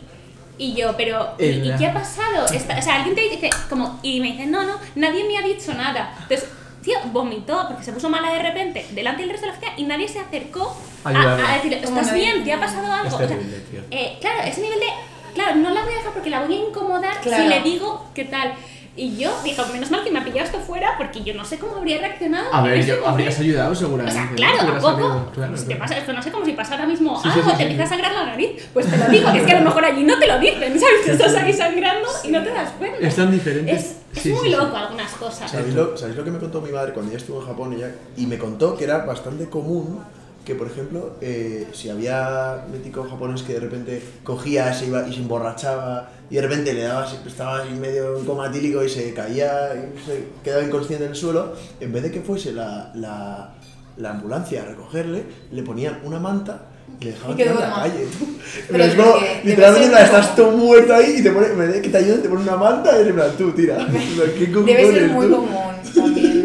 Y 0.58 0.74
yo, 0.74 0.96
pero, 0.98 1.34
¿y, 1.38 1.46
y 1.46 1.76
qué 1.78 1.88
ha 1.88 1.94
pasado? 1.94 2.48
Está- 2.52 2.80
o 2.80 2.82
sea, 2.82 2.96
alguien 2.96 3.16
te 3.16 3.22
dice, 3.22 3.50
como, 3.70 4.00
y 4.04 4.20
me 4.20 4.32
dice, 4.34 4.46
no, 4.46 4.64
no, 4.64 4.74
nadie 4.96 5.24
me 5.26 5.38
ha 5.38 5.42
dicho 5.42 5.74
nada. 5.74 6.16
Entonces, 6.22 6.50
tío, 6.82 6.98
vomitó 7.12 7.66
porque 7.68 7.84
se 7.84 7.92
puso 7.94 8.10
mala 8.10 8.32
de 8.32 8.42
repente 8.42 8.86
delante 8.94 9.22
del 9.24 9.32
resto 9.32 9.46
de 9.48 9.52
la 9.52 9.58
oficina 9.58 9.78
y 9.80 9.84
nadie 9.84 10.08
se 10.08 10.20
acercó 10.20 10.76
a, 11.04 11.10
a 11.10 11.56
decir, 11.56 11.74
¿estás 11.74 12.14
bien? 12.14 12.44
¿Te 12.44 12.54
ha 12.54 12.60
pasado 12.60 12.92
algo? 12.92 13.08
Es 13.08 13.14
O 13.14 13.18
sea, 13.18 13.28
terrible, 13.28 13.58
tío. 13.72 13.82
eh, 13.92 14.18
claro, 14.22 14.44
ese 14.44 14.62
nivel 14.62 14.80
de 14.80 14.88
claro, 15.34 15.56
no 15.58 15.70
la 15.72 15.84
voy 15.84 15.94
a 15.94 15.98
dejar 15.98 16.14
porque 16.14 16.30
la 16.30 16.46
voy 16.46 16.56
a 16.56 16.60
incomodar 16.70 17.20
Claro. 17.22 17.44
si 17.44 17.50
le 17.50 17.62
digo 17.62 18.08
qué 18.16 18.24
tal. 18.26 18.54
Y 18.98 19.18
yo 19.18 19.30
dije, 19.44 19.62
menos 19.74 19.92
mal 19.92 20.04
que 20.06 20.12
me 20.12 20.20
ha 20.20 20.24
pillado 20.24 20.46
esto 20.46 20.60
fuera 20.60 20.92
porque 20.98 21.22
yo 21.22 21.34
no 21.34 21.44
sé 21.44 21.60
cómo 21.60 21.76
habría 21.76 21.98
reaccionado. 22.00 22.54
A 22.54 22.62
ver, 22.62 22.86
yo, 22.86 23.06
habrías 23.06 23.38
ayudado 23.40 23.72
O 23.74 23.76
seguramente. 23.76 24.18
sea, 24.18 24.30
¿no? 24.30 24.36
claro, 24.36 24.54
Te 24.54 24.60
¿a 24.60 24.64
hubieras 24.64 24.84
poco? 24.84 24.98
salido, 25.10 25.32
claro, 25.34 25.58
Si 25.58 25.66
te 25.68 25.76
pasa, 25.76 25.98
esto 25.98 26.14
no 26.14 26.22
sé 26.24 26.32
como 26.32 26.46
si 26.46 26.54
pasa 26.54 26.74
ahora 26.76 26.86
mismo 26.86 27.22
Sí, 27.22 27.28
algo, 27.30 27.42
sí, 27.44 27.50
te 27.52 27.58
sí. 27.58 27.64
empieza 27.64 27.84
a 27.84 27.88
sangrar 27.88 28.14
la 28.14 28.26
nariz, 28.28 28.70
pues 28.74 28.90
te 28.90 28.98
lo 28.98 29.06
digo, 29.10 29.30
es 29.30 29.44
que 29.44 29.52
a 29.52 29.60
lo 29.60 29.66
mejor 29.66 29.84
allí 29.86 30.04
no 30.04 30.18
te 30.18 30.28
lo 30.28 30.40
dicen, 30.40 30.80
¿sabes? 30.80 31.06
Tú 31.06 31.12
estás 31.12 31.36
aquí 31.36 31.52
sangrando 31.52 32.08
y 32.24 32.28
no 32.30 32.42
te 32.44 32.50
das 32.52 32.72
cuenta. 32.72 32.98
Es 33.06 33.16
tan 33.18 33.32
diferente. 33.32 33.72
Es, 33.74 33.96
es 34.16 34.22
Sí, 34.22 34.30
muy 34.30 34.40
sí, 34.40 34.46
sí. 34.46 34.52
loco 34.56 34.78
algunas 34.78 35.12
cosas. 35.14 35.52
¿Sabéis 35.52 35.76
lo, 35.76 35.98
sabéis 35.98 36.16
lo 36.18 36.24
que 36.24 36.32
me 36.32 36.40
contó 36.40 36.62
mi 36.62 36.72
madre 36.72 36.94
cuando 36.94 37.12
ella 37.12 37.18
estuvo 37.20 37.42
en 37.42 37.48
Japón? 37.48 37.74
Ella, 37.74 37.92
y 38.16 38.26
me 38.28 38.38
contó 38.38 38.78
que 38.78 38.86
era 38.86 39.00
bastante 39.00 39.50
común 39.50 40.00
que, 40.46 40.56
por 40.56 40.68
ejemplo, 40.68 41.16
eh, 41.22 41.68
si 41.74 41.90
había 41.90 42.64
mítico 42.72 43.04
japonés 43.10 43.42
que 43.42 43.54
de 43.54 43.60
repente 43.60 44.02
cogía 44.24 44.72
se 44.74 44.86
iba, 44.86 45.08
y 45.08 45.14
se 45.14 45.20
emborrachaba 45.20 46.10
y 46.30 46.36
de 46.36 46.42
repente 46.42 46.74
le 46.74 46.84
daba, 46.84 47.08
estaba 47.26 47.62
ahí 47.62 47.74
medio 47.74 48.18
en 48.18 48.26
coma 48.26 48.48
etílico 48.48 48.84
y 48.84 48.90
se 48.90 49.14
caía 49.14 49.74
y 49.76 50.00
se 50.06 50.28
quedaba 50.44 50.64
inconsciente 50.64 51.06
en 51.06 51.12
el 51.12 51.16
suelo, 51.18 51.54
en 51.80 51.92
vez 51.92 52.04
de 52.04 52.12
que 52.12 52.22
fuese 52.22 52.52
la, 52.54 52.92
la, 52.96 53.56
la 53.98 54.10
ambulancia 54.12 54.62
a 54.62 54.66
recogerle, 54.66 55.24
le 55.52 55.64
ponían 55.64 56.00
una 56.04 56.20
manta 56.20 56.68
y 57.00 57.06
le 57.06 57.12
dejaban 57.12 57.40
en 57.40 57.56
la 57.56 57.74
calle. 57.76 58.08
tú. 58.18 58.26
Pero 58.70 58.84
es 58.84 58.96
como, 58.96 59.16
literalmente, 59.44 59.96
ser 59.96 60.06
estás 60.06 60.36
todo 60.36 60.52
muerto 60.52 60.94
ahí 60.94 61.16
y 61.20 61.24
te 61.24 61.32
pone, 61.32 61.48
en 61.48 61.58
vez 61.58 61.74
de 61.74 61.82
que 61.82 61.90
te 61.90 61.98
ayuden, 61.98 62.22
te 62.22 62.30
pone 62.30 62.44
una 62.44 62.56
manta 62.56 63.02
y 63.02 63.08
en 63.08 63.16
plan, 63.16 63.32
tú, 63.38 63.52
tira. 63.52 63.88
¿Qué 64.38 64.46
Debe 64.48 64.92
ser 64.92 65.10
muy 65.10 65.28
tú? 65.28 65.36
común 65.38 65.76
también. 65.94 66.45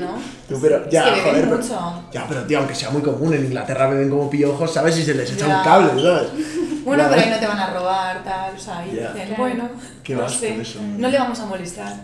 Tú, 0.50 0.58
pero, 0.60 0.90
ya, 0.90 1.08
es 1.08 1.22
que 1.22 1.30
beben 1.30 1.32
joder, 1.32 1.44
pero- 1.44 1.56
mucho. 1.62 2.04
ya, 2.12 2.26
pero 2.28 2.42
tío, 2.44 2.58
aunque 2.58 2.74
sea 2.74 2.90
muy 2.90 3.02
común, 3.02 3.32
en 3.34 3.44
Inglaterra 3.46 3.86
beben 3.88 4.10
como 4.10 4.28
piojos, 4.28 4.74
¿sabes? 4.74 4.94
Si 4.96 5.04
se 5.04 5.14
les 5.14 5.30
echa 5.32 5.46
Ya. 5.46 5.58
un 5.58 5.64
cable, 5.64 6.02
¿sabes? 6.02 6.28
Bueno, 6.84 7.02
Ya. 7.04 7.08
pero 7.10 7.20
ahí 7.22 7.30
no 7.30 7.36
te 7.38 7.46
van 7.46 7.58
a 7.58 7.70
robar, 7.74 8.24
tal, 8.24 8.54
o 8.56 8.58
sea, 8.58 8.78
ahí 8.78 8.96
Ya. 9.00 9.12
dicen, 9.12 9.34
bueno, 9.36 9.68
Qué 10.02 10.14
no 10.14 10.28
sé, 10.28 10.60
eso. 10.60 10.80
no 10.82 11.08
le 11.08 11.18
vamos 11.18 11.38
a 11.40 11.46
molestar. 11.46 11.94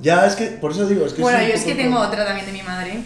Ya, 0.00 0.26
es 0.26 0.34
que, 0.34 0.46
por 0.46 0.72
eso 0.72 0.86
digo, 0.86 1.06
es 1.06 1.12
que 1.14 1.22
Bueno, 1.22 1.38
un 1.38 1.44
yo 1.46 1.54
es 1.54 1.62
que 1.64 1.74
tengo 1.76 1.94
como- 1.94 2.06
otra 2.08 2.24
también 2.26 2.44
de 2.44 2.52
mi 2.52 2.62
madre, 2.62 2.98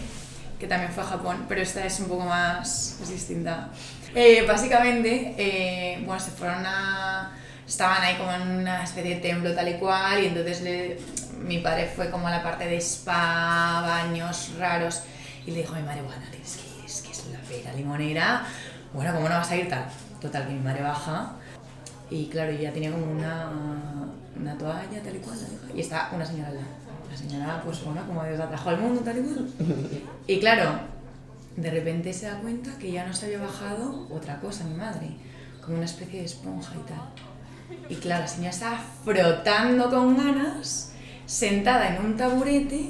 que 0.59 0.67
también 0.67 0.91
fue 0.91 1.03
a 1.03 1.05
Japón, 1.07 1.45
pero 1.47 1.61
esta 1.61 1.85
es 1.85 1.99
un 1.99 2.07
poco 2.07 2.25
más 2.25 2.97
es 3.01 3.09
distinta. 3.09 3.69
Eh, 4.15 4.43
básicamente, 4.47 5.35
eh, 5.37 6.01
bueno, 6.05 6.19
se 6.19 6.31
fueron 6.31 6.65
a... 6.65 7.31
Estaban 7.67 8.01
ahí 8.01 8.15
como 8.15 8.31
en 8.33 8.41
una 8.61 8.83
especie 8.83 9.13
de 9.15 9.21
templo 9.21 9.53
tal 9.53 9.69
y 9.69 9.73
cual, 9.75 10.23
y 10.23 10.25
entonces 10.25 10.61
le- 10.63 10.97
mi 11.43 11.59
padre 11.59 11.91
fue 11.93 12.09
como 12.09 12.27
a 12.27 12.31
la 12.31 12.43
parte 12.43 12.65
de 12.65 12.77
spa, 12.77 13.81
baños 13.81 14.51
raros, 14.57 15.03
y 15.45 15.51
le 15.51 15.59
dijo 15.59 15.73
a 15.73 15.77
mi 15.77 15.83
madre, 15.83 16.01
bueno, 16.01 16.21
tienes 16.29 16.57
que 16.57 16.79
ir, 16.79 16.85
es 16.85 17.01
que 17.01 17.11
es 17.11 17.25
la 17.27 17.39
pera 17.39 17.73
limonera, 17.73 18.45
bueno, 18.93 19.13
¿cómo 19.13 19.29
no 19.29 19.35
vas 19.35 19.51
a 19.51 19.55
ir 19.55 19.69
tal? 19.69 19.85
Total, 20.21 20.47
que 20.47 20.53
mi 20.53 20.59
madre 20.59 20.81
baja, 20.81 21.33
y 22.09 22.27
claro, 22.27 22.51
yo 22.51 22.59
ya 22.59 22.73
tenía 22.73 22.91
como 22.91 23.11
una, 23.11 23.49
una 24.35 24.57
toalla 24.57 25.01
tal 25.03 25.15
y 25.15 25.19
cual, 25.19 25.37
y 25.73 25.81
está 25.81 26.09
una 26.13 26.25
señora 26.25 26.49
al 26.49 26.55
lado. 26.55 26.67
La 27.09 27.17
señora, 27.17 27.61
pues 27.63 27.83
bueno, 27.83 28.05
como 28.05 28.23
Dios 28.23 28.37
la 28.37 28.47
trajo 28.47 28.69
al 28.69 28.79
mundo 28.79 29.01
tal 29.01 29.17
y 29.17 29.21
cual. 29.21 29.49
Y 30.27 30.39
claro, 30.39 30.79
de 31.55 31.71
repente 31.71 32.13
se 32.13 32.27
da 32.27 32.39
cuenta 32.39 32.77
que 32.77 32.91
ya 32.91 33.05
no 33.05 33.13
se 33.13 33.25
había 33.25 33.39
bajado 33.39 34.07
otra 34.11 34.39
cosa, 34.39 34.63
mi 34.63 34.75
madre, 34.75 35.17
como 35.61 35.77
una 35.77 35.85
especie 35.85 36.19
de 36.19 36.25
esponja 36.25 36.73
y 36.75 36.87
tal. 36.87 37.89
Y 37.89 37.95
claro, 37.95 38.21
la 38.21 38.27
señora 38.27 38.51
estaba 38.51 38.79
frotando 39.03 39.89
con 39.89 40.17
ganas, 40.17 40.93
sentada 41.29 41.89
en 41.89 42.03
un 42.03 42.17
taburete, 42.17 42.89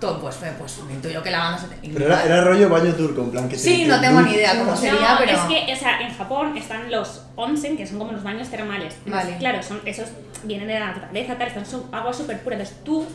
todo, 0.00 0.20
pues 0.20 0.36
fue, 0.36 0.48
pues 0.58 0.78
me 0.86 0.94
intuyo 0.94 1.22
que 1.22 1.30
lavándose. 1.30 1.66
y 1.82 1.88
mi 1.88 1.94
Pero 1.94 2.06
era, 2.06 2.24
era 2.24 2.40
rollo 2.44 2.68
baño 2.68 2.92
turco, 2.94 3.22
en 3.22 3.30
plan 3.30 3.48
que 3.48 3.58
Sí, 3.58 3.84
no 3.86 4.00
te 4.00 4.06
tengo 4.06 4.22
ni 4.22 4.32
idea 4.32 4.58
cómo 4.58 4.74
sería, 4.76 5.12
no, 5.12 5.18
pero- 5.18 5.32
es 5.32 5.40
que, 5.40 5.72
o 5.72 5.76
sea, 5.76 6.00
en 6.00 6.14
Japón 6.14 6.56
están 6.56 6.90
los 6.90 7.22
onsen, 7.36 7.76
que 7.76 7.86
son 7.86 7.98
como 7.98 8.12
los 8.12 8.22
baños 8.22 8.48
termales. 8.48 8.94
Entonces, 9.04 9.24
Vale. 9.26 9.36
Claro, 9.38 9.62
son, 9.62 9.80
esos 9.84 10.08
vienen 10.44 10.68
de 10.68 10.78
la 10.80 10.86
naturaleza, 10.88 11.34
tal, 11.36 11.48
están 11.48 11.66
son 11.66 11.84
agua 11.92 12.12
súper 12.12 12.40
pura. 12.40 12.56
Entonces 12.56 12.82
tú, 12.84 13.06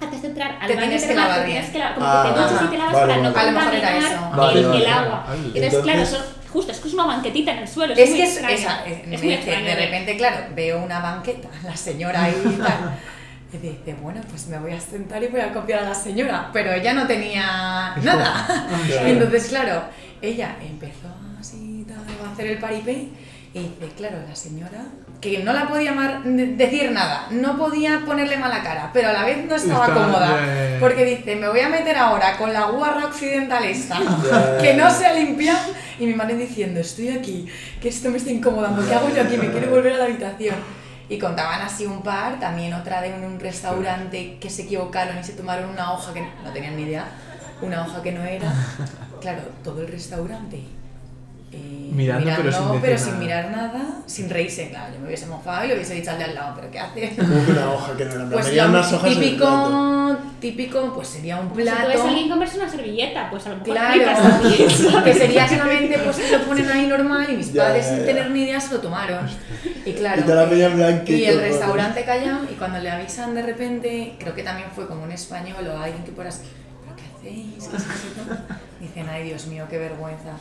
antes 0.00 0.22
de 0.22 0.28
entrar 0.28 0.58
al 0.60 0.66
Te 0.68 0.74
baño 0.74 0.86
tienes 0.88 1.02
que 1.02 1.08
termal, 1.08 1.40
te 1.40 1.46
tienes 1.46 1.70
que 1.70 1.78
lavar, 1.78 1.94
como 1.94 2.06
Ah, 2.08 2.22
que 2.26 2.32
te 2.34 2.40
duchas 2.40 2.62
y 2.62 2.66
te 2.68 2.78
lavas 2.78 2.92
Vale, 2.92 3.06
para 3.06 3.22
no 3.22 3.32
contaminar 3.32 3.96
eso. 3.96 4.30
Vale, 4.36 4.58
el, 4.60 4.66
vale, 4.66 4.78
el 4.84 4.86
agua. 4.92 5.24
Vale. 5.28 5.36
Entonces, 5.38 5.62
Entonces- 5.64 5.82
claro, 5.82 6.06
son, 6.06 6.20
justo, 6.52 6.72
es 6.72 6.80
que 6.80 6.88
es 6.88 6.94
una 6.94 7.06
banquetita 7.06 7.52
en 7.52 7.58
el 7.58 7.68
suelo. 7.68 7.94
Es 7.94 8.08
muy 8.10 8.18
que 8.18 8.24
es, 8.24 8.36
esa, 8.36 8.84
eh, 8.86 9.00
es 9.02 9.08
me 9.08 9.18
muy 9.18 9.32
extraño. 9.32 9.64
de 9.64 9.74
repente, 9.76 10.16
claro, 10.16 10.36
veo 10.56 10.82
una 10.82 11.00
banqueta, 11.00 11.48
la 11.64 11.76
señora 11.76 12.24
ahí 12.24 12.34
y 12.44 12.56
tal. 12.60 12.98
Y 13.52 13.58
dice, 13.58 13.94
bueno, 14.02 14.20
pues 14.28 14.48
me 14.48 14.58
voy 14.58 14.72
a 14.72 14.80
sentar 14.80 15.22
y 15.22 15.28
voy 15.28 15.40
a 15.40 15.52
copiar 15.52 15.80
a 15.84 15.88
la 15.90 15.94
señora. 15.94 16.50
Pero 16.52 16.72
ella 16.72 16.92
no 16.94 17.06
tenía 17.06 17.94
nada. 18.02 18.46
Claro. 18.86 19.06
Entonces, 19.06 19.46
claro, 19.48 19.82
ella 20.20 20.56
empezó 20.60 21.08
así 21.38 21.86
a 22.26 22.32
hacer 22.32 22.46
el 22.48 22.58
paripé. 22.58 23.08
Y 23.54 23.60
dice, 23.60 23.88
claro, 23.96 24.18
la 24.28 24.36
señora, 24.36 24.84
que 25.18 25.38
no 25.42 25.50
la 25.54 25.66
podía 25.66 25.94
decir 26.26 26.92
nada, 26.92 27.28
no 27.30 27.56
podía 27.56 28.02
ponerle 28.04 28.36
mala 28.36 28.62
cara, 28.62 28.90
pero 28.92 29.08
a 29.08 29.12
la 29.14 29.24
vez 29.24 29.46
no 29.46 29.54
estaba 29.54 29.86
Está- 29.86 29.94
cómoda. 29.94 30.38
Porque 30.78 31.06
dice, 31.06 31.36
me 31.36 31.48
voy 31.48 31.60
a 31.60 31.70
meter 31.70 31.96
ahora 31.96 32.36
con 32.36 32.52
la 32.52 32.66
guarra 32.66 33.06
occidental 33.06 33.64
esta, 33.64 33.98
Ya. 33.98 34.58
que 34.58 34.74
no 34.74 34.90
se 34.90 35.06
ha 35.06 35.14
limpiado. 35.14 35.72
Y 35.98 36.04
mi 36.04 36.12
madre 36.12 36.34
diciendo, 36.36 36.80
estoy 36.80 37.08
aquí, 37.08 37.46
que 37.80 37.88
esto 37.88 38.10
me 38.10 38.18
está 38.18 38.30
incomodando, 38.30 38.86
¿qué 38.86 38.94
hago 38.94 39.08
yo 39.08 39.22
aquí? 39.22 39.38
Me 39.38 39.50
quiero 39.50 39.70
volver 39.70 39.94
a 39.94 39.98
la 39.98 40.04
habitación. 40.04 40.56
Y 41.08 41.18
contaban 41.18 41.62
así 41.62 41.86
un 41.86 42.02
par, 42.02 42.40
también 42.40 42.74
otra 42.74 43.00
de 43.00 43.14
un, 43.14 43.38
restaurante 43.38 44.38
que 44.40 44.50
se 44.50 44.62
equivocaron 44.62 45.18
y 45.18 45.24
se 45.24 45.34
tomaron 45.34 45.70
una 45.70 45.92
hoja 45.92 46.12
que 46.12 46.22
no 46.42 46.50
tenían 46.52 46.76
ni 46.76 46.82
idea, 46.82 47.06
una 47.62 47.82
hoja 47.82 48.02
que 48.02 48.12
no 48.12 48.24
era. 48.24 48.52
Claro, 49.18 49.40
todo 49.64 49.80
el 49.80 49.88
restaurante. 49.88 50.62
eh, 51.50 51.90
Mirando, 51.90 52.30
pero 52.36 52.52
sin 52.52 52.80
pero 52.82 52.98
sin 52.98 53.18
mirar 53.18 53.50
nada, 53.50 54.02
sin 54.04 54.28
reírse, 54.28 54.68
claro, 54.68 54.92
yo 54.92 55.00
me 55.00 55.06
hubiese 55.06 55.26
mofado 55.26 55.64
y 55.64 55.68
le 55.68 55.74
hubiese 55.74 55.94
dicho 55.94 56.10
al 56.10 56.18
de 56.18 56.24
al 56.24 56.34
lado, 56.34 56.52
pero 56.54 56.70
¿qué 56.70 56.78
hace? 56.78 57.16
Como 57.16 57.46
que 57.46 57.52
una 57.52 57.72
hoja 57.72 57.96
que 57.96 58.04
no 58.04 58.14
era 58.14 58.28
Pues 58.28 58.54
lo 58.54 58.68
unas 58.68 58.92
hojas 58.92 59.14
típico, 59.14 59.46
típico, 60.40 60.92
pues 60.94 61.08
sería 61.08 61.36
un 61.38 61.44
Si 61.48 61.50
tú 61.50 61.54
ves 61.56 61.68
a 61.68 61.84
plato. 61.84 62.08
alguien 62.08 62.28
comerse 62.28 62.58
una 62.58 62.68
servilleta, 62.68 63.30
pues 63.30 63.46
a 63.46 63.50
lo 63.50 63.56
mejor 63.56 63.72
Claro, 63.74 65.04
que 65.04 65.14
sería 65.14 65.48
solamente 65.48 65.98
pues 65.98 66.30
lo 66.32 66.40
ponen 66.42 66.68
ahí 66.70 66.86
normal 66.86 67.26
y 67.30 67.36
mis 67.36 67.52
Ya, 67.52 67.64
padres 67.64 67.84
ya, 67.86 67.90
sin 67.90 68.00
ya. 68.00 68.06
tener 68.06 68.30
ni 68.30 68.42
idea 68.42 68.60
se 68.60 68.74
lo 68.74 68.80
tomaron. 68.80 69.26
Y 69.84 69.92
claro, 69.92 70.22
Y 71.06 71.12
y 71.14 71.24
el 71.24 71.40
restaurante 71.40 72.04
callado 72.04 72.44
y 72.50 72.54
cuando 72.54 72.78
le 72.78 72.90
avisan 72.90 73.34
de 73.34 73.42
repente, 73.42 74.14
creo 74.18 74.34
que 74.34 74.42
también 74.42 74.68
fue 74.74 74.86
como 74.86 75.02
un 75.04 75.12
español 75.12 75.66
o 75.66 75.78
alguien 75.78 76.04
que 76.04 76.12
por 76.12 76.26
así, 76.26 76.42
¿pero 76.84 76.96
qué 76.96 77.02
hacéis? 77.16 77.68
¿Qué 77.68 77.76
es 77.76 77.82
esto?". 77.82 78.36
Dicen, 78.80 79.08
ay 79.08 79.24
Dios 79.24 79.46
mío, 79.46 79.64
qué 79.70 79.78
vergüenza. 79.78 80.32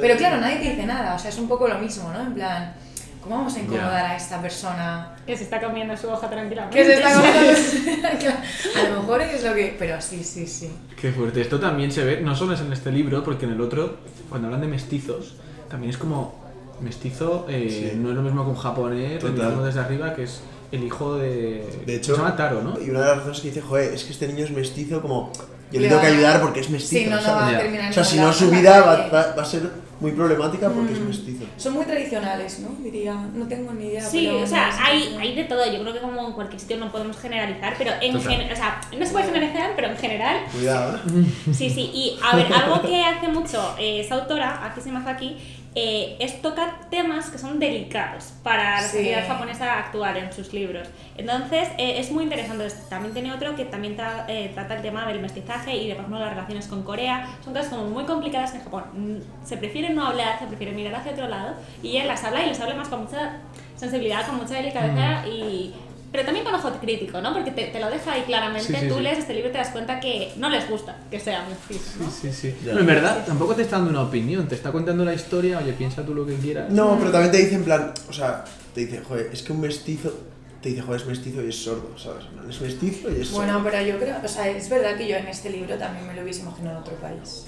Pero 0.00 0.16
claro, 0.16 0.38
nadie 0.38 0.56
te 0.56 0.70
dice 0.70 0.86
nada, 0.86 1.14
o 1.14 1.18
sea, 1.18 1.30
es 1.30 1.38
un 1.38 1.46
poco 1.48 1.68
lo 1.68 1.78
mismo, 1.78 2.10
¿no? 2.12 2.20
En 2.22 2.34
plan, 2.34 2.74
¿cómo 3.22 3.36
vamos 3.36 3.54
a 3.56 3.60
incomodar 3.60 4.04
a 4.06 4.16
esta 4.16 4.40
persona? 4.42 5.14
Que 5.26 5.36
se 5.36 5.44
está 5.44 5.60
comiendo 5.60 5.96
su 5.96 6.08
hoja 6.08 6.28
tranquilamente. 6.28 6.76
Que 6.78 6.84
se 6.84 6.94
está 6.94 7.12
comiendo. 7.14 8.30
A 8.80 8.88
lo 8.88 9.00
mejor 9.00 9.22
es 9.22 9.44
lo 9.44 9.54
que. 9.54 9.76
Pero 9.78 10.00
sí, 10.00 10.22
sí, 10.24 10.46
sí. 10.46 10.70
Qué 11.00 11.12
fuerte. 11.12 11.40
Esto 11.40 11.58
también 11.60 11.90
se 11.92 12.04
ve, 12.04 12.20
no 12.20 12.34
solo 12.34 12.54
es 12.54 12.60
en 12.60 12.72
este 12.72 12.90
libro, 12.90 13.22
porque 13.24 13.46
en 13.46 13.52
el 13.52 13.60
otro, 13.60 13.98
cuando 14.28 14.48
hablan 14.48 14.60
de 14.60 14.68
mestizos, 14.68 15.36
también 15.70 15.90
es 15.90 15.98
como 15.98 16.40
mestizo, 16.80 17.46
eh, 17.48 17.90
Sí. 17.92 17.98
no 17.98 18.10
es 18.10 18.16
lo 18.16 18.22
mismo 18.22 18.44
que 18.44 18.50
un 18.50 18.56
japonés, 18.56 19.22
lo 19.22 19.64
desde 19.64 19.80
arriba, 19.80 20.14
que 20.14 20.24
es 20.24 20.40
el 20.72 20.82
hijo 20.84 21.16
de... 21.16 21.82
De 21.86 21.96
hecho, 21.96 22.14
se 22.16 22.20
llama 22.22 22.34
Taro, 22.34 22.62
¿no? 22.62 22.80
Y 22.80 22.90
una 22.90 23.00
de 23.00 23.06
las 23.06 23.16
razones 23.18 23.40
que 23.40 23.48
dice, 23.48 23.60
joder, 23.60 23.92
es 23.94 24.04
que 24.04 24.12
este 24.12 24.26
niño 24.26 24.44
es 24.44 24.50
mestizo, 24.50 25.00
como 25.02 25.30
yo 25.70 25.80
Le 25.80 25.88
tengo 25.88 26.00
que 26.00 26.06
ayudar 26.08 26.40
porque 26.40 26.60
es 26.60 26.70
mestizo. 26.70 27.04
Sí, 27.04 27.08
no, 27.10 27.20
no 27.20 27.26
va 27.36 27.48
a 27.48 27.58
terminar 27.58 27.90
O 27.90 27.94
sea, 27.94 28.04
si 28.04 28.18
no 28.18 28.32
su 28.32 28.50
vida 28.50 28.80
va, 28.80 28.96
va- 29.08 29.34
va 29.36 29.42
a 29.42 29.44
ser 29.44 29.70
muy 30.02 30.12
problemática 30.12 30.68
porque 30.68 30.92
es 30.92 31.00
Mm. 31.00 31.06
mestizo. 31.08 31.44
Son 31.56 31.72
muy 31.74 31.84
tradicionales, 31.86 32.58
¿no? 32.60 32.68
Diría, 32.82 33.14
no 33.34 33.46
tengo 33.46 33.72
ni 33.72 33.86
idea. 33.86 34.02
Sí, 34.04 34.26
pero 34.30 34.42
o 34.42 34.46
sea, 34.46 34.70
hay, 34.84 35.16
hay 35.18 35.34
de 35.34 35.44
todo. 35.44 35.64
Yo 35.72 35.80
creo 35.80 35.94
que 35.94 36.00
como 36.00 36.26
en 36.26 36.32
cualquier 36.34 36.60
sitio 36.60 36.76
no 36.76 36.90
podemos 36.92 37.16
generalizar, 37.18 37.74
pero 37.78 37.92
en 38.00 38.20
general, 38.20 38.52
o 38.52 38.56
sea, 38.56 38.80
no 38.98 39.06
se 39.06 39.12
puede 39.12 39.24
generalizar, 39.26 39.72
pero 39.76 39.88
en 39.88 39.96
general, 39.96 40.36
Cuidado, 40.52 40.96
¿eh? 40.96 41.24
sí, 41.52 41.70
sí. 41.70 41.90
Y 41.94 42.18
a 42.22 42.36
ver, 42.36 42.52
algo 42.52 42.82
que 42.82 43.02
hace 43.02 43.28
mucho 43.28 43.74
eh, 43.78 44.00
esa 44.00 44.16
autora, 44.16 44.66
Aki 44.66 44.80
Shimazaki, 44.84 45.36
eh, 45.74 46.16
es 46.20 46.42
tocar 46.42 46.90
temas 46.90 47.30
que 47.30 47.38
son 47.38 47.58
delicados 47.58 48.32
para 48.42 48.72
la 48.82 48.82
Sí. 48.82 48.98
sociedad 48.98 49.26
japonesa 49.26 49.78
actual 49.78 50.16
en 50.18 50.32
sus 50.32 50.52
libros. 50.52 50.86
Entonces, 51.16 51.68
eh, 51.78 51.94
es 51.98 52.10
muy 52.10 52.24
interesante. 52.24 52.68
También 52.90 53.14
tiene 53.14 53.32
otro 53.32 53.56
que 53.56 53.64
también 53.64 53.96
tra- 53.96 54.24
eh, 54.28 54.50
trata 54.54 54.76
el 54.76 54.82
tema 54.82 55.06
del 55.06 55.20
mestizaje 55.20 55.74
y 55.74 55.88
de, 55.88 55.94
por 55.94 56.02
ejemplo, 56.04 56.20
las 56.20 56.30
relaciones 56.34 56.66
con 56.66 56.82
Corea. 56.82 57.26
Son 57.42 57.54
cosas 57.54 57.68
como 57.70 57.84
muy 57.86 58.04
complicadas 58.04 58.54
en 58.54 58.62
Japón 58.64 58.84
mm, 58.92 59.46
se 59.46 59.56
prefiere 59.56 59.90
no 59.90 60.06
hablar, 60.06 60.38
se 60.38 60.46
prefiere 60.46 60.72
mirar 60.72 60.94
hacia 60.96 61.12
otro 61.12 61.28
lado 61.28 61.54
y 61.82 61.96
ella 61.96 62.04
las 62.04 62.22
habla 62.24 62.42
y 62.44 62.48
les 62.48 62.60
habla 62.60 62.74
más 62.74 62.88
con 62.88 63.04
mucha 63.04 63.38
sensibilidad, 63.76 64.26
con 64.26 64.36
mucha 64.36 64.54
delicadeza 64.54 65.26
y... 65.26 65.74
Pero 66.12 66.24
también 66.26 66.44
con 66.44 66.54
ojo 66.54 66.70
crítico, 66.78 67.20
¿no? 67.22 67.32
Porque 67.32 67.50
te, 67.52 67.68
te 67.68 67.80
lo 67.80 67.88
deja 67.90 68.12
ahí 68.12 68.22
claramente. 68.22 68.66
Sí, 68.66 68.74
sí, 68.78 68.88
Tú 68.88 68.96
sí. 68.96 69.00
lees 69.00 69.18
este 69.18 69.32
libro 69.32 69.48
y 69.48 69.52
te 69.52 69.58
das 69.58 69.70
cuenta 69.70 69.98
que 69.98 70.32
no 70.36 70.50
les 70.50 70.68
gusta 70.68 70.94
que 71.10 71.18
sea 71.18 71.46
mestizo, 71.48 71.98
¿no? 72.00 72.10
Sí, 72.10 72.30
sí, 72.30 72.54
sí. 72.62 72.68
No, 72.70 72.80
en 72.80 72.86
verdad, 72.86 73.24
tampoco 73.26 73.54
te 73.54 73.62
está 73.62 73.76
dando 73.76 73.90
una 73.90 74.02
opinión, 74.02 74.46
te 74.46 74.54
está 74.54 74.70
contando 74.70 75.04
la 75.06 75.14
historia, 75.14 75.58
oye, 75.58 75.72
piensa 75.72 76.04
tú 76.04 76.14
lo 76.14 76.26
que 76.26 76.34
quieras. 76.36 76.70
No, 76.70 76.98
pero 76.98 77.10
también 77.10 77.32
te 77.32 77.38
dice 77.38 77.54
en 77.54 77.64
plan, 77.64 77.94
o 78.10 78.12
sea, 78.12 78.44
te 78.74 78.82
dice, 78.82 79.00
joder, 79.00 79.30
es 79.32 79.42
que 79.42 79.52
un 79.52 79.60
mestizo, 79.62 80.12
te 80.60 80.68
dice, 80.68 80.82
joder, 80.82 81.00
es 81.00 81.06
mestizo 81.06 81.42
y 81.42 81.48
es 81.48 81.56
sordo, 81.56 81.96
¿sabes? 81.96 82.24
Es 82.46 82.60
mestizo 82.60 83.10
y 83.10 83.22
es 83.22 83.28
sordo. 83.28 83.44
Bueno, 83.44 83.60
pero 83.64 83.82
yo 83.82 83.98
creo, 83.98 84.16
o 84.22 84.28
sea, 84.28 84.48
es 84.50 84.68
verdad 84.68 84.96
que 84.98 85.08
yo 85.08 85.16
en 85.16 85.28
este 85.28 85.48
libro 85.48 85.76
también 85.78 86.06
me 86.06 86.14
lo 86.14 86.22
hubiese 86.22 86.42
imaginado 86.42 86.76
en 86.76 86.82
otro 86.82 86.94
país. 86.96 87.46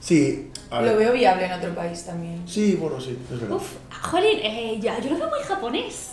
Sí, 0.00 0.50
a 0.70 0.80
ver. 0.80 0.92
Lo 0.92 0.98
veo 0.98 1.12
viable 1.12 1.44
en 1.46 1.52
otro 1.52 1.74
país 1.74 2.02
también. 2.04 2.42
Sí, 2.48 2.76
bueno, 2.80 2.98
sí, 2.98 3.18
es 3.30 3.40
verdad. 3.40 3.56
Uf, 3.56 3.72
jolín, 4.02 4.38
eh, 4.42 4.78
ya, 4.80 4.98
yo 5.00 5.10
lo 5.10 5.18
veo 5.18 5.28
muy 5.28 5.40
japonés. 5.40 6.12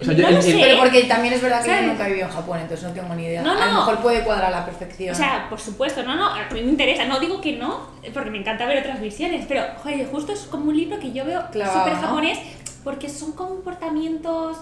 O 0.00 0.04
sea, 0.04 0.12
No 0.14 0.18
yo- 0.20 0.30
lo 0.30 0.36
el- 0.36 0.42
sé. 0.42 0.58
Pero 0.60 0.78
porque 0.80 1.02
también 1.04 1.34
es 1.34 1.40
verdad 1.42 1.60
que 1.62 1.66
¿Sabes? 1.70 1.82
yo 1.82 1.88
nunca 1.88 2.04
he 2.06 2.08
vivido 2.08 2.26
en 2.26 2.32
Japón, 2.34 2.58
entonces 2.60 2.86
no 2.88 2.92
tengo 2.94 3.14
ni 3.14 3.24
idea. 3.24 3.42
No, 3.42 3.52
A 3.52 3.54
lo 3.54 3.72
no. 3.72 3.78
mejor 3.78 3.98
puede 4.00 4.22
cuadrar 4.24 4.52
a 4.52 4.58
la 4.58 4.64
perfección. 4.64 5.14
O 5.14 5.16
sea, 5.16 5.46
por 5.48 5.60
supuesto, 5.60 6.02
no, 6.02 6.16
no, 6.16 6.26
a 6.26 6.48
mí 6.52 6.62
me 6.62 6.70
interesa, 6.70 7.04
no 7.06 7.20
digo 7.20 7.40
que 7.40 7.52
no, 7.56 7.88
porque 8.12 8.30
me 8.30 8.38
encanta 8.38 8.66
ver 8.66 8.78
otras 8.78 9.00
visiones, 9.00 9.44
pero, 9.48 9.62
joder, 9.82 10.08
justo 10.10 10.32
es 10.32 10.40
como 10.40 10.66
un 10.70 10.76
libro 10.76 10.98
que 10.98 11.12
yo 11.12 11.24
veo 11.24 11.42
súper 11.46 11.66
¿no? 11.94 12.00
japonés, 12.00 12.38
porque 12.82 13.08
son 13.08 13.32
comportamientos 13.32 14.58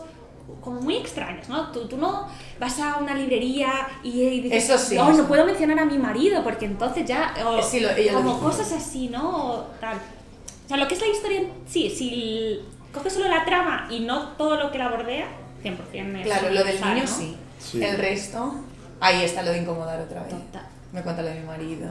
como 0.60 0.80
muy 0.80 0.96
extraños, 0.96 1.48
¿no? 1.48 1.68
Tú, 1.70 1.86
tú 1.88 1.96
no 1.96 2.28
vas 2.60 2.78
a 2.80 2.98
una 2.98 3.14
librería 3.14 3.70
y, 4.02 4.20
y 4.22 4.40
dices, 4.42 4.64
Eso 4.64 4.78
sí, 4.78 4.98
"Oh, 4.98 5.08
eso. 5.10 5.22
no 5.22 5.28
puedo 5.28 5.46
mencionar 5.46 5.78
a 5.78 5.84
mi 5.84 5.96
marido, 5.98 6.42
porque 6.44 6.66
entonces 6.66 7.06
ya, 7.06 7.32
o 7.46 7.62
Sí, 7.62 7.80
lo- 7.80 7.88
lo 7.90 8.12
como 8.18 8.34
dijo. 8.34 8.40
cosas 8.50 8.70
así, 8.72 9.08
¿no? 9.08 9.30
O 9.30 9.62
tal. 9.80 9.96
O 9.96 10.68
sea, 10.68 10.76
lo 10.76 10.86
que 10.88 10.94
es 10.94 11.00
la 11.00 11.06
historia 11.08 11.40
en 11.40 11.48
sí, 11.66 11.88
si 11.90 12.60
coges 12.92 13.12
solo 13.14 13.28
la 13.28 13.44
trama 13.44 13.86
y 13.90 14.00
no 14.00 14.28
todo 14.38 14.56
lo 14.56 14.70
que 14.70 14.78
la 14.78 14.88
bordea, 14.88 15.26
100% 15.64 16.16
es 16.18 16.26
claro, 16.26 16.50
lo 16.50 16.64
del 16.64 16.80
niño 16.80 17.02
¿no? 17.02 17.06
sí. 17.06 17.36
Sí. 17.58 17.82
El 17.82 17.96
resto, 17.96 18.54
ahí 19.00 19.22
está 19.24 19.42
lo 19.42 19.52
de 19.52 19.58
incomodar 19.58 20.00
otra 20.00 20.22
vez. 20.24 20.30
Total. 20.30 20.66
Me 20.92 21.00
cuenta 21.02 21.22
lo 21.22 21.28
de 21.28 21.34
mi 21.36 21.46
marido. 21.46 21.88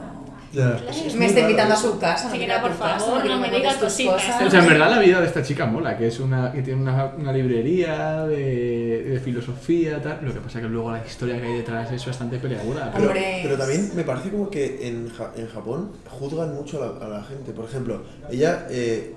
Claro. 0.52 0.76
Es 0.86 1.14
me 1.14 1.24
está 1.26 1.40
invitando 1.40 1.72
a 1.72 1.76
su 1.78 1.98
casa. 1.98 2.30
Sí, 2.30 2.46
no, 2.46 2.60
por 2.60 2.76
casa, 2.78 2.98
favor, 3.00 3.24
no 3.24 3.38
me 3.38 3.50
digas 3.50 3.76
cositas. 3.76 4.22
cosas. 4.22 4.42
O 4.46 4.50
sea, 4.50 4.60
en 4.60 4.68
verdad 4.68 4.90
la 4.90 4.98
vida 4.98 5.18
de 5.20 5.26
esta 5.26 5.42
chica 5.42 5.64
mola, 5.64 5.96
que 5.96 6.08
es 6.08 6.20
una 6.20 6.52
que 6.52 6.60
tiene 6.60 6.82
una, 6.82 7.06
una 7.06 7.32
librería 7.32 8.26
de, 8.26 9.02
de 9.02 9.20
filosofía, 9.20 10.00
tal. 10.02 10.18
Lo 10.22 10.34
que 10.34 10.40
pasa 10.40 10.60
que 10.60 10.68
luego 10.68 10.92
la 10.92 11.04
historia 11.04 11.40
que 11.40 11.46
hay 11.46 11.54
detrás 11.54 11.90
es 11.90 12.04
bastante 12.04 12.36
peleaguda. 12.38 12.92
Pero, 12.94 13.56
también 13.56 13.90
me 13.96 14.04
parece 14.04 14.28
como 14.30 14.50
que 14.50 14.86
en, 14.86 15.08
Ja- 15.08 15.32
en 15.36 15.48
Japón 15.48 15.92
juzgan 16.10 16.54
mucho 16.54 16.82
a 16.82 16.86
la, 16.98 17.06
a 17.06 17.08
la 17.18 17.24
gente. 17.24 17.52
Por 17.52 17.64
ejemplo, 17.64 18.02
ella 18.30 18.66
eh, 18.68 19.14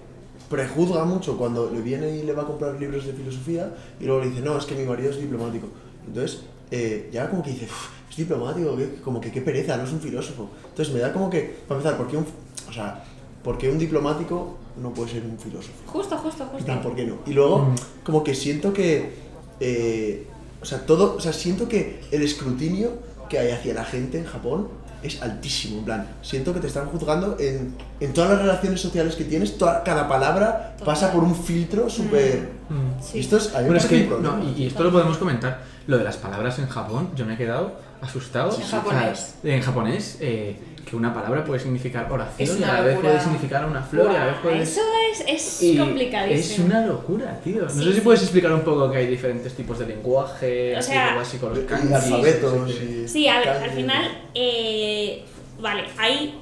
prejuzga 0.50 1.06
mucho 1.06 1.38
cuando 1.38 1.70
le 1.72 1.82
viene 1.82 2.16
y 2.18 2.24
le 2.24 2.34
va 2.34 2.44
a 2.44 2.46
comprar 2.46 2.76
libros 2.80 3.06
de 3.06 3.14
filosofía 3.14 3.74
y 4.00 4.06
luego 4.06 4.22
le 4.24 4.30
dice, 4.30 4.42
no, 4.42 4.58
es 4.58 4.66
que 4.66 4.76
mi 4.76 4.84
marido 4.86 5.10
es 5.12 5.20
diplomático. 5.20 5.68
Entonces, 6.08 6.42
eh, 6.72 7.10
ya 7.12 7.30
como 7.30 7.42
que 7.44 7.52
dice, 7.52 7.66
"Uf, 7.66 7.90
es 8.12 8.18
diplomático, 8.18 8.76
¿qué? 8.78 8.96
como 9.04 9.20
que 9.22 9.32
qué 9.32 9.42
pereza, 9.42 9.76
no 9.78 9.84
es 9.84 9.92
un 9.92 10.00
filósofo. 10.02 10.50
Entonces 10.70 10.94
me 10.94 11.00
da 11.00 11.12
como 11.14 11.30
que, 11.30 11.56
para 11.68 11.80
empezar, 11.80 11.98
¿por 11.98 12.08
qué 12.08 12.18
un, 12.18 12.26
o 12.70 12.74
sea, 12.74 13.04
¿por 13.44 13.58
qué 13.58 13.70
un 13.70 13.78
diplomático 13.80 14.58
no 14.82 14.94
puede 14.94 15.12
ser 15.12 15.24
un 15.24 15.38
filósofo? 15.40 15.74
Justo, 15.88 16.18
justo, 16.18 16.46
justo. 16.52 16.82
¿por 16.82 16.96
qué 16.96 17.06
no? 17.06 17.18
Y 17.26 17.34
luego, 17.34 17.60
Mm. 17.60 17.76
como 18.04 18.24
que 18.24 18.34
siento 18.36 18.72
que. 18.74 19.14
eh, 19.60 20.28
o 20.62 20.66
sea, 20.66 20.86
todo. 20.86 21.16
O 21.16 21.20
sea, 21.22 21.32
siento 21.34 21.68
que 21.70 22.02
el 22.12 22.22
escrutinio 22.24 22.92
que 23.30 23.40
hay 23.40 23.52
hacia 23.52 23.74
la 23.74 23.86
gente 23.86 24.18
en 24.18 24.26
Japón 24.26 24.68
es 25.06 25.22
altísimo. 25.22 25.80
En 25.80 25.86
plan, 25.86 26.08
siento 26.22 26.54
que 26.54 26.60
te 26.60 26.68
están 26.68 26.88
juzgando 26.88 27.38
en, 27.40 27.76
en 28.00 28.14
todas 28.14 28.32
las 28.32 28.40
relaciones 28.42 28.82
sociales 28.82 29.16
que 29.16 29.24
tienes. 29.26 29.58
toda- 29.58 29.84
cada 29.84 30.08
palabra 30.08 30.76
Total. 30.78 30.86
pasa 30.94 31.12
por 31.12 31.24
un 31.24 31.36
filtro 31.36 31.90
súper. 31.90 32.50
Mm. 32.70 33.02
Sí. 33.04 33.18
Y 33.18 33.22
esto 33.22 33.38
es. 33.38 33.48
Que, 33.88 34.08
un 34.12 34.24
no, 34.24 34.44
y, 34.44 34.64
y 34.64 34.68
esto 34.68 34.84
lo 34.84 34.92
podemos 34.92 35.18
comentar. 35.18 35.62
Lo 35.88 35.98
de 35.98 36.04
las 36.04 36.18
palabras 36.18 36.58
en 36.60 36.68
Japón, 36.68 37.10
yo 37.16 37.26
me 37.26 37.36
he 37.36 37.38
quedado 37.38 37.74
asustado. 38.02 38.56
En 38.56 38.62
O 38.64 38.66
sea, 38.66 38.80
japonés. 38.82 39.36
en 39.44 39.62
japonés, 39.62 40.18
eh, 40.20 40.58
que 40.86 40.96
una 40.96 41.14
palabra 41.14 41.44
puede 41.44 41.60
significar 41.60 42.12
oración 42.12 42.60
y 42.60 42.64
a 42.64 42.74
la 42.74 42.82
vez 42.82 43.00
puede 43.00 43.20
significar 43.20 43.66
una 43.66 43.82
flor 43.82 44.12
y 44.12 44.16
a 44.16 44.20
la 44.20 44.26
vez 44.28 44.36
puede... 44.44 44.62
Eso 44.62 44.82
es, 45.12 45.24
es 45.28 45.64
Y 45.64 45.78
complicadísimo. 45.78 46.66
Es 46.68 46.72
una 46.72 46.86
locura, 46.86 47.40
tío. 47.44 47.64
No 47.64 47.70
Sí, 47.70 47.80
sé 47.80 47.86
si 47.86 47.94
sí. 47.96 48.02
puedes 48.02 48.22
explicar 48.22 48.54
un 48.54 48.62
poco 48.62 48.92
que 48.92 48.98
hay 49.00 49.08
diferentes 49.08 49.54
tipos 49.56 49.80
de 49.80 49.88
lenguaje, 49.88 50.76
O 50.76 50.80
así 50.80 50.92
sea, 50.92 51.20
así 51.20 51.38
con 51.40 51.50
los 51.50 51.60
Y 51.60 51.66
kanjis, 51.66 51.92
alfabetos. 51.92 52.70
y 52.72 53.08
Sí, 53.08 53.28
a 53.28 53.40
ver, 53.40 53.48
kanji. 53.48 53.64
al 53.64 53.72
final, 53.72 54.18
eh, 54.36 55.26
vale, 55.60 55.84
hay, 55.98 56.40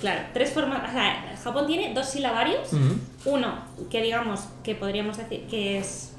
claro, 0.00 0.20
tres 0.32 0.50
formas, 0.50 0.88
o 0.88 0.92
sea, 0.92 1.36
Japón 1.42 1.66
tiene 1.66 1.92
dos 1.94 2.06
silabarios, 2.08 2.68
uno 3.24 3.54
que 3.90 4.02
digamos 4.02 4.40
que 4.62 4.74
podríamos 4.76 5.16
decir 5.16 5.46
que 5.50 5.78
es 5.78 6.12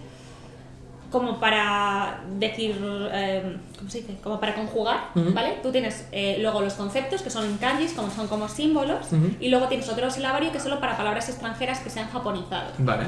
como 1.12 1.39
para 1.39 2.22
decir, 2.38 2.80
eh, 3.12 3.58
¿cómo 3.78 3.89
se 3.89 4.00
dice? 4.02 4.17
Como 4.22 4.39
para 4.39 4.56
conjugar. 4.56 5.10
¿vale? 5.15 5.60
Tú 5.63 5.72
tienes 5.72 6.08
eh, 6.12 6.38
luego 6.41 6.62
los 6.62 6.74
conceptos 6.74 7.22
que 7.22 7.30
son 7.30 7.58
kanjis, 7.58 7.93
como 7.93 8.12
son 8.12 8.28
como 8.28 8.50
símbolos, 8.50 9.08
y 9.39 9.50
luego 9.50 9.67
tienes 9.67 9.88
otro 9.89 10.10
silabario 10.12 10.52
que 10.52 10.58
es 10.58 10.63
solo 10.63 10.80
para 10.80 10.98
palabras 10.98 11.30
extranjeras 11.30 11.80
que 11.80 11.89
se 11.89 12.00
han 12.00 12.10
japonizado. 12.10 12.72
Vale. 12.80 13.06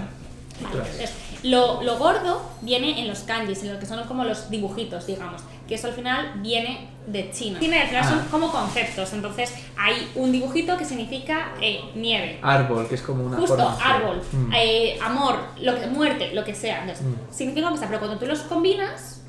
Entonces, 0.62 1.14
lo, 1.44 1.82
lo 1.84 1.98
gordo 1.98 2.42
viene 2.62 3.00
en 3.02 3.08
los 3.08 3.20
kanjis, 3.20 3.64
en 3.64 3.74
lo 3.74 3.80
que 3.80 3.86
son 3.86 4.04
como 4.06 4.26
los 4.26 4.50
dibujitos, 4.50 5.08
digamos, 5.08 5.42
que 5.68 5.76
eso 5.76 5.88
al 5.88 5.94
final 5.94 6.34
viene 6.42 6.90
de 7.12 7.32
China. 7.32 7.60
China 7.60 7.78
final 7.88 8.04
Ah. 8.06 8.10
son 8.10 8.19
como 8.30 8.52
conceptos, 8.52 9.13
entonces 9.13 9.54
hay 9.78 10.12
un 10.15 10.32
dibujito 10.32 10.78
que 10.78 10.86
significa 10.86 11.54
eh, 11.62 11.82
nieve, 11.95 12.39
Árbol, 12.41 12.88
que 12.88 12.95
es 12.95 13.02
como 13.02 13.24
una 13.26 13.38
justo, 13.38 13.78
árbol, 13.84 14.22
Mm. 14.32 14.52
eh, 14.56 15.00
amor, 15.02 15.39
lo 15.60 15.80
que, 15.80 15.88
muerte, 15.88 16.34
lo 16.34 16.43
que 16.43 16.54
sea. 16.54 16.82
Entonces, 16.82 17.06
Mm. 17.06 17.34
significa 17.34 17.69
cosa, 17.69 17.88
pero 17.88 18.00
cuando 18.00 18.17
tú 18.19 18.26
los 18.28 18.39
combinas, 18.41 19.24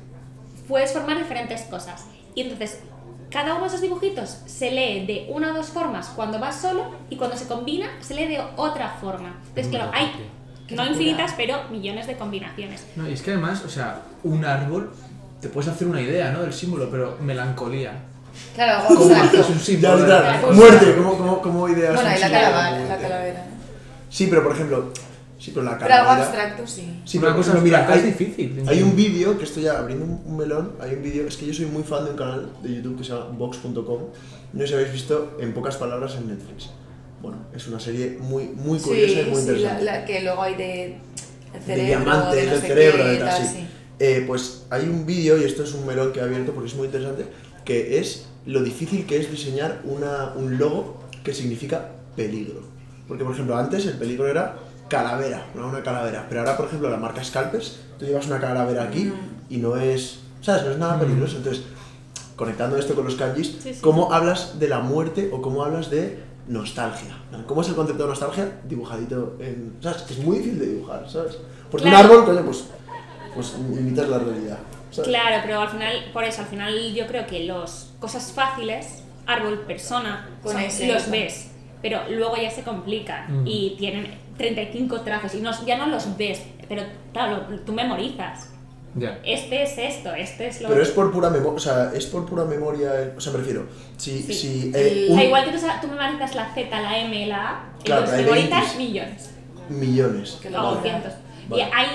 puedes 0.67 0.93
formar 0.93 1.17
diferentes 1.17 1.61
cosas. 1.63 2.05
Y 2.35 2.41
entonces, 2.41 2.79
cada 3.31 3.53
uno 3.53 3.61
de 3.61 3.67
esos 3.67 3.81
dibujitos 3.81 4.37
se 4.45 4.71
lee 4.71 5.05
de 5.05 5.25
una 5.29 5.51
o 5.51 5.55
dos 5.55 5.67
formas 5.69 6.09
cuando 6.09 6.37
vas 6.39 6.61
solo 6.61 6.91
y 7.09 7.15
cuando 7.15 7.35
se 7.37 7.47
combina 7.47 7.87
se 8.01 8.13
lee 8.13 8.27
de 8.27 8.41
otra 8.57 8.89
forma. 9.01 9.35
Entonces, 9.49 9.67
claro, 9.67 9.89
hay 9.93 10.11
no 10.69 10.85
infinitas, 10.85 11.33
pero 11.35 11.55
millones 11.69 12.07
de 12.07 12.15
combinaciones. 12.15 12.85
No, 12.95 13.09
y 13.09 13.13
es 13.13 13.21
que 13.21 13.31
además, 13.31 13.63
o 13.65 13.69
sea, 13.69 14.01
un 14.23 14.45
árbol, 14.45 14.93
te 15.41 15.49
puedes 15.49 15.69
hacer 15.71 15.87
una 15.87 16.01
idea, 16.01 16.31
¿no? 16.31 16.41
Del 16.43 16.53
símbolo, 16.53 16.89
pero 16.89 17.17
melancolía. 17.21 17.93
Claro, 18.55 18.87
algo 18.87 19.01
¿Cómo 19.01 19.15
haces 19.15 19.49
un 19.49 19.57
Ya 19.57 19.59
símbolo? 19.63 19.97
de 19.97 20.03
está. 20.03 20.21
Claro. 20.39 20.53
Muerte, 20.53 20.95
como, 20.95 21.17
como, 21.17 21.41
como 21.41 21.69
ideas. 21.69 21.95
Bueno, 21.95 22.09
un 22.09 22.15
y 22.15 22.19
la 22.19 22.27
de 22.27 22.33
calavera, 22.33 22.85
la 22.87 22.97
calavera. 22.97 23.45
Sí, 24.09 24.27
pero 24.29 24.43
por 24.43 24.53
ejemplo. 24.53 24.93
Sí, 25.39 25.51
pero 25.55 25.65
la 25.65 25.77
Pero 25.77 25.85
algo 25.95 26.05
calavera. 26.07 26.25
abstracto 26.27 26.67
sí. 26.67 27.01
Sí, 27.03 27.17
Una 27.17 27.27
pero 27.27 27.37
cosa 27.37 27.53
mira, 27.55 27.87
hay, 27.89 27.97
es 27.99 28.05
difícil. 28.05 28.63
hay 28.67 28.83
un 28.83 28.95
vídeo 28.95 29.37
que 29.39 29.43
estoy 29.45 29.63
ya 29.63 29.79
abriendo 29.79 30.05
un, 30.05 30.21
un 30.23 30.37
melón. 30.37 30.73
Hay 30.79 30.93
un 30.93 31.01
vídeo, 31.01 31.27
es 31.27 31.35
que 31.35 31.47
yo 31.47 31.53
soy 31.53 31.65
muy 31.65 31.81
fan 31.81 32.05
de 32.05 32.11
un 32.11 32.17
canal 32.17 32.49
de 32.61 32.75
YouTube 32.75 32.99
que 32.99 33.03
se 33.03 33.09
llama 33.13 33.25
Vox.com. 33.31 34.01
No 34.53 34.61
sé 34.61 34.67
si 34.67 34.73
habéis 34.75 34.91
visto 34.93 35.37
en 35.39 35.51
pocas 35.53 35.77
palabras 35.77 36.15
en 36.15 36.27
Netflix. 36.27 36.69
Bueno, 37.23 37.37
es 37.55 37.67
una 37.67 37.79
serie 37.79 38.17
muy, 38.19 38.45
muy 38.49 38.77
curiosa 38.79 39.19
y 39.21 39.23
Sí, 39.23 39.29
muy 39.31 39.41
sí, 39.41 39.47
la, 39.47 39.53
interesante. 39.53 39.83
la 39.85 40.05
que 40.05 40.21
luego 40.21 40.41
hay 40.43 40.55
de 40.55 40.85
el 40.85 40.99
de 41.53 41.59
cerebro, 41.65 41.85
diamantes, 41.87 42.35
de 42.39 42.45
no 42.45 42.51
del 42.51 42.61
cerebro, 42.61 43.03
qué, 43.03 43.09
de 43.09 43.17
tal, 43.17 43.27
tal, 43.29 43.47
sí. 43.47 43.67
Eh, 44.03 44.23
pues 44.25 44.63
hay 44.71 44.83
un 44.89 45.05
vídeo, 45.05 45.37
y 45.37 45.43
esto 45.43 45.61
es 45.63 45.75
un 45.75 45.85
melón 45.85 46.11
que 46.11 46.19
he 46.19 46.23
abierto 46.23 46.53
porque 46.53 46.69
es 46.69 46.75
muy 46.75 46.87
interesante, 46.87 47.27
que 47.63 47.99
es 47.99 48.25
lo 48.47 48.63
difícil 48.63 49.05
que 49.05 49.17
es 49.19 49.29
diseñar 49.29 49.81
una, 49.83 50.33
un 50.35 50.57
logo 50.57 50.97
que 51.23 51.35
significa 51.35 51.89
peligro. 52.15 52.61
Porque, 53.07 53.23
por 53.23 53.33
ejemplo, 53.33 53.55
antes 53.55 53.85
el 53.85 53.93
peligro 53.99 54.27
era 54.27 54.55
calavera, 54.89 55.45
no 55.53 55.67
una 55.67 55.83
calavera. 55.83 56.25
Pero 56.27 56.41
ahora, 56.41 56.57
por 56.57 56.65
ejemplo, 56.65 56.89
la 56.89 56.97
marca 56.97 57.23
Scalpers, 57.23 57.77
tú 57.99 58.05
llevas 58.05 58.25
una 58.25 58.39
calavera 58.39 58.83
aquí 58.85 59.03
Mm. 59.05 59.13
y 59.53 59.57
no 59.57 59.77
es, 59.77 60.19
¿sabes? 60.41 60.63
No 60.65 60.71
es 60.71 60.77
nada 60.79 60.99
peligroso. 60.99 61.37
Entonces, 61.37 61.63
conectando 62.35 62.77
esto 62.77 62.95
con 62.95 63.05
los 63.05 63.13
kanjis, 63.15 63.55
Sí, 63.61 63.73
sí. 63.75 63.81
¿cómo 63.81 64.11
hablas 64.13 64.59
de 64.59 64.67
la 64.67 64.79
muerte 64.79 65.29
o 65.31 65.43
cómo 65.43 65.63
hablas 65.63 65.91
de 65.91 66.23
nostalgia? 66.47 67.17
¿Cómo 67.45 67.61
es 67.61 67.69
el 67.69 67.75
concepto 67.75 68.01
de 68.03 68.09
nostalgia? 68.09 68.59
Dibujadito 68.67 69.35
en... 69.39 69.75
¿Sabes? 69.79 70.01
Que 70.01 70.13
es 70.15 70.19
muy 70.19 70.37
difícil 70.39 70.59
de 70.59 70.67
dibujar, 70.73 71.07
¿sabes? 71.07 71.37
Porque 71.69 71.87
Claro. 71.87 72.09
un 72.09 72.11
árbol, 72.21 72.25
coño, 72.25 72.45
pues, 72.45 72.63
pues 73.33 73.53
imitas 73.57 74.07
la 74.09 74.19
realidad. 74.19 74.59
¿sabes? 74.91 75.09
Claro, 75.09 75.41
pero 75.45 75.61
al 75.61 75.69
final, 75.69 75.91
por 76.13 76.23
eso, 76.23 76.41
al 76.41 76.47
final 76.47 76.93
yo 76.93 77.07
creo 77.07 77.25
que 77.27 77.45
los 77.45 77.93
cosas 77.99 78.31
fáciles, 78.33 79.03
árbol, 79.25 79.59
persona, 79.61 80.27
Con 80.43 80.53
son- 80.53 80.61
ese, 80.61 80.91
los 80.91 81.09
ves, 81.09 81.51
pero 81.81 82.01
luego 82.09 82.35
ya 82.37 82.51
se 82.51 82.63
complican 82.63 83.43
Mm. 83.43 83.47
y 83.47 83.75
tienen 83.77 84.13
35 84.37 85.01
trazos 85.01 85.33
y 85.35 85.41
no, 85.41 85.51
ya 85.65 85.77
no 85.77 85.87
los 85.87 86.17
ves, 86.17 86.41
pero 86.67 86.83
claro, 87.13 87.45
tú 87.65 87.73
memorizas. 87.73 88.47
Ya. 88.93 89.19
Este 89.23 89.63
es 89.63 89.77
esto, 89.77 90.13
este 90.13 90.47
es 90.47 90.59
lo 90.61 90.67
Pero 90.67 90.81
es 90.81 90.89
por 90.89 91.13
pura 91.13 91.29
memoria, 91.29 91.53
o 91.55 91.59
sea, 91.59 91.91
es 91.95 92.05
por 92.07 92.25
pura 92.25 92.43
memoria, 92.43 93.13
o 93.15 93.21
sea, 93.21 93.31
me 93.31 93.37
refiero, 93.39 93.65
si, 93.95 94.21
Sí. 94.23 94.33
si 94.33 94.71
eh, 94.75 95.05
El- 95.05 95.09
O 95.09 95.11
un- 95.13 95.17
sea, 95.19 95.25
igual 95.27 95.45
que 95.45 95.51
tú, 95.51 95.57
tú 95.81 95.87
memorizas 95.87 96.35
la 96.35 96.53
Z, 96.53 96.81
la 96.81 96.97
M, 96.99 97.25
la 97.27 97.49
A, 97.49 97.63
y 97.79 97.83
Claro, 97.85 98.01
los 98.01 98.11
memorizas 98.11 98.75
20. 98.77 98.77
millones. 98.77 99.29
millones. 99.69 100.37
Que 100.41 100.49
O 100.49 100.51
locura. 100.51 101.15
Vale. 101.51 101.63
Y 101.63 101.65
hay, 101.73 101.87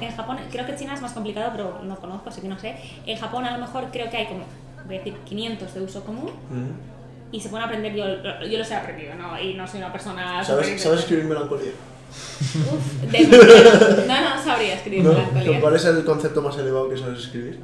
en 0.00 0.16
Japón, 0.16 0.38
creo 0.50 0.64
que 0.66 0.76
China 0.76 0.94
es 0.94 1.02
más 1.02 1.12
complicado, 1.12 1.50
pero 1.54 1.80
no 1.84 1.96
conozco, 1.96 2.28
así 2.30 2.40
que 2.40 2.48
no 2.48 2.58
sé. 2.58 2.76
En 3.06 3.18
Japón 3.18 3.44
a 3.44 3.52
lo 3.52 3.58
mejor 3.58 3.86
creo 3.92 4.08
que 4.10 4.16
hay 4.16 4.26
como, 4.26 4.44
voy 4.86 4.94
a 4.96 4.98
decir, 4.98 5.14
500 5.24 5.74
de 5.74 5.80
uso 5.82 6.04
común 6.04 6.30
Mm. 6.50 7.34
y 7.34 7.40
se 7.40 7.48
pueden 7.48 7.66
aprender, 7.66 7.94
yo, 7.94 8.04
yo 8.46 8.58
los 8.58 8.70
he 8.70 8.74
aprendido, 8.74 9.14
¿no? 9.14 9.38
Y 9.40 9.54
no 9.54 9.66
soy 9.66 9.80
una 9.80 9.92
persona... 9.92 10.42
¿Sabes, 10.44 10.66
súper- 10.66 10.78
¿Sabes 10.78 11.00
escribir 11.00 11.24
melancolía? 11.24 11.72
Uf, 12.12 13.10
de. 13.10 13.18
No, 14.06 14.34
no 14.36 14.42
sabría 14.42 14.74
escribir 14.74 15.02
No, 15.04 15.12
melancolía. 15.12 15.60
¿Cuál 15.60 15.76
es 15.76 15.84
el 15.86 16.04
concepto 16.04 16.42
más 16.42 16.56
elevado 16.58 16.88
que 16.90 16.98
sabes 16.98 17.20
escribir? 17.20 17.58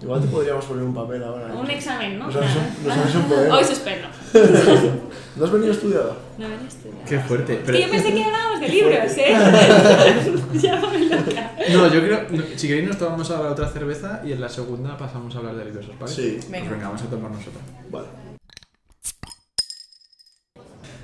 Igual 0.00 0.20
te 0.20 0.28
podríamos 0.28 0.64
poner 0.64 0.84
un 0.84 0.94
papel 0.94 1.22
ahora. 1.24 1.52
Un 1.54 1.70
examen, 1.70 2.18
¿no? 2.18 2.26
Nos 2.26 2.36
haces 2.36 2.56
un, 2.56 2.86
nos 2.86 2.96
Nada. 2.96 3.02
haces 3.02 3.14
un 3.16 3.22
poema. 3.24 3.56
Hoy 3.56 3.64
suspendo. 3.64 4.08
¿No 5.36 5.44
has 5.44 5.52
venido 5.52 5.72
estudiado? 5.72 6.16
No 6.38 6.48
me 6.48 6.54
he 6.54 6.66
estudiado. 6.68 7.00
Qué 7.08 7.18
fuerte. 7.20 7.52
Es 7.54 7.58
Pero- 7.64 7.78
que 7.78 7.84
yo 7.84 7.90
pensé 7.90 8.14
que 8.14 8.24
hablábamos 8.24 8.60
de 8.60 8.66
Qué 8.66 8.72
libros, 8.72 8.98
fuerte. 8.98 9.32
¿eh? 9.32 10.32
Llámame 10.54 10.98
loca. 11.00 11.52
No, 11.72 11.86
yo 11.92 12.00
creo. 12.00 12.26
Si 12.56 12.66
queréis, 12.68 12.88
nos 12.88 12.98
tomamos 12.98 13.30
ahora 13.30 13.50
otra 13.50 13.68
cerveza 13.68 14.22
y 14.24 14.32
en 14.32 14.40
la 14.40 14.48
segunda 14.48 14.96
pasamos 14.96 15.34
a 15.34 15.38
hablar 15.38 15.56
de 15.56 15.64
libros, 15.66 15.86
¿os 15.88 15.96
parece? 15.96 16.22
Sí. 16.22 16.30
Pues 16.36 16.50
Venga. 16.50 16.70
venga, 16.70 16.86
vamos 16.86 17.02
a 17.02 17.06
tomarnos 17.06 17.40
otra. 17.46 17.60
Vale. 17.90 18.06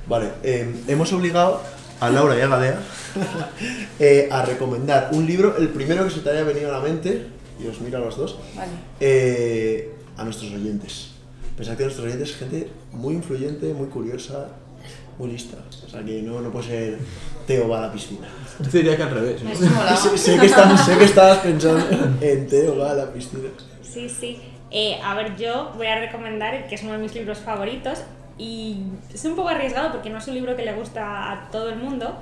Vale, 0.07 0.31
eh, 0.43 0.75
hemos 0.89 1.13
obligado 1.13 1.61
a 2.01 2.11
Laura 2.11 2.37
y 2.37 2.41
a 2.43 2.47
Gadea 2.49 2.79
eh, 3.99 4.29
a 4.31 4.45
recomendar 4.45 5.09
un 5.13 5.27
libro, 5.27 5.57
el 5.57 5.69
primero 5.69 6.05
que 6.05 6.11
se 6.11 6.21
te 6.21 6.31
haya 6.31 6.45
venido 6.45 6.69
a 6.75 6.79
la 6.79 6.81
mente, 6.85 7.27
y 7.62 7.67
os 7.67 7.81
miro 7.81 7.99
a 7.99 8.01
los 8.01 8.17
dos, 8.17 8.38
Vale. 8.57 8.71
eh, 9.01 9.95
a 10.17 10.25
nuestros 10.25 10.53
oyentes. 10.53 11.11
Pensad 11.57 11.77
que 11.77 11.85
nuestros 11.85 12.07
oyentes 12.07 12.31
es 12.31 12.37
gente 12.37 12.69
muy 12.93 13.14
influyente, 13.14 13.73
muy 13.75 13.87
curiosa, 13.88 14.49
muy 15.19 15.31
lista. 15.31 15.57
O 15.87 15.88
sea 15.88 16.05
que 16.05 16.21
no, 16.23 16.40
no 16.40 16.51
puede 16.51 16.67
ser 16.67 16.99
Teo 17.47 17.69
va 17.69 17.79
a 17.79 17.83
la 17.83 17.93
piscina. 17.93 18.27
Yo 18.61 18.69
te 18.69 18.79
diría 18.79 18.97
que 18.97 19.03
al 19.05 19.11
revés. 19.11 19.43
¿no? 19.43 19.51
Sé, 19.97 20.19
sé 20.19 20.38
que 20.38 20.47
estabas, 20.47 20.85
sé 20.85 20.99
que 20.99 21.05
estabas 21.05 21.38
pensando 21.38 21.85
en 22.21 22.47
Teo 22.49 22.77
va 22.79 22.90
a 22.90 22.95
la 22.95 23.12
piscina. 23.12 23.49
Sí, 23.83 24.09
sí. 24.09 24.40
Eh, 24.71 24.99
a 25.05 25.14
ver, 25.14 25.37
yo 25.37 25.73
voy 25.77 25.87
a 25.87 26.01
recomendar, 26.01 26.67
que 26.67 26.75
es 26.75 26.83
uno 26.83 26.93
de 26.93 26.99
mis 26.99 27.14
libros 27.14 27.38
favoritos, 27.38 28.01
y 28.37 28.79
es 29.12 29.25
un 29.25 29.37
poco 29.37 29.51
arriesgado 29.51 29.93
porque 29.93 30.11
no 30.11 30.19
es 30.19 30.27
un 30.27 30.35
libro 30.35 30.57
que 30.57 30.64
le 30.64 30.73
gusta 30.75 31.31
a 31.31 31.51
todo 31.53 31.69
el 31.69 31.77
mundo, 31.77 32.17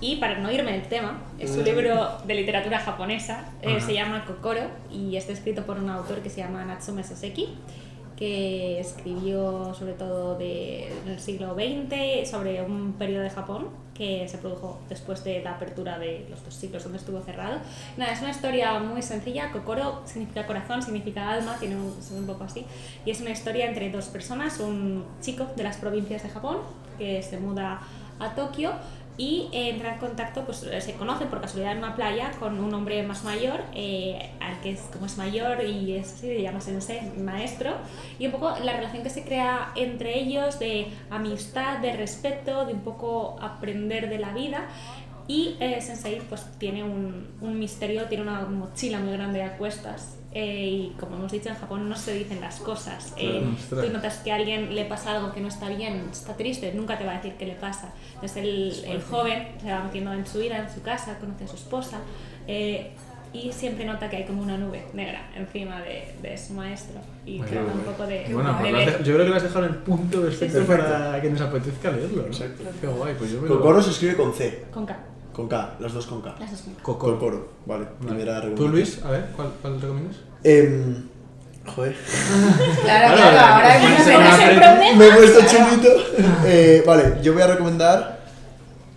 y 0.00 0.16
para 0.16 0.38
no 0.38 0.50
irme 0.52 0.72
del 0.72 0.82
tema, 0.88 1.22
es 1.38 1.50
un 1.52 1.62
Mm. 1.62 1.64
libro 1.64 2.08
de 2.26 2.34
literatura 2.34 2.78
japonesa, 2.78 3.50
eh, 3.62 3.80
se 3.80 3.94
llama 3.94 4.24
Kokoro, 4.26 4.62
y 4.90 5.16
está 5.16 5.32
escrito 5.32 5.64
por 5.64 5.78
un 5.78 5.88
autor 5.88 6.20
que 6.20 6.28
se 6.30 6.40
llama 6.40 6.64
Natsume 6.64 7.02
Soseki, 7.02 7.48
que 8.16 8.80
escribió 8.80 9.74
sobre 9.74 9.92
todo 9.92 10.38
de, 10.38 10.88
en 10.88 11.08
el 11.08 11.20
siglo 11.20 11.54
XX 11.54 12.26
sobre 12.30 12.62
un 12.62 12.94
periodo 12.94 13.22
de 13.22 13.30
Japón 13.30 13.68
que 13.94 14.26
se 14.28 14.38
produjo 14.38 14.78
después 14.88 15.22
de 15.24 15.42
la 15.42 15.52
apertura 15.52 15.98
de 15.98 16.26
los 16.30 16.42
dos 16.44 16.54
siglos 16.54 16.82
donde 16.82 16.98
estuvo 16.98 17.20
cerrado. 17.20 17.58
Nada, 17.96 18.12
es 18.12 18.20
una 18.20 18.30
historia 18.30 18.78
muy 18.78 19.02
sencilla. 19.02 19.50
Kokoro 19.52 20.02
significa 20.06 20.46
corazón, 20.46 20.82
significa 20.82 21.30
alma, 21.30 21.56
tiene 21.58 21.76
un, 21.76 21.92
un 22.10 22.26
poco 22.26 22.44
así. 22.44 22.64
Y 23.04 23.10
es 23.10 23.20
una 23.20 23.30
historia 23.30 23.66
entre 23.66 23.90
dos 23.90 24.06
personas, 24.06 24.60
un 24.60 25.04
chico 25.20 25.46
de 25.56 25.62
las 25.62 25.76
provincias 25.78 26.22
de 26.22 26.28
Japón 26.30 26.58
que 26.98 27.22
se 27.22 27.38
muda 27.38 27.80
a 28.18 28.34
Tokio 28.34 28.72
y 29.18 29.48
eh, 29.52 29.70
entra 29.70 29.94
en 29.94 29.98
contacto, 29.98 30.44
pues 30.44 30.62
eh, 30.64 30.80
se 30.80 30.94
conoce 30.94 31.26
por 31.26 31.40
casualidad 31.40 31.72
en 31.72 31.78
una 31.78 31.96
playa 31.96 32.32
con 32.38 32.60
un 32.60 32.72
hombre 32.74 33.02
más 33.02 33.24
mayor, 33.24 33.60
eh, 33.74 34.30
al 34.40 34.60
que 34.60 34.72
es 34.72 34.80
como 34.92 35.06
es 35.06 35.16
mayor 35.16 35.64
y 35.64 35.96
es 35.96 36.12
así, 36.14 36.26
le 36.28 36.42
llama 36.42 36.60
sensei, 36.60 37.00
maestro, 37.18 37.72
y 38.18 38.26
un 38.26 38.32
poco 38.32 38.54
la 38.62 38.74
relación 38.74 39.02
que 39.02 39.10
se 39.10 39.24
crea 39.24 39.72
entre 39.74 40.18
ellos 40.18 40.58
de 40.58 40.88
amistad, 41.10 41.78
de 41.78 41.92
respeto, 41.94 42.66
de 42.66 42.74
un 42.74 42.80
poco 42.80 43.36
aprender 43.40 44.08
de 44.10 44.18
la 44.18 44.32
vida. 44.32 44.66
Y 45.28 45.56
eh, 45.58 45.80
Sensei 45.80 46.20
pues 46.28 46.46
tiene 46.58 46.84
un, 46.84 47.26
un 47.40 47.58
misterio, 47.58 48.04
tiene 48.04 48.22
una 48.22 48.42
mochila 48.42 49.00
muy 49.00 49.12
grande 49.14 49.42
a 49.42 49.56
cuestas 49.56 50.18
eh, 50.38 50.68
y 50.68 50.94
como 51.00 51.16
hemos 51.16 51.32
dicho 51.32 51.48
en 51.48 51.54
Japón 51.54 51.88
no 51.88 51.96
se 51.96 52.12
dicen 52.12 52.40
las 52.42 52.60
cosas. 52.60 53.14
Eh, 53.16 53.42
tú 53.70 53.88
notas 53.90 54.18
que 54.18 54.30
a 54.32 54.34
alguien 54.34 54.74
le 54.74 54.84
pasa 54.84 55.16
algo 55.16 55.32
que 55.32 55.40
no 55.40 55.48
está 55.48 55.68
bien, 55.70 56.08
está 56.12 56.36
triste, 56.36 56.72
nunca 56.74 56.98
te 56.98 57.04
va 57.06 57.12
a 57.12 57.16
decir 57.16 57.32
qué 57.38 57.46
le 57.46 57.54
pasa. 57.54 57.94
Entonces 58.14 58.36
el, 58.36 58.84
el 58.86 59.02
joven 59.02 59.48
se 59.62 59.72
va 59.72 59.82
metiendo 59.82 60.12
en 60.12 60.26
su 60.26 60.38
vida, 60.40 60.58
en 60.58 60.68
su 60.74 60.82
casa, 60.82 61.18
conoce 61.18 61.44
a 61.44 61.48
su 61.48 61.56
esposa 61.56 62.00
eh, 62.46 62.90
y 63.32 63.50
siempre 63.52 63.84
nota 63.86 64.08
que 64.10 64.16
hay 64.18 64.24
como 64.24 64.42
una 64.42 64.56
nube 64.58 64.84
negra 64.92 65.30
encima 65.34 65.80
de, 65.82 66.14
de 66.22 66.36
su 66.38 66.52
maestro 66.52 67.00
y 67.24 67.38
Muy 67.38 67.46
trata 67.48 67.72
un 67.72 67.80
poco 67.80 68.06
de, 68.06 68.26
Bueno, 68.32 68.58
de 68.62 68.72
pues 68.72 68.98
yo 69.04 69.14
creo 69.14 69.18
que 69.24 69.30
lo 69.30 69.36
has 69.36 69.42
dejado 69.42 69.64
en 69.66 69.72
el 69.72 69.78
punto 69.78 70.22
perfecto 70.22 70.58
Sí, 70.58 70.64
sí. 70.64 70.70
para 70.70 71.20
que 71.22 71.30
nos 71.30 71.40
apetezca 71.40 71.90
leerlo. 71.92 72.22
¿no? 72.22 72.28
Exacto. 72.28 72.62
Qué 72.80 72.86
guay, 72.86 73.14
pues 73.18 73.32
yo 73.32 73.40
me 73.40 73.48
lo- 73.48 73.82
se 73.82 73.90
escribe 73.90 74.16
con 74.16 74.32
C, 74.34 74.64
Con 74.70 74.84
K, 74.86 74.96
con 75.36 75.48
K, 75.48 75.76
las 75.80 75.92
dos 75.92 76.06
con 76.06 76.22
K. 76.22 76.34
las 76.40 76.50
dos 76.50 76.62
con 76.62 76.72
K. 76.74 76.82
Kokoro. 76.82 77.12
Kokoro, 77.18 77.48
vale, 77.66 77.84
Vale. 78.00 78.06
primera 78.16 78.54
¿Tú. 78.54 78.68
Luis? 78.68 79.00
A 79.04 79.10
ver, 79.10 79.26
¿cuál, 79.36 79.48
cuál 79.60 79.78
recomiendas? 79.82 80.16
Em, 80.42 81.04
joder, 81.66 81.94
Claro, 82.82 83.14
Claro, 83.14 83.16
claro, 83.16 83.54
ahora 83.54 83.78
que 83.78 84.54
problema. 84.60 84.96
me 84.96 85.06
he 85.08 85.12
puesto 85.12 85.40
Claro. 85.40 85.68
chulito. 85.70 85.88
Eh, 86.46 86.82
vale, 86.86 87.18
yo 87.22 87.32
voy 87.34 87.42
a 87.42 87.48
recomendar 87.48 88.24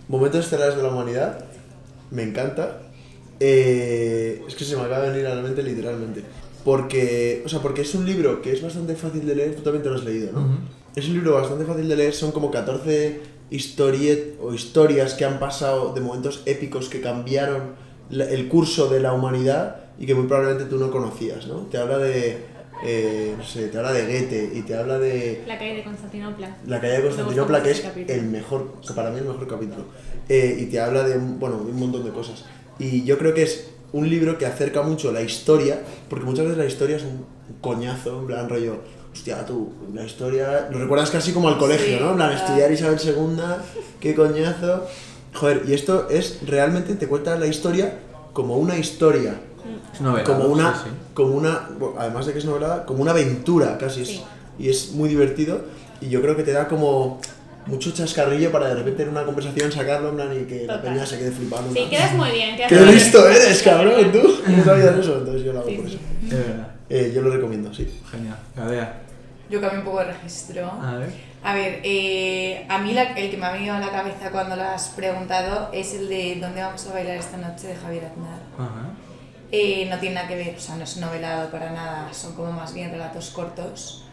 Momentos 0.08 0.44
Estelares 0.46 0.76
de 0.76 0.82
la 0.82 0.88
Humanidad. 0.88 1.44
Me 2.10 2.22
encanta. 2.22 2.78
Eh, 3.38 4.42
es 4.48 4.54
que 4.54 4.64
se 4.64 4.76
me 4.76 4.82
acaba 4.82 5.04
de 5.04 5.10
venir 5.10 5.26
a 5.26 5.34
la 5.34 5.42
mente 5.42 5.62
literalmente. 5.62 6.22
Porque, 6.64 7.42
o 7.44 7.48
sea, 7.48 7.60
porque 7.60 7.82
es 7.82 7.94
un 7.94 8.04
libro 8.06 8.40
que 8.42 8.52
es 8.52 8.62
bastante 8.62 8.94
fácil 8.94 9.26
de 9.26 9.34
leer. 9.34 9.56
Tú 9.56 9.62
también 9.62 9.82
te 9.82 9.88
lo 9.90 9.96
has 9.96 10.04
leído, 10.04 10.32
¿no? 10.32 10.58
Es 10.96 11.06
un 11.08 11.14
libro 11.14 11.34
bastante 11.34 11.64
fácil 11.64 11.88
de 11.88 11.96
leer. 11.96 12.12
Son 12.14 12.32
como 12.32 12.50
14 12.50 13.20
historiet 13.50 14.36
o 14.42 14.54
historias 14.54 15.14
que 15.14 15.24
han 15.24 15.38
pasado 15.38 15.92
de 15.94 16.00
momentos 16.00 16.42
épicos 16.46 16.88
que 16.88 17.00
cambiaron 17.00 17.74
la- 18.10 18.24
el 18.30 18.48
curso 18.48 18.88
de 18.88 19.00
la 19.00 19.12
humanidad 19.12 19.76
y 19.98 20.06
que 20.06 20.14
muy 20.14 20.26
probablemente 20.26 20.64
tú 20.70 20.78
no 20.78 20.90
conocías, 20.90 21.46
¿no? 21.46 21.60
Te 21.70 21.78
habla 21.78 21.98
de, 21.98 22.38
eh, 22.84 23.34
no 23.36 23.44
sé, 23.44 23.68
te 23.68 23.76
habla 23.78 23.92
de 23.92 24.02
Goethe 24.06 24.50
y 24.54 24.62
te 24.62 24.74
habla 24.74 24.98
de 24.98 25.42
La 25.46 25.58
calle 25.58 25.74
de 25.76 25.84
Constantinopla. 25.84 26.56
la 26.66 26.80
calle 26.80 26.92
de 26.98 27.02
Constantinopla, 27.02 27.62
que 27.62 27.70
es 27.72 27.80
capítulo. 27.80 28.14
el 28.18 28.26
mejor, 28.26 28.74
que 28.86 28.92
para 28.94 29.10
mí 29.10 29.18
el 29.18 29.24
mejor 29.26 29.46
capítulo. 29.46 29.84
Eh, 30.28 30.56
y 30.60 30.66
te 30.66 30.80
habla 30.80 31.02
de, 31.06 31.18
bueno, 31.18 31.56
de 31.64 31.70
un 31.72 31.78
montón 31.78 32.04
de 32.04 32.10
cosas. 32.10 32.44
Y 32.78 33.04
yo 33.04 33.18
creo 33.18 33.34
que 33.34 33.42
es 33.42 33.68
un 33.92 34.08
libro 34.08 34.38
que 34.38 34.46
acerca 34.46 34.82
mucho 34.82 35.12
la 35.12 35.20
historia, 35.22 35.80
porque 36.08 36.24
muchas 36.24 36.44
veces 36.44 36.58
la 36.58 36.66
historia 36.66 36.96
es 36.96 37.02
un 37.02 37.26
coñazo, 37.60 38.20
en 38.20 38.26
plan 38.28 38.48
rollo, 38.48 38.76
hostia, 39.12 39.44
tú, 39.46 39.72
la 39.94 40.04
historia, 40.04 40.68
lo 40.70 40.78
recuerdas 40.78 41.10
casi 41.10 41.32
como 41.32 41.48
al 41.48 41.58
colegio, 41.58 41.96
Sí, 41.98 42.02
¿no? 42.02 42.10
En 42.10 42.16
plan, 42.16 42.30
claro. 42.30 42.44
estudiar 42.44 42.72
Isabel 42.72 42.98
II, 43.02 43.42
qué 44.00 44.14
coñazo. 44.14 44.86
Joder, 45.34 45.62
y 45.66 45.74
esto 45.74 46.08
es, 46.10 46.38
realmente 46.46 46.94
te 46.94 47.06
cuenta 47.06 47.36
la 47.38 47.46
historia 47.46 47.94
como 48.32 48.56
una 48.56 48.76
historia, 48.78 49.34
Es 49.94 50.00
novelado, 50.00 50.34
como 50.34 50.48
una, 50.52 50.74
sí, 50.74 50.80
sí. 50.84 50.90
como 51.14 51.34
una, 51.36 51.68
bueno, 51.78 51.94
además 51.98 52.26
de 52.26 52.32
que 52.32 52.38
es 52.40 52.44
novelada, 52.44 52.84
como 52.86 53.02
una 53.02 53.10
aventura 53.12 53.78
casi. 53.78 54.02
es- 54.02 54.20
y 54.58 54.68
es 54.68 54.92
muy 54.92 55.08
divertido 55.08 55.62
y 56.02 56.08
yo 56.10 56.20
creo 56.20 56.36
que 56.36 56.42
te 56.42 56.52
da 56.52 56.68
como 56.68 57.18
mucho 57.66 57.92
chascarrillo 57.92 58.50
para 58.52 58.68
de 58.68 58.74
repente 58.74 59.04
en 59.04 59.08
una 59.10 59.24
conversación 59.24 59.72
sacarlo 59.72 60.10
en 60.10 60.16
plan 60.16 60.28
y 60.38 60.44
que 60.44 60.66
la 60.66 60.76
Total. 60.76 60.92
peña 60.94 61.06
se 61.06 61.18
quede 61.18 61.30
flipando. 61.30 61.72
Sí, 61.72 61.86
quedas 61.88 62.12
muy 62.14 62.30
bien. 62.30 62.56
quedas 62.56 62.68
¡Qué 62.70 62.80
listo 62.80 63.26
eres, 63.28 63.62
cabrón! 63.62 64.12
¿Tú 64.12 64.18
no 64.48 64.64
sabías 64.64 64.96
eso? 64.98 65.18
Entonces 65.18 65.42
yo 65.44 65.52
lo 65.54 65.60
hago 65.60 65.68
Sí, 65.68 65.76
por 65.76 65.88
sí. 65.88 65.94
eso. 65.94 66.34
Es 66.36 66.46
verdad. 66.48 66.68
Eh, 66.90 67.12
yo 67.14 67.22
lo 67.22 67.30
recomiendo, 67.30 67.72
sí. 67.72 67.88
Genial. 68.10 68.36
Gadea. 68.56 69.00
Yo 69.48 69.60
cambio 69.60 69.78
un 69.80 69.84
poco 69.84 69.98
de 70.00 70.04
registro. 70.12 70.70
A 70.70 70.96
ver. 70.96 71.10
A 71.42 71.54
ver, 71.54 71.80
eh, 71.84 72.66
a 72.68 72.78
mí 72.78 72.92
la- 72.92 73.14
el 73.14 73.30
que 73.30 73.36
me 73.36 73.46
ha 73.46 73.52
venido 73.52 73.74
a 73.74 73.80
la 73.80 73.90
cabeza 73.90 74.30
cuando 74.30 74.56
lo 74.56 74.62
has 74.62 74.88
preguntado 74.88 75.70
es 75.72 75.94
el 75.94 76.08
de 76.08 76.36
¿Dónde 76.40 76.60
vamos 76.60 76.86
a 76.86 76.92
bailar 76.92 77.16
esta 77.16 77.36
noche? 77.38 77.68
de 77.68 77.76
Javier 77.76 78.04
Aznar. 78.04 78.40
Ajá. 78.58 78.90
Eh, 79.52 79.86
no 79.90 79.98
tiene 79.98 80.16
nada 80.16 80.28
que 80.28 80.36
ver, 80.36 80.54
o 80.56 80.60
sea, 80.60 80.76
no 80.76 80.84
es 80.84 80.96
novelado 80.98 81.50
para 81.50 81.70
nada, 81.72 82.12
son 82.12 82.34
como 82.34 82.52
más 82.52 82.72
bien 82.74 82.90
relatos 82.90 83.30
cortos. 83.30 84.04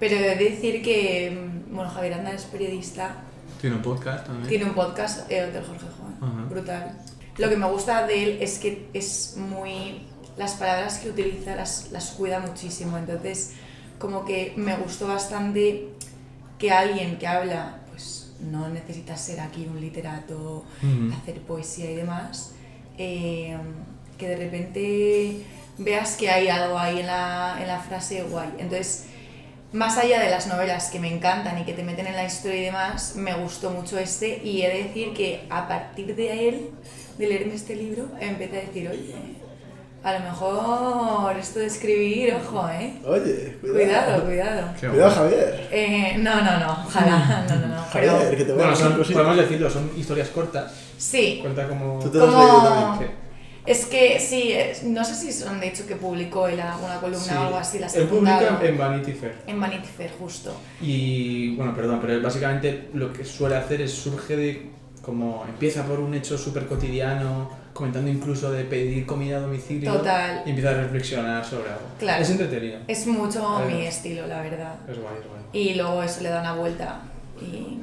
Pero 0.00 0.16
he 0.16 0.20
de 0.36 0.36
decir 0.36 0.82
que, 0.82 1.30
mm, 1.30 1.74
bueno, 1.74 1.90
Javier 1.90 2.14
Aznar 2.14 2.34
es 2.34 2.44
periodista, 2.46 3.16
Tiene 3.60 3.76
un 3.76 3.82
podcast 3.82 4.26
también. 4.26 4.48
tiene 4.48 4.64
un 4.64 4.72
podcast, 4.74 5.30
eh, 5.30 5.46
del 5.46 5.62
Jorge 5.64 5.86
Juan, 5.98 6.16
Ajá. 6.32 6.48
brutal. 6.48 6.98
Lo 7.36 7.48
que 7.48 7.56
me 7.56 7.66
gusta 7.70 8.06
de 8.06 8.22
él 8.24 8.38
es 8.40 8.58
que 8.58 8.88
es 8.94 9.34
muy... 9.36 10.06
Las 10.40 10.54
palabras 10.54 10.96
que 11.00 11.10
utiliza 11.10 11.54
las, 11.54 11.92
las 11.92 12.12
cuida 12.12 12.40
muchísimo, 12.40 12.96
entonces 12.96 13.56
como 13.98 14.24
que 14.24 14.54
me 14.56 14.74
gustó 14.74 15.06
bastante 15.06 15.90
que 16.58 16.70
alguien 16.70 17.18
que 17.18 17.26
habla, 17.26 17.80
pues 17.90 18.32
no 18.40 18.70
necesita 18.70 19.18
ser 19.18 19.38
aquí 19.40 19.68
un 19.70 19.78
literato, 19.78 20.64
hacer 21.14 21.42
poesía 21.42 21.90
y 21.90 21.94
demás, 21.94 22.52
eh, 22.96 23.54
que 24.16 24.28
de 24.28 24.36
repente 24.36 25.42
veas 25.76 26.16
que 26.16 26.30
hay 26.30 26.48
algo 26.48 26.78
ahí 26.78 27.00
en 27.00 27.08
la, 27.08 27.58
en 27.60 27.66
la 27.66 27.78
frase 27.78 28.22
guay. 28.22 28.48
Entonces, 28.60 29.08
más 29.74 29.98
allá 29.98 30.22
de 30.22 30.30
las 30.30 30.46
novelas 30.46 30.88
que 30.88 31.00
me 31.00 31.14
encantan 31.14 31.58
y 31.58 31.64
que 31.66 31.74
te 31.74 31.82
meten 31.82 32.06
en 32.06 32.16
la 32.16 32.24
historia 32.24 32.60
y 32.60 32.64
demás, 32.64 33.14
me 33.14 33.34
gustó 33.34 33.68
mucho 33.68 33.98
este 33.98 34.40
y 34.42 34.62
he 34.62 34.68
de 34.70 34.84
decir 34.84 35.12
que 35.12 35.46
a 35.50 35.68
partir 35.68 36.16
de 36.16 36.48
él, 36.48 36.70
de 37.18 37.26
leerme 37.26 37.56
este 37.56 37.76
libro, 37.76 38.08
empecé 38.18 38.56
a 38.56 38.60
decir, 38.62 38.88
oye, 38.88 39.39
a 40.02 40.12
lo 40.14 40.20
mejor 40.20 41.36
esto 41.38 41.58
de 41.58 41.66
escribir, 41.66 42.34
ojo, 42.34 42.68
¿eh? 42.70 42.94
Oye, 43.04 43.56
cuidado. 43.60 43.76
Cuidado, 43.84 44.24
cuidado. 44.24 44.68
Qué 44.80 44.88
Cuidado. 44.88 45.10
Javier. 45.10 45.68
Eh, 45.70 46.14
no, 46.18 46.36
no, 46.42 46.58
no, 46.58 46.72
ojalá, 46.86 47.44
no, 47.48 47.56
no, 47.56 47.66
no. 47.76 47.82
Javier, 47.82 48.12
Pero 48.20 48.36
que 48.36 48.44
te 48.44 48.52
voy 48.52 48.62
a 48.62 48.66
Bueno, 48.70 48.76
son, 48.76 48.92
podemos 49.12 49.36
decirlo, 49.36 49.70
son 49.70 49.90
historias 49.96 50.28
cortas. 50.28 50.72
sí, 50.96 51.38
Cuenta 51.42 51.68
como. 51.68 51.98
Tú 51.98 52.08
te 52.10 52.18
has 52.18 52.24
leído 52.24 52.48
como... 52.58 52.68
también. 52.92 53.30
Es 53.66 53.84
que 53.84 54.18
sí, 54.18 54.54
no 54.84 55.04
sé 55.04 55.14
si 55.14 55.44
han 55.44 55.60
dicho 55.60 55.86
que 55.86 55.94
publicó 55.94 56.48
él 56.48 56.58
alguna 56.60 56.96
columna 56.98 57.18
Sí. 57.20 57.34
o 57.36 57.40
algo 57.42 57.56
así, 57.58 57.78
la 57.78 57.86
Él 57.88 58.04
publica 58.08 58.58
en 58.62 58.78
Vanity 58.78 59.12
Fair. 59.12 59.34
En 59.46 59.60
Vanity 59.60 59.86
Fair, 59.86 60.10
justo. 60.18 60.56
Y 60.80 61.54
bueno, 61.56 61.74
perdón, 61.76 61.98
pero 62.00 62.14
él 62.14 62.22
básicamente 62.22 62.88
lo 62.94 63.12
que 63.12 63.22
suele 63.24 63.56
hacer 63.56 63.82
es 63.82 63.92
surge 63.92 64.34
de 64.34 64.70
como 65.02 65.44
empieza 65.48 65.84
por 65.84 66.00
un 66.00 66.14
hecho 66.14 66.36
súper 66.36 66.66
cotidiano, 66.66 67.50
comentando 67.72 68.10
incluso 68.10 68.50
de 68.52 68.64
pedir 68.64 69.06
comida 69.06 69.38
a 69.38 69.40
domicilio. 69.40 69.92
Total. 69.92 70.42
Y 70.44 70.50
empieza 70.50 70.70
a 70.70 70.74
reflexionar 70.74 71.44
sobre 71.44 71.70
algo. 71.70 71.84
Claro. 71.98 72.22
Es 72.22 72.30
entretenido. 72.30 72.78
Es 72.86 73.06
mucho 73.06 73.60
mi 73.66 73.86
estilo, 73.86 74.26
la 74.26 74.42
verdad. 74.42 74.74
Es 74.88 74.98
guay, 74.98 75.14
es 75.20 75.26
guay. 75.26 75.40
Y 75.52 75.74
luego 75.74 76.02
eso 76.02 76.20
le 76.22 76.28
da 76.28 76.40
una 76.40 76.54
vuelta. 76.54 77.00
Y 77.40 77.78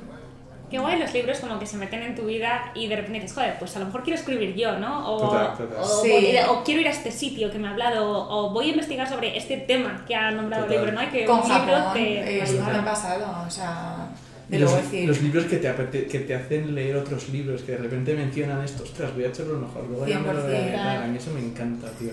Qué 0.69 0.79
guay 0.79 0.99
los 0.99 1.13
libros 1.13 1.39
como 1.39 1.57
que 1.59 1.65
se 1.65 1.77
meten 1.77 2.03
en 2.03 2.13
tu 2.13 2.23
vida 2.25 2.73
y 2.75 2.87
de 2.89 2.97
repente 2.97 3.21
dices, 3.21 3.33
joder, 3.33 3.55
pues 3.57 3.73
a 3.77 3.79
lo 3.79 3.85
mejor 3.85 4.03
quiero 4.03 4.19
escribir 4.19 4.53
yo, 4.53 4.77
¿no? 4.77 5.13
O, 5.15 5.29
Total, 5.29 5.55
total. 5.57 5.77
o 5.81 5.85
Sí. 5.85 6.09
voy 6.11 6.37
quiero 6.65 6.81
ir 6.81 6.87
a 6.87 6.91
este 6.91 7.09
sitio 7.09 7.49
que 7.49 7.57
me 7.57 7.69
ha 7.69 7.71
hablado, 7.71 8.05
o, 8.11 8.47
o 8.47 8.49
voy 8.51 8.65
a 8.65 8.69
investigar 8.71 9.07
sobre 9.07 9.37
este 9.37 9.55
tema 9.55 10.03
que 10.05 10.13
ha 10.13 10.29
nombrado 10.31 10.65
el 10.65 10.71
libro, 10.71 10.91
¿no? 10.91 11.01
Y 11.01 11.07
que 11.07 11.23
con 11.23 11.39
un 11.39 11.47
libro 11.47 11.93
te... 11.93 12.41
eh, 12.43 12.61
me 12.69 12.79
ha 12.79 12.83
pasado, 12.83 13.45
o 13.47 13.49
sea, 13.49 14.06
De 14.49 14.59
los, 14.59 14.73
decir, 14.75 15.07
los 15.07 15.21
libros 15.21 15.45
que 15.45 15.57
te, 15.57 15.67
apete- 15.69 16.07
que 16.07 16.19
te 16.19 16.33
hacen 16.33 16.73
leer 16.73 16.95
otros 16.95 17.29
libros, 17.29 17.61
que 17.63 17.73
de 17.73 17.79
repente 17.79 18.13
mencionan 18.15 18.63
esto, 18.63 18.83
ostras, 18.83 19.13
voy 19.13 19.25
a 19.25 19.27
echarlo 19.27 19.59
mejor, 19.59 19.85
luego 19.89 20.07
ya 20.07 20.19
me 20.19 20.33
lo 20.33 20.41
voy 20.43 20.53
a 20.53 20.57
100%. 20.57 20.61
leer. 20.61 20.75
A 20.79 21.07
mí 21.07 21.17
eso 21.17 21.31
me 21.33 21.39
encanta, 21.41 21.89
tío. 21.99 22.11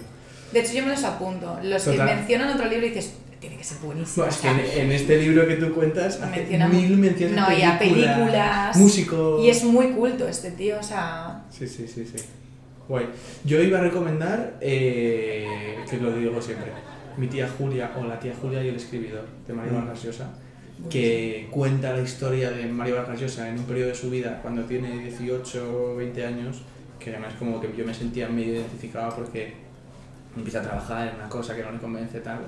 de 0.53 0.61
hecho 0.61 0.73
yo 0.75 0.83
me 0.83 0.89
los 0.91 1.05
apunto. 1.05 1.59
Los 1.63 1.85
Total. 1.85 2.09
que 2.09 2.15
mencionan 2.17 2.55
otro 2.55 2.69
libro 2.69 2.87
y 2.87 2.89
dices, 2.91 3.15
tiene 3.39 3.57
que 3.57 3.63
ser 3.65 3.79
buenísimo. 3.79 4.27
Es 4.27 4.39
o 4.39 4.43
que 4.43 4.49
en, 4.49 4.61
en 4.87 4.93
este 4.93 5.19
libro 5.19 5.47
que 5.47 5.55
tú 5.57 5.73
cuentas, 5.75 6.21
hace 6.21 6.27
Menciona 6.41 6.67
mil 6.69 6.97
menciones 6.97 7.37
no, 7.37 7.53
y 7.57 7.63
a 7.63 7.79
películas. 7.79 8.77
músicos. 8.77 9.45
Y 9.45 9.51
es 9.51 9.63
muy 9.65 9.89
culto 9.93 10.27
este 10.27 10.51
tío, 10.53 10.79
o 10.81 10.83
sea, 10.83 11.45
Sí, 11.51 11.69
sí, 11.69 11.87
sí, 11.87 12.05
sí. 12.05 12.25
Guay. 12.89 13.07
Yo 13.45 13.63
iba 13.63 13.79
a 13.79 13.83
recomendar, 13.83 14.57
eh, 14.61 15.77
que 15.89 15.97
lo 15.99 16.13
digo 16.17 16.41
siempre, 16.43 16.73
mi 17.17 17.29
tía 17.29 17.49
Julia, 17.57 17.93
o 17.97 18.05
la 18.05 18.19
tía 18.19 18.33
Julia 18.41 18.63
y 18.65 18.69
el 18.69 18.77
escribidor, 18.77 19.25
de 19.47 19.53
Mario 19.55 19.73
Mm. 19.73 19.77
Vargas 19.77 20.03
Llosa, 20.03 20.31
que 20.91 21.49
cuenta 21.51 21.93
la 21.93 22.03
historia 22.03 22.51
de 22.51 22.67
Mario 22.67 22.97
Vargas 22.97 23.21
Llosa 23.21 23.49
en 23.49 23.59
un 23.59 23.65
periodo 23.65 23.89
de 23.89 23.95
su 23.95 24.11
vida, 24.11 24.41
cuando 24.43 24.65
tiene 24.65 24.99
18 24.99 25.93
o 25.93 25.97
20 25.97 26.27
años, 26.27 26.63
que 26.99 27.11
además 27.11 27.35
como 27.39 27.61
que 27.61 27.69
yo 27.77 27.85
me 27.85 27.95
sentía 27.95 28.29
medio 28.29 28.55
identificado 28.55 29.15
porque 29.15 29.55
empieza 30.37 30.61
a 30.61 30.63
trabajar 30.63 31.09
en 31.09 31.17
una 31.17 31.29
cosa 31.29 31.55
que 31.55 31.63
no 31.63 31.73
le 31.73 31.79
convence 31.79 32.21
tal. 32.21 32.41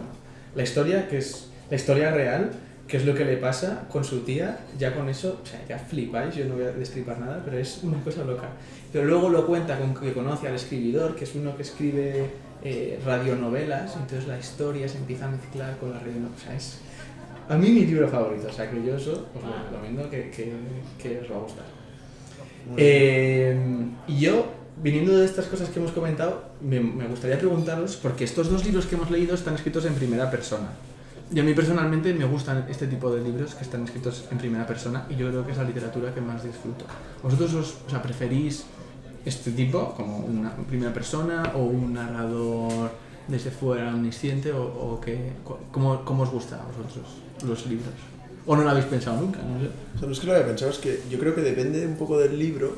La 0.54 0.62
historia, 0.62 1.08
que 1.08 1.18
es 1.18 1.50
la 1.70 1.76
historia 1.76 2.10
real, 2.10 2.50
que 2.88 2.96
es 2.98 3.04
lo 3.04 3.14
que 3.14 3.24
le 3.24 3.36
pasa 3.36 3.86
con 3.90 4.04
su 4.04 4.20
tía, 4.20 4.58
ya 4.78 4.94
con 4.94 5.08
eso, 5.08 5.40
o 5.42 5.46
sea, 5.46 5.60
ya 5.68 5.78
flipáis, 5.78 6.34
yo 6.34 6.44
no 6.46 6.54
voy 6.54 6.64
a 6.64 6.72
destripar 6.72 7.18
nada, 7.18 7.42
pero 7.44 7.58
es 7.58 7.80
una 7.82 8.00
cosa 8.02 8.24
loca. 8.24 8.48
Pero 8.92 9.04
luego 9.06 9.28
lo 9.28 9.46
cuenta 9.46 9.78
con 9.78 9.94
que 9.94 10.12
conoce 10.12 10.48
al 10.48 10.54
escribidor, 10.54 11.16
que 11.16 11.24
es 11.24 11.34
uno 11.34 11.56
que 11.56 11.62
escribe 11.62 12.30
eh, 12.62 13.00
radionovelas, 13.04 13.96
entonces 13.96 14.28
la 14.28 14.38
historia 14.38 14.88
se 14.88 14.98
empieza 14.98 15.26
a 15.26 15.28
mezclar 15.28 15.76
con 15.78 15.90
la 15.90 15.98
radionovela. 15.98 16.34
O 16.36 16.40
a 17.48 17.56
mí 17.56 17.70
mi 17.70 17.86
libro 17.86 18.08
favorito, 18.08 18.48
o 18.48 18.52
sea, 18.52 18.70
que 18.70 18.82
yo 18.84 18.96
eso 18.96 19.26
os 19.34 19.42
lo 19.42 19.70
recomiendo 19.70 20.10
que, 20.10 20.30
que, 20.30 20.52
que 21.00 21.20
os 21.20 21.30
va 21.30 21.36
a 21.36 21.40
gustar. 21.40 21.64
Eh, 22.76 23.56
y 24.08 24.18
yo, 24.18 24.46
viniendo 24.82 25.16
de 25.16 25.24
estas 25.24 25.46
cosas 25.46 25.68
que 25.68 25.78
hemos 25.78 25.92
comentado, 25.92 26.50
me, 26.60 26.80
me 26.80 27.06
gustaría 27.06 27.38
preguntaros, 27.38 27.96
porque 27.96 28.24
estos 28.24 28.50
dos 28.50 28.64
libros 28.64 28.86
que 28.86 28.96
hemos 28.96 29.10
leído 29.10 29.34
están 29.34 29.54
escritos 29.54 29.84
en 29.84 29.94
primera 29.94 30.30
persona. 30.30 30.68
Y 31.32 31.40
a 31.40 31.42
mí 31.42 31.54
personalmente 31.54 32.14
me 32.14 32.24
gustan 32.24 32.66
este 32.68 32.86
tipo 32.86 33.12
de 33.12 33.20
libros 33.20 33.54
que 33.54 33.64
están 33.64 33.82
escritos 33.82 34.28
en 34.30 34.38
primera 34.38 34.64
persona 34.64 35.06
y 35.10 35.16
yo 35.16 35.28
creo 35.28 35.44
que 35.44 35.52
es 35.52 35.58
la 35.58 35.64
literatura 35.64 36.14
que 36.14 36.20
más 36.20 36.44
disfruto. 36.44 36.84
¿Vosotros 37.22 37.52
os, 37.54 37.76
o 37.86 37.90
sea, 37.90 38.00
preferís 38.00 38.64
este 39.24 39.50
tipo, 39.50 39.92
como 39.94 40.18
una 40.18 40.54
primera 40.54 40.94
persona 40.94 41.52
o 41.56 41.64
un 41.64 41.94
narrador 41.94 42.92
desde 43.28 43.50
fuera, 43.50 43.88
omnisciente, 43.94 44.52
o, 44.52 44.62
o 44.62 45.00
qué, 45.00 45.32
cómo, 45.72 46.04
cómo 46.04 46.22
os 46.24 46.30
gusta 46.30 46.56
a 46.62 46.64
vosotros 46.66 47.06
los 47.46 47.66
libros? 47.66 47.90
¿O 48.46 48.54
no 48.56 48.62
lo 48.62 48.70
habéis 48.70 48.86
pensado 48.86 49.20
nunca? 49.20 49.40
No 49.40 49.58
sé. 49.60 49.66
O 49.96 49.98
sea, 49.98 50.06
no 50.06 50.12
es 50.12 50.20
que 50.20 50.26
lo 50.28 50.34
haya 50.34 50.46
pensado, 50.46 50.70
es 50.70 50.78
que 50.78 51.02
yo 51.10 51.18
creo 51.18 51.34
que 51.34 51.40
depende 51.40 51.84
un 51.86 51.96
poco 51.96 52.18
del 52.18 52.38
libro. 52.38 52.76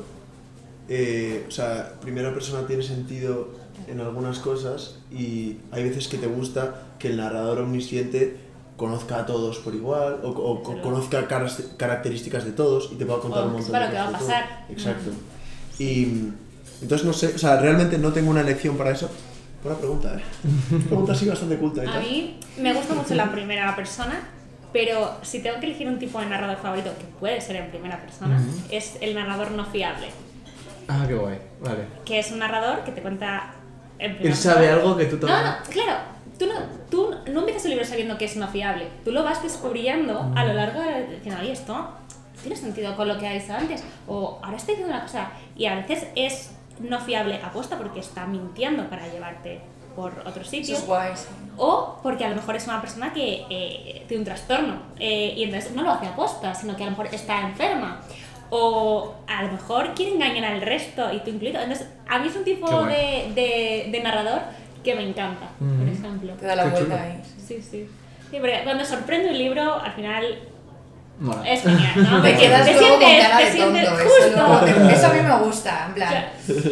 Eh, 0.87 1.45
o 1.47 1.51
sea, 1.51 1.93
primera 2.01 2.33
persona 2.33 2.65
tiene 2.65 2.81
sentido 2.81 3.49
en 3.87 3.99
algunas 4.01 4.39
cosas 4.39 4.95
y 5.11 5.57
hay 5.71 5.83
veces 5.83 6.07
que 6.07 6.17
te 6.17 6.25
gusta 6.27 6.83
que 6.97 7.09
el 7.09 7.17
narrador 7.17 7.59
omnisciente 7.59 8.37
conozca 8.75 9.19
a 9.19 9.25
todos 9.27 9.59
por 9.59 9.75
igual 9.75 10.21
o, 10.23 10.29
o 10.29 10.63
Pero- 10.63 10.81
conozca 10.81 11.27
caras- 11.27 11.61
características 11.77 12.45
de 12.45 12.51
todos 12.53 12.89
y 12.91 12.95
te 12.95 13.05
pueda 13.05 13.19
contar 13.19 13.43
O 13.43 13.47
un 13.47 13.53
montón 13.53 13.71
de 13.71 13.79
lo 13.79 13.87
que 13.89 13.95
va 13.95 14.03
a 14.03 14.05
cosas 14.07 14.21
pasar. 14.21 14.65
Exacto. 14.69 15.11
Y 15.77 16.29
entonces 16.81 17.05
no 17.05 17.13
sé, 17.13 17.27
o 17.35 17.37
sea, 17.37 17.59
realmente 17.61 17.97
no 17.99 18.11
tengo 18.11 18.31
una 18.31 18.41
elección 18.41 18.75
para 18.75 18.91
eso. 18.91 19.09
Buena 19.63 19.77
pregunta, 19.77 20.15
¿eh? 20.17 20.21
Pregunta 20.87 21.11
así 21.13 21.27
bastante 21.27 21.57
culta. 21.57 21.83
¿eh? 21.83 21.87
A 21.87 21.99
mí 21.99 22.39
me 22.59 22.73
gusta 22.73 22.93
mucho 22.93 23.13
la 23.15 23.31
primera 23.31 23.75
persona, 23.75 24.21
pero 24.71 25.17
si 25.21 25.41
tengo 25.41 25.59
que 25.59 25.65
elegir 25.65 25.87
un 25.87 25.99
tipo 25.99 26.19
de 26.19 26.27
narrador 26.27 26.57
favorito, 26.57 26.91
que 26.97 27.05
puede 27.19 27.41
ser 27.41 27.57
en 27.57 27.69
primera 27.69 27.99
persona, 27.99 28.37
Ujú. 28.37 28.67
es 28.71 28.97
el 29.01 29.15
narrador 29.15 29.51
no 29.51 29.65
fiable, 29.65 30.07
Ah, 30.87 31.03
qué 31.07 31.13
guay, 31.15 31.37
vale. 31.61 31.83
que 32.05 32.19
es 32.19 32.31
un 32.31 32.39
narrador 32.39 32.83
que 32.83 32.91
te 32.91 33.01
cuenta 33.01 33.53
en 33.99 34.11
Él 34.11 34.17
primera 34.17 34.35
sabe 34.35 34.67
persona. 34.67 34.81
algo 34.81 34.97
que 34.97 35.05
tú 35.05 35.15
No, 35.15 35.21
todavía 35.21 35.59
no, 35.63 35.71
claro. 35.71 35.99
Tú 36.39 36.45
no, 36.47 36.53
tú 36.89 37.15
no 37.33 37.39
empiezas 37.41 37.65
el 37.65 37.71
libro 37.71 37.85
sabiendo 37.85 38.17
que 38.17 38.23
es 38.23 38.37
no 38.37 38.47
fiable. 38.47 38.87
Tú 39.03 39.11
lo 39.11 39.23
vas 39.25 39.43
descubriendo 39.43 40.31
a 40.37 40.45
lo 40.45 40.53
largo 40.53 40.79
de 40.79 41.15
diciendo, 41.17 41.41
oye, 41.41 41.51
esto 41.51 41.89
tiene 42.41 42.55
sentido 42.55 42.95
con 42.95 43.09
lo 43.09 43.17
que 43.19 43.27
ha 43.27 43.33
dicho 43.33 43.53
antes. 43.53 43.83
O 44.07 44.39
ahora 44.41 44.55
estoy 44.55 44.75
diciendo 44.75 44.95
una 44.95 45.03
cosa. 45.03 45.31
Y 45.57 45.65
a 45.65 45.75
veces 45.75 46.07
es 46.15 46.51
no 46.79 46.99
fiable 47.01 47.39
aposta 47.43 47.77
porque 47.77 47.99
está 47.99 48.25
mintiendo 48.25 48.89
para 48.89 49.07
llevarte 49.07 49.61
por 49.95 50.13
otro 50.25 50.41
eso 50.41 50.51
sitio. 50.51 50.75
es 50.77 50.85
guay. 50.85 51.11
sí. 51.15 51.27
O 51.57 51.99
porque 52.01 52.23
a 52.25 52.29
lo 52.29 52.35
mejor 52.35 52.55
es 52.55 52.65
una 52.67 52.79
persona 52.79 53.11
que 53.13 53.45
eh, 53.49 54.05
tiene 54.07 54.21
un 54.21 54.25
trastorno 54.25 54.77
eh, 54.99 55.33
y 55.35 55.43
entonces 55.43 55.73
no 55.73 55.81
lo 55.83 55.91
hace 55.91 56.07
aposta, 56.07 56.53
sino 56.55 56.75
que 56.77 56.83
a 56.83 56.85
lo 56.85 56.91
mejor 56.91 57.07
está 57.13 57.41
enferma. 57.41 57.99
O 58.51 59.13
a 59.27 59.43
lo 59.43 59.51
mejor 59.51 59.93
quiere 59.93 60.13
engañar 60.13 60.45
al 60.53 60.61
resto 60.61 61.13
y 61.13 61.19
tú 61.19 61.29
incluido. 61.29 61.59
Entonces, 61.61 61.87
a 62.07 62.17
mí 62.19 62.29
es 62.29 62.35
un 62.35 62.43
tipo 62.43 62.83
de, 62.85 63.31
de, 63.35 63.89
de 63.91 63.99
narrador 64.01 64.39
que 64.83 64.95
me 64.95 65.07
encanta, 65.07 65.49
por 65.59 65.87
ejemplo. 65.87 66.33
Te 66.33 66.45
da 66.47 66.55
la 66.55 66.63
Qué 66.63 66.69
vuelta 66.69 66.95
chulo. 66.95 67.03
ahí. 67.03 67.21
Sí, 67.45 67.61
sí. 67.61 67.87
Sí, 68.31 68.37
porque 68.39 68.61
cuando 68.63 68.85
sorprende 68.85 69.29
un 69.29 69.37
libro, 69.37 69.75
al 69.75 69.91
final 69.93 70.39
Mola. 71.19 71.43
es 71.51 71.61
genial, 71.61 71.91
¿no? 71.97 72.21
Te 72.21 72.35
quedas 72.37 72.65
te 72.65 72.73
luego 72.73 72.87
con 72.87 72.99
sientes- 72.99 73.21
cara 73.27 73.37
te 73.39 73.43
de 73.45 73.51
sientes 73.51 73.85
tonto. 73.85 73.99
Eso, 74.01 74.09
justo. 74.09 74.37
luego 74.37 74.59
te- 74.87 74.93
eso 74.95 75.07
a 75.07 75.13
mí 75.13 75.19
me 75.21 75.37
gusta, 75.45 75.85
en 75.87 75.93
plan. 75.95 76.25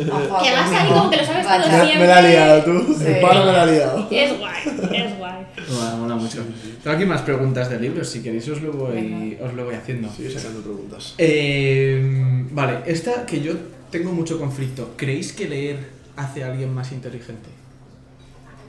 Ojo, 0.10 0.44
Que 0.44 0.52
vas 0.54 0.72
ahí 0.72 0.88
como 0.90 1.10
que 1.10 1.18
lo 1.18 1.26
sabes 1.26 1.46
todo 1.48 1.58
Vaya. 1.60 1.68
Me, 1.68 1.86
siempre. 1.86 2.00
me 2.00 2.08
la 2.08 2.18
ha 2.18 2.22
liado 2.22 2.64
tú. 2.64 2.96
Sí. 2.98 3.04
El 3.08 3.20
palo 3.20 3.46
me 3.46 3.52
la 3.52 3.62
ha 3.62 3.66
liado. 3.66 4.08
Es 4.10 4.40
guay, 4.40 4.62
es 4.66 5.18
guay. 5.18 5.48
Mola, 5.70 5.96
mola 5.98 6.16
mucho. 6.16 6.46
Tengo 6.82 6.96
aquí 6.96 7.06
más 7.06 7.22
preguntas 7.24 7.70
de 7.70 7.78
libros, 7.80 8.08
si 8.10 8.24
queréis 8.24 8.48
os 8.48 8.62
lo 8.62 8.72
voy, 8.72 9.38
os 9.44 9.54
lo 9.54 9.66
voy 9.66 9.76
haciendo. 9.76 10.10
Sigue 10.10 10.30
sacando 10.32 10.62
preguntas. 10.62 11.14
Eh, 11.18 12.46
vale, 12.52 12.78
esta 12.86 13.26
que 13.26 13.42
yo 13.42 13.52
tengo 13.92 14.14
mucho 14.14 14.40
conflicto. 14.40 14.94
¿Creéis 14.96 15.34
que 15.34 15.50
leer 15.50 15.78
hace 16.16 16.46
a 16.46 16.48
alguien 16.48 16.74
más 16.74 16.94
inteligente? 16.94 17.50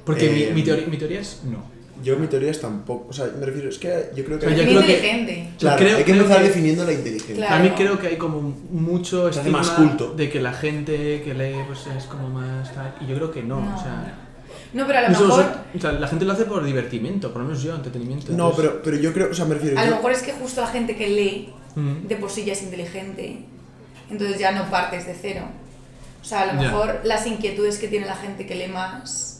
Porque 0.04 0.26
Eh, 0.26 0.48
mi, 0.48 0.54
mi 0.56 0.62
teoría, 0.64 0.86
mi 0.88 0.96
teoría 0.96 1.20
es 1.20 1.42
no. 1.44 1.77
Yo 2.02 2.16
mi 2.16 2.26
teoría 2.28 2.50
es 2.50 2.60
tampoco, 2.60 3.06
o 3.08 3.12
sea, 3.12 3.26
me 3.38 3.44
refiero, 3.46 3.68
es 3.68 3.78
que 3.78 4.10
yo 4.14 4.24
creo 4.24 4.38
que... 4.38 4.46
O 4.46 4.48
sea, 4.50 4.58
yo 4.58 4.64
creo 4.64 4.80
que- 4.82 4.92
inteligente. 4.92 5.50
Claro, 5.58 5.78
creo- 5.78 5.96
hay 5.96 6.04
que 6.04 6.12
empezar 6.12 6.38
que- 6.38 6.44
definiendo 6.48 6.84
la 6.84 6.92
inteligencia. 6.92 7.34
Claro. 7.36 7.54
A 7.54 7.58
mí 7.58 7.70
creo 7.70 7.98
que 7.98 8.06
hay 8.08 8.16
como 8.16 8.40
mucho 8.70 9.28
estigma 9.28 9.58
más 9.58 9.70
culto. 9.70 10.12
de 10.14 10.30
que 10.30 10.40
la 10.40 10.52
gente 10.52 11.22
que 11.22 11.34
lee 11.34 11.56
pues 11.66 11.80
es 11.96 12.04
como 12.04 12.28
más 12.28 12.72
tal. 12.74 12.94
Y 13.00 13.06
yo 13.06 13.16
creo 13.16 13.30
que 13.32 13.42
no. 13.42 13.60
No. 13.60 13.74
O 13.76 13.78
sea, 13.78 14.14
No, 14.72 14.86
pero 14.86 14.98
a 14.98 15.02
lo 15.02 15.08
mejor. 15.08 15.44
o 15.76 15.80
sea, 15.80 15.92
la 15.92 16.06
gente 16.08 16.24
lo 16.24 16.32
hace 16.34 16.44
por 16.44 16.62
divertimiento, 16.64 17.32
por 17.32 17.42
lo 17.42 17.48
menos 17.48 17.62
yo, 17.62 17.74
entretenimiento. 17.74 18.26
No, 18.32 18.50
entonces- 18.50 18.56
pero, 18.70 18.82
pero 18.82 18.96
yo 18.98 19.12
creo, 19.12 19.30
o 19.30 19.34
sea, 19.34 19.44
me 19.46 19.54
refiero... 19.54 19.78
A 19.78 19.84
lo 19.84 19.90
yo- 19.90 19.96
mejor 19.96 20.12
es 20.12 20.22
que 20.22 20.32
justo 20.32 20.60
la 20.60 20.66
gente 20.68 20.94
que 20.96 21.08
lee 21.08 21.52
de 22.08 22.16
por 22.16 22.30
sí 22.30 22.44
ya 22.44 22.52
es 22.54 22.62
inteligente. 22.62 23.44
Entonces 24.10 24.38
ya 24.38 24.52
no 24.52 24.70
partes 24.70 25.06
de 25.06 25.14
cero. 25.20 25.42
O 26.20 26.24
sea, 26.24 26.42
a 26.42 26.52
lo 26.52 26.60
mejor 26.60 27.00
las 27.04 27.26
inquietudes 27.26 27.78
que 27.78 27.88
tiene 27.88 28.06
la 28.06 28.16
gente 28.16 28.46
que 28.46 28.54
lee 28.54 28.68
más 28.68 29.37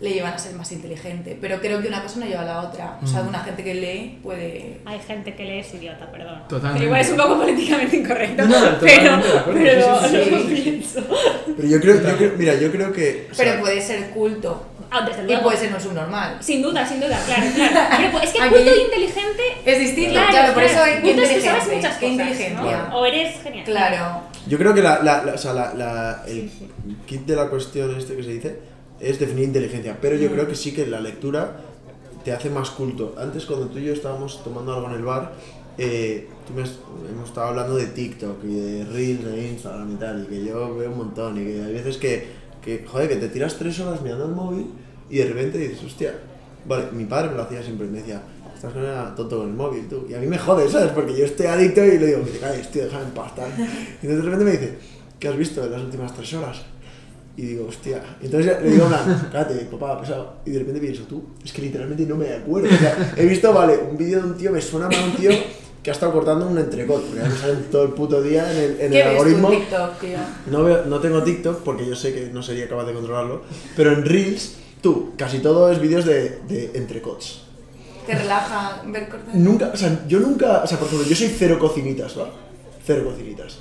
le 0.00 0.12
llevan 0.12 0.34
a 0.34 0.38
ser 0.38 0.54
más 0.54 0.70
inteligente. 0.72 1.36
Pero 1.40 1.60
creo 1.60 1.80
que 1.80 1.88
una 1.88 2.02
cosa 2.02 2.20
no 2.20 2.26
lleva 2.26 2.42
a 2.42 2.44
la 2.44 2.60
otra. 2.60 2.98
O 3.02 3.06
sea, 3.06 3.22
Mm. 3.22 3.28
una 3.28 3.40
gente 3.40 3.64
que 3.64 3.74
lee 3.74 4.18
puede. 4.22 4.80
Hay 4.84 4.98
gente 5.00 5.34
que 5.34 5.44
lee 5.44 5.58
es 5.60 5.72
idiota, 5.74 6.10
perdón. 6.10 6.42
Totalmente. 6.48 6.78
Pero 6.80 6.84
igual 6.86 7.00
es 7.00 7.10
un 7.10 7.16
poco 7.16 7.40
políticamente 7.40 7.96
incorrecto. 7.96 8.44
No, 8.46 8.60
no, 8.60 8.78
pero, 8.80 9.22
pero 9.52 10.00
sí, 10.02 10.08
sí, 10.08 10.24
sí. 10.24 10.30
lo 10.30 10.46
pienso. 10.46 11.00
Pero 11.56 11.68
yo 11.68 11.80
creo, 11.80 12.02
yo 12.02 12.16
creo- 12.16 12.32
mira, 12.36 12.54
yo 12.54 12.70
creo 12.72 12.92
que... 12.92 13.28
o 13.30 13.34
sea, 13.34 13.44
Pero 13.46 13.60
puede 13.60 13.80
ser 13.80 14.10
culto. 14.10 14.66
Ah, 14.90 15.08
Y 15.28 15.36
puede 15.38 15.56
ser 15.56 15.72
no 15.72 15.80
subnormal. 15.80 16.36
Sin 16.40 16.62
duda, 16.62 16.86
sin 16.86 17.00
duda, 17.00 17.18
claro, 17.26 17.42
claro. 17.54 17.88
Pero 17.96 18.10
pues, 18.12 18.24
es 18.24 18.30
que 18.32 18.42
Aquí- 18.42 18.54
culto 18.54 18.70
e 18.70 18.82
inteligente. 18.84 19.42
Es 19.64 19.78
distinto, 19.80 20.12
Claro, 20.12 20.30
claro, 20.30 20.54
por 20.54 20.62
eso 20.62 20.80
hay 20.82 21.00
Culto 21.00 21.22
es 21.22 21.28
que 21.30 21.40
sabes 21.40 21.64
muchas 21.74 21.96
qué 21.96 22.06
cosas, 22.06 22.20
inteligencia. 22.28 22.86
¿no? 22.90 22.98
O 22.98 23.04
eres 23.06 23.42
genial. 23.42 23.64
Claro. 23.64 24.20
Yo 24.46 24.58
creo 24.58 24.72
que 24.74 24.82
la, 24.82 25.02
la, 25.02 25.24
la- 25.24 25.32
o 25.34 25.38
sea, 25.38 25.52
la, 25.52 25.74
la- 25.74 26.22
el 26.28 26.48
Sí, 26.48 26.52
sí. 26.58 26.96
kit 27.06 27.22
de 27.26 27.34
la 27.34 27.48
cuestión 27.48 27.96
este 27.98 28.14
que 28.14 28.22
se 28.22 28.30
dice 28.30 28.58
es 29.04 29.18
definir 29.20 29.44
inteligencia, 29.44 29.98
pero 30.00 30.16
yo 30.16 30.28
Mm. 30.28 30.32
creo 30.32 30.48
que 30.48 30.54
sí 30.54 30.72
que 30.72 30.86
la 30.86 31.00
lectura 31.00 31.60
te 32.24 32.32
hace 32.32 32.48
más 32.50 32.70
culto. 32.70 33.14
Antes 33.18 33.44
cuando 33.46 33.66
tú 33.66 33.78
y 33.78 33.84
yo 33.84 33.92
estábamos 33.92 34.42
tomando 34.42 34.74
algo 34.74 34.88
en 34.88 34.94
el 34.94 35.02
bar, 35.04 35.32
eh, 35.76 36.28
tú 36.46 36.54
me 36.54 36.62
has- 36.62 36.78
hemos 37.10 37.28
estado 37.28 37.48
hablando 37.48 37.76
de 37.76 37.86
TikTok 37.86 38.42
y 38.44 38.54
de 38.54 38.84
Reels, 38.86 39.24
de 39.24 39.48
Instagram 39.48 39.92
y 39.92 39.96
tal, 39.96 40.24
y 40.24 40.26
que 40.34 40.44
yo 40.46 40.74
veo 40.76 40.90
un 40.90 40.98
montón, 40.98 41.40
y 41.40 41.44
que 41.44 41.62
hay 41.62 41.72
veces 41.74 41.96
que, 41.98 42.26
que, 42.62 42.84
joder, 42.86 43.08
que 43.08 43.16
te 43.16 43.28
tiras 43.28 43.56
tres 43.58 43.78
horas 43.80 44.00
mirando 44.00 44.24
el 44.26 44.32
móvil 44.32 44.66
y 45.10 45.18
de 45.18 45.26
repente 45.26 45.58
dices, 45.58 45.82
hostia, 45.84 46.14
vale, 46.66 46.84
mi 46.92 47.04
padre 47.04 47.28
me 47.30 47.36
lo 47.36 47.42
hacía 47.42 47.62
siempre, 47.62 47.86
me 47.88 47.98
decía, 47.98 48.22
estás 48.54 48.72
con 48.72 48.82
el 48.84 49.14
tonto 49.14 49.38
con 49.38 49.48
el 49.48 49.54
móvil, 49.54 49.86
tú, 49.88 50.06
y 50.08 50.14
a 50.14 50.18
mí 50.18 50.26
me 50.26 50.38
jode, 50.38 50.66
¿sabes? 50.70 50.92
Porque 50.92 51.14
yo 51.14 51.26
estoy 51.26 51.46
adicto 51.46 51.84
y 51.84 51.98
le 51.98 52.06
digo, 52.06 52.24
que 52.24 52.30
te 52.30 52.38
calles, 52.38 52.70
tío, 52.70 52.84
déjame 52.84 53.04
en 53.04 53.10
paz, 53.10 53.34
tal. 53.34 53.50
Y 53.58 54.06
entonces 54.06 54.16
de 54.16 54.22
repente 54.22 54.44
me 54.44 54.50
dice, 54.52 54.78
¿qué 55.18 55.28
has 55.28 55.36
visto 55.36 55.62
en 55.62 55.72
las 55.72 55.82
últimas 55.82 56.14
tres 56.14 56.32
horas? 56.34 56.62
Y 57.36 57.42
digo, 57.42 57.66
hostia. 57.68 58.00
Entonces 58.22 58.62
le 58.62 58.70
digo, 58.70 58.84
en 58.84 58.88
plan, 58.90 59.28
cállate, 59.32 59.54
papá, 59.70 60.00
pesado. 60.00 60.34
Y 60.46 60.50
de 60.50 60.58
repente 60.60 60.80
pienso, 60.80 61.02
tú, 61.04 61.22
es 61.44 61.52
que 61.52 61.62
literalmente 61.62 62.04
no 62.06 62.14
me 62.16 62.32
acuerdo. 62.32 62.68
O 62.72 62.78
sea, 62.78 63.14
he 63.16 63.26
visto, 63.26 63.52
vale, 63.52 63.76
un 63.90 63.96
vídeo 63.96 64.20
de 64.22 64.28
un 64.28 64.36
tío, 64.36 64.52
me 64.52 64.60
suena 64.60 64.86
a 64.86 65.04
un 65.04 65.16
tío 65.16 65.30
que 65.82 65.90
ha 65.90 65.92
estado 65.92 66.12
cortando 66.12 66.46
un 66.46 66.56
entrecot, 66.56 67.02
porque 67.02 67.20
ya 67.22 67.28
me 67.28 67.36
salen 67.36 67.64
todo 67.70 67.82
el 67.84 67.90
puto 67.90 68.22
día 68.22 68.50
en 68.52 68.56
el, 68.56 68.80
en 68.80 68.90
¿Qué 68.92 69.00
el 69.00 69.04
tú 69.04 69.10
algoritmo. 69.10 69.52
en 69.52 69.58
TikTok, 69.60 69.98
tío? 70.00 70.18
No, 70.50 70.64
veo- 70.64 70.84
no 70.86 71.00
tengo 71.00 71.22
TikTok 71.22 71.62
porque 71.62 71.86
yo 71.86 71.94
sé 71.96 72.14
que 72.14 72.30
no 72.32 72.42
sería 72.42 72.68
capaz 72.68 72.84
de 72.86 72.94
controlarlo, 72.94 73.42
pero 73.76 73.92
en 73.92 74.04
Reels, 74.04 74.54
tú, 74.80 75.12
casi 75.18 75.40
todo 75.40 75.70
es 75.70 75.80
vídeos 75.80 76.04
de, 76.06 76.38
de 76.48 76.70
entrecots. 76.74 77.42
¿Te 78.06 78.14
relaja 78.14 78.82
ver 78.86 79.08
cortar? 79.08 79.34
Nunca, 79.34 79.70
o 79.74 79.76
sea, 79.76 80.04
yo 80.08 80.20
nunca, 80.20 80.62
o 80.62 80.66
sea, 80.66 80.78
por 80.78 80.86
ejemplo, 80.86 81.06
yo 81.08 81.16
soy 81.16 81.28
cero 81.36 81.58
cocinitas, 81.58 82.18
¿va? 82.18 82.30
Cero 82.86 83.02
cocinitas. 83.04 83.58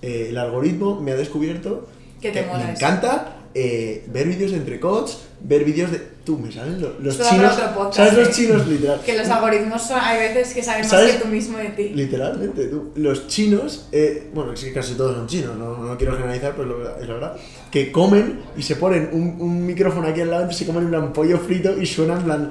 Eh, 0.00 0.28
el 0.30 0.38
algoritmo 0.38 1.00
me 1.00 1.12
ha 1.12 1.16
descubierto 1.16 1.88
Que 2.24 2.30
te 2.30 2.42
que 2.42 2.56
me 2.56 2.70
encanta 2.70 3.36
eh, 3.52 4.02
ver 4.06 4.26
vídeos 4.26 4.52
de 4.52 4.56
entrecots, 4.56 5.18
ver 5.44 5.64
vídeos 5.64 5.90
de... 5.92 6.14
Tú, 6.24 6.38
me 6.38 6.50
salen 6.50 6.80
los, 6.80 6.98
los 7.00 7.20
Esto 7.20 7.28
chinos... 7.34 7.52
podcast, 7.76 7.96
¿Sabes 7.96 8.14
los 8.14 8.28
eh? 8.28 8.32
chinos, 8.32 8.66
literal? 8.66 8.98
Que 9.04 9.18
los 9.18 9.28
algoritmos 9.28 9.82
son, 9.82 10.00
hay 10.00 10.18
veces 10.20 10.54
que 10.54 10.62
saben 10.62 10.80
más 10.80 10.90
¿Sabes? 10.90 11.16
que 11.16 11.20
tú 11.22 11.28
mismo 11.28 11.58
de 11.58 11.68
ti. 11.68 11.90
Literalmente, 11.90 12.64
tú. 12.68 12.92
Los 12.96 13.28
chinos, 13.28 13.88
eh, 13.92 14.30
bueno, 14.32 14.54
es 14.54 14.64
que 14.64 14.72
casi 14.72 14.94
todos 14.94 15.14
son 15.16 15.26
chinos, 15.26 15.54
no, 15.58 15.76
no 15.76 15.98
quiero 15.98 16.14
generalizar, 16.16 16.54
pero 16.56 16.68
lo- 16.68 16.96
es 16.98 17.06
la 17.06 17.12
verdad, 17.14 17.36
que 17.70 17.92
comen 17.92 18.40
y 18.56 18.62
se 18.62 18.76
ponen 18.76 19.10
un, 19.12 19.36
un 19.38 19.66
micrófono 19.66 20.08
aquí 20.08 20.22
al 20.22 20.30
lado, 20.30 20.42
entonces 20.44 20.66
se 20.66 20.72
comen 20.72 20.84
en 20.84 20.90
plan 20.90 21.12
pollo 21.12 21.38
frito 21.38 21.78
y 21.78 21.84
suena 21.84 22.14
en 22.14 22.22
plan... 22.22 22.50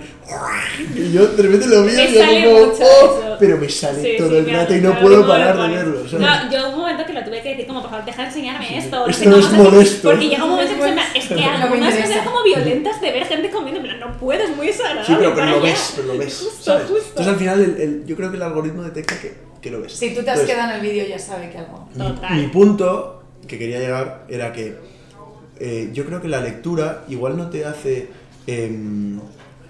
Y 0.95 1.11
yo 1.11 1.25
de 1.27 1.41
repente 1.43 1.65
lo 1.65 1.81
Me 1.81 1.93
y 1.93 2.13
yo 2.13 2.19
sale 2.21 2.43
como... 2.45 2.57
"Oh", 2.59 3.37
pero 3.39 3.57
me 3.57 3.69
sale 3.69 4.01
Sí, 4.03 4.17
todo 4.19 4.29
sí, 4.29 4.35
el 4.35 4.43
claro, 4.45 4.59
rato 4.59 4.75
y 4.75 4.81
no 4.81 4.89
claro, 4.91 5.01
puedo 5.01 5.15
¿cómo 5.21 5.27
lo 5.27 5.33
parar 5.33 5.57
de 5.69 5.75
verlo, 5.75 6.07
¿sabes? 6.09 6.19
No, 6.27 6.51
yo 6.51 6.59
hubo 6.67 6.73
un 6.75 6.79
momento 6.81 7.05
que 7.07 7.13
lo 7.13 7.23
tuve 7.23 7.41
que 7.41 7.49
decir, 7.49 7.65
como 7.65 7.81
por 7.81 7.89
favor, 7.89 8.05
deja 8.05 8.21
de 8.21 8.27
enseñarme 8.27 8.77
esto. 8.77 9.07
Esto 9.07 9.23
que 9.23 9.29
no 9.29 9.37
es 9.37 9.45
hacer- 9.47 9.57
molesto. 9.59 10.09
Porque 10.09 10.29
llega 10.29 10.43
un 10.43 10.51
momento 10.51 10.75
que 10.75 10.81
se 10.83 10.91
me- 10.91 11.01
es 11.19 11.27
que 11.27 11.35
No 11.35 11.51
algunas 11.63 11.89
interesa. 11.95 12.07
cosas 12.19 12.27
como 12.31 12.43
de 13.01 13.11
ver 13.11 13.25
gente 13.25 13.49
comiendo, 13.49 13.79
en 13.81 13.85
plan, 13.87 13.99
no 13.99 14.17
puedo, 14.17 14.41
es 14.43 14.55
muy 14.55 14.67
desagradable. 14.67 15.05
Sí, 15.07 15.15
pero, 15.17 15.33
pero 15.35 15.45
lo 15.47 15.51
allá. 15.53 15.61
ves, 15.63 15.93
pero 15.95 16.07
lo 16.09 16.17
ves, 16.17 16.39
Justo, 16.43 16.63
¿sabes? 16.63 16.87
justo. 16.87 17.05
Entonces 17.09 17.33
al 17.33 17.39
final 17.39 17.61
el, 17.61 17.81
el- 17.81 18.05
yo 18.05 18.15
creo 18.15 18.29
que 18.31 18.37
el 18.37 18.43
algoritmo 18.43 18.83
detecta 18.83 19.19
que, 19.19 19.33
que 19.61 19.71
lo 19.71 19.81
ves. 19.81 19.93
Si 19.93 20.13
tú 20.13 20.23
te 20.23 20.29
has 20.31 20.39
Entonces, 20.39 20.47
quedado 20.55 20.69
en 20.71 20.75
el 20.77 20.81
vídeo 20.81 21.05
ya 21.07 21.19
sabe 21.19 21.49
que 21.49 21.57
algo. 21.57 21.87
mi- 21.93 21.97
Total. 21.97 22.35
Mi, 22.35 22.47
punto 22.47 23.23
que 23.47 23.57
quería 23.57 23.79
llegar 23.79 24.25
era 24.29 24.53
que 24.53 24.75
eh, 25.59 25.89
yo 25.93 26.05
creo 26.05 26.21
que 26.21 26.27
la 26.27 26.41
lectura 26.41 27.03
igual 27.09 27.37
no 27.37 27.49
te 27.49 27.65
hace... 27.65 28.09
em, 28.47 29.19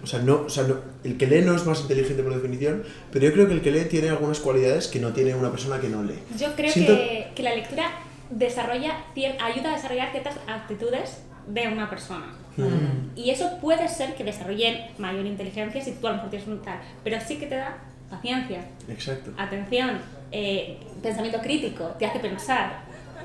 o 0.03 0.05
sea, 0.05 0.20
no, 0.20 0.41
o 0.45 0.49
sea 0.49 0.64
no- 0.64 0.78
el 1.05 1.18
que 1.18 1.28
lee 1.28 1.41
no 1.43 1.55
es 1.55 1.66
más 1.66 1.80
inteligente 1.82 2.24
por 2.24 2.34
definición, 2.34 2.84
pero 3.11 3.26
yo 3.26 3.34
creo 3.34 3.47
que 3.47 3.53
el 3.53 3.61
que 3.61 3.72
lee 3.72 3.86
tiene 3.86 4.09
algunas 4.09 4.39
cualidades 4.39 4.88
que 4.88 4.99
no 4.99 5.14
tiene 5.14 5.34
una 5.36 5.49
persona 5.51 5.80
que 5.80 5.88
no 5.89 6.03
lee. 6.03 6.20
Yo 6.38 6.53
creo 6.55 6.72
Siento- 6.72 6.93
que, 6.93 7.28
que 7.36 7.43
la 7.43 7.55
lectura 7.55 7.89
desarrolla, 8.30 8.97
ayuda 9.41 9.72
a 9.72 9.76
desarrollar 9.76 10.11
ciertas 10.11 10.36
actitudes 10.47 11.20
de 11.47 11.68
una 11.68 11.89
persona. 11.89 12.26
Mm. 12.57 13.03
Y 13.16 13.30
eso 13.30 13.57
puede 13.61 13.88
ser 13.88 14.16
que 14.16 14.24
desarrollen 14.24 14.88
mayor 14.97 15.26
inteligencia 15.26 15.82
si 15.82 15.91
tú 15.93 16.07
a 16.07 16.11
lo 16.11 16.16
mejor 16.18 16.30
tienes 16.32 16.47
un 16.47 16.61
tal, 16.61 16.80
pero 17.03 17.20
sí 17.22 17.38
que 17.38 17.45
te 17.47 17.55
da 17.55 17.78
paciencia, 18.09 18.59
Exacto. 18.89 19.32
atención, 19.38 19.99
eh, 20.32 20.78
pensamiento 21.01 21.39
crítico, 21.39 21.86
te 21.99 22.05
hace 22.05 22.20
pensar. 22.20 22.82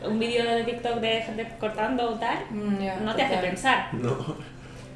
Un 0.07 0.19
vídeo 0.19 0.45
de 0.45 0.63
TikTok 0.65 0.97
de 1.01 1.23
gente 1.23 1.49
cortando 1.59 2.11
o 2.11 2.15
tal, 2.15 2.39
Mm, 2.51 2.79
ya, 2.83 2.97
no 3.01 3.15
te 3.17 3.23
hace 3.23 3.35
total. 3.35 3.49
pensar. 3.51 3.89
No, 3.95 4.37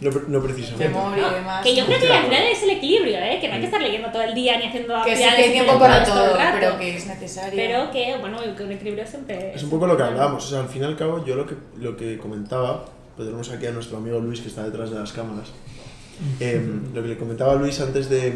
no, 0.00 0.10
no 0.28 0.42
precisamente. 0.42 0.88
Memoria 0.88 1.28
y 1.30 1.34
demás. 1.34 1.62
Que 1.64 1.74
yo 1.76 1.86
creo 1.86 1.98
que 2.00 2.12
al 2.12 2.24
final 2.24 2.42
es 2.50 2.62
el 2.62 2.70
equilibrio, 2.70 3.18
¿eh? 3.18 3.38
que 3.40 3.48
no 3.48 3.54
hay 3.54 3.60
que 3.60 3.66
estar 3.66 3.80
leyendo 3.80 4.08
todo 4.10 4.22
el 4.22 4.34
día 4.34 4.58
ni 4.58 4.66
haciendo 4.66 5.00
Que 5.04 5.16
sí 5.16 5.22
que 5.22 5.28
hay 5.42 5.52
tiempo 5.52 5.78
para 5.78 6.04
todo, 6.04 6.32
el 6.32 6.36
rato. 6.38 6.56
pero 6.60 6.78
que 6.78 6.96
es 6.96 7.06
necesario. 7.06 7.52
Pero 7.56 7.90
que, 7.90 8.16
bueno, 8.18 8.38
que 8.56 8.62
un 8.64 8.72
equilibrio 8.72 9.06
siempre 9.06 9.52
Es 9.54 9.62
un 9.62 9.70
poco 9.70 9.86
lo 9.86 9.96
que 9.96 10.02
hablábamos, 10.02 10.44
o 10.44 10.48
sea, 10.48 10.60
al 10.60 10.68
fin 10.68 10.82
y 10.82 10.86
al 10.86 10.96
cabo 10.96 11.24
yo 11.24 11.34
lo 11.36 11.46
que, 11.46 11.54
lo 11.78 11.96
que 11.96 12.18
comentaba, 12.18 12.84
pues 13.16 13.26
tenemos 13.28 13.50
aquí 13.50 13.66
a 13.66 13.72
nuestro 13.72 13.96
amigo 13.98 14.18
Luis 14.20 14.40
que 14.40 14.48
está 14.48 14.62
detrás 14.64 14.90
de 14.90 14.98
las 14.98 15.12
cámaras, 15.12 15.48
Em, 16.40 16.94
lo 16.94 17.02
que 17.02 17.08
le 17.08 17.16
comentaba 17.18 17.52
a 17.52 17.56
Luis 17.56 17.80
antes 17.80 18.08
de, 18.08 18.32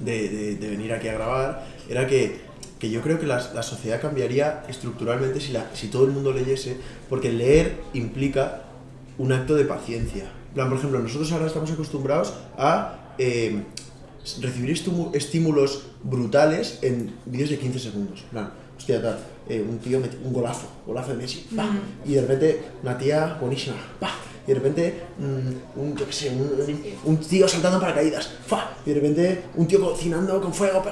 de, 0.00 0.28
de- 0.28 0.56
de 0.56 0.70
venir 0.70 0.92
aquí 0.92 1.08
a 1.08 1.12
grabar 1.14 1.66
era 1.88 2.06
que, 2.06 2.40
que 2.78 2.88
yo 2.90 3.02
creo 3.02 3.18
que 3.20 3.26
la, 3.26 3.52
la 3.52 3.62
sociedad 3.62 4.00
cambiaría 4.00 4.62
estructuralmente 4.68 5.40
si, 5.40 5.52
la, 5.52 5.66
si 5.74 5.88
todo 5.88 6.04
el 6.06 6.12
mundo 6.12 6.32
leyese, 6.32 6.76
porque 7.08 7.30
leer 7.32 7.76
implica 7.92 8.62
un 9.18 9.32
acto 9.32 9.54
de 9.56 9.64
paciencia. 9.66 10.24
En 10.48 10.54
plan, 10.54 10.68
por 10.68 10.78
ejemplo, 10.78 10.98
nosotros 11.00 11.30
ahora 11.32 11.46
estamos 11.46 11.70
acostumbrados 11.70 12.32
a 12.56 13.14
em, 13.18 13.64
recibir 14.40 14.70
estímulos 15.12 15.82
brutales 16.02 16.78
en 16.82 17.12
vídeos 17.26 17.50
de 17.50 17.58
15 17.58 17.78
segundos. 17.78 18.24
Plan, 18.30 18.50
hostia, 18.78 19.02
tal, 19.02 19.18
eh, 19.50 19.64
un 19.68 19.78
tío 19.78 19.98
un 20.24 20.32
golazo, 20.32 20.66
golazo 20.86 21.10
de 21.10 21.16
Messi, 21.18 21.46
pa, 21.56 21.68
y 22.06 22.12
de 22.14 22.20
repente 22.22 22.60
una 22.82 22.96
tía 22.96 23.36
buenísima, 23.40 23.76
pa, 23.98 24.10
y 24.46 24.48
de 24.48 24.54
repente 24.54 24.94
mm, 25.18 25.80
un, 25.80 25.96
yo 25.96 26.06
qué 26.06 26.12
sé, 26.12 26.30
un, 26.30 26.40
un- 26.40 26.84
un 27.04 27.16
tío 27.18 27.46
saltando 27.48 27.76
en 27.78 27.82
paracaídas, 27.82 28.30
fa, 28.46 28.70
y 28.86 28.90
de 28.90 28.94
repente 28.94 29.42
un 29.56 29.66
tío 29.66 29.80
cocinando 29.80 30.40
con 30.40 30.52
fuego, 30.54 30.82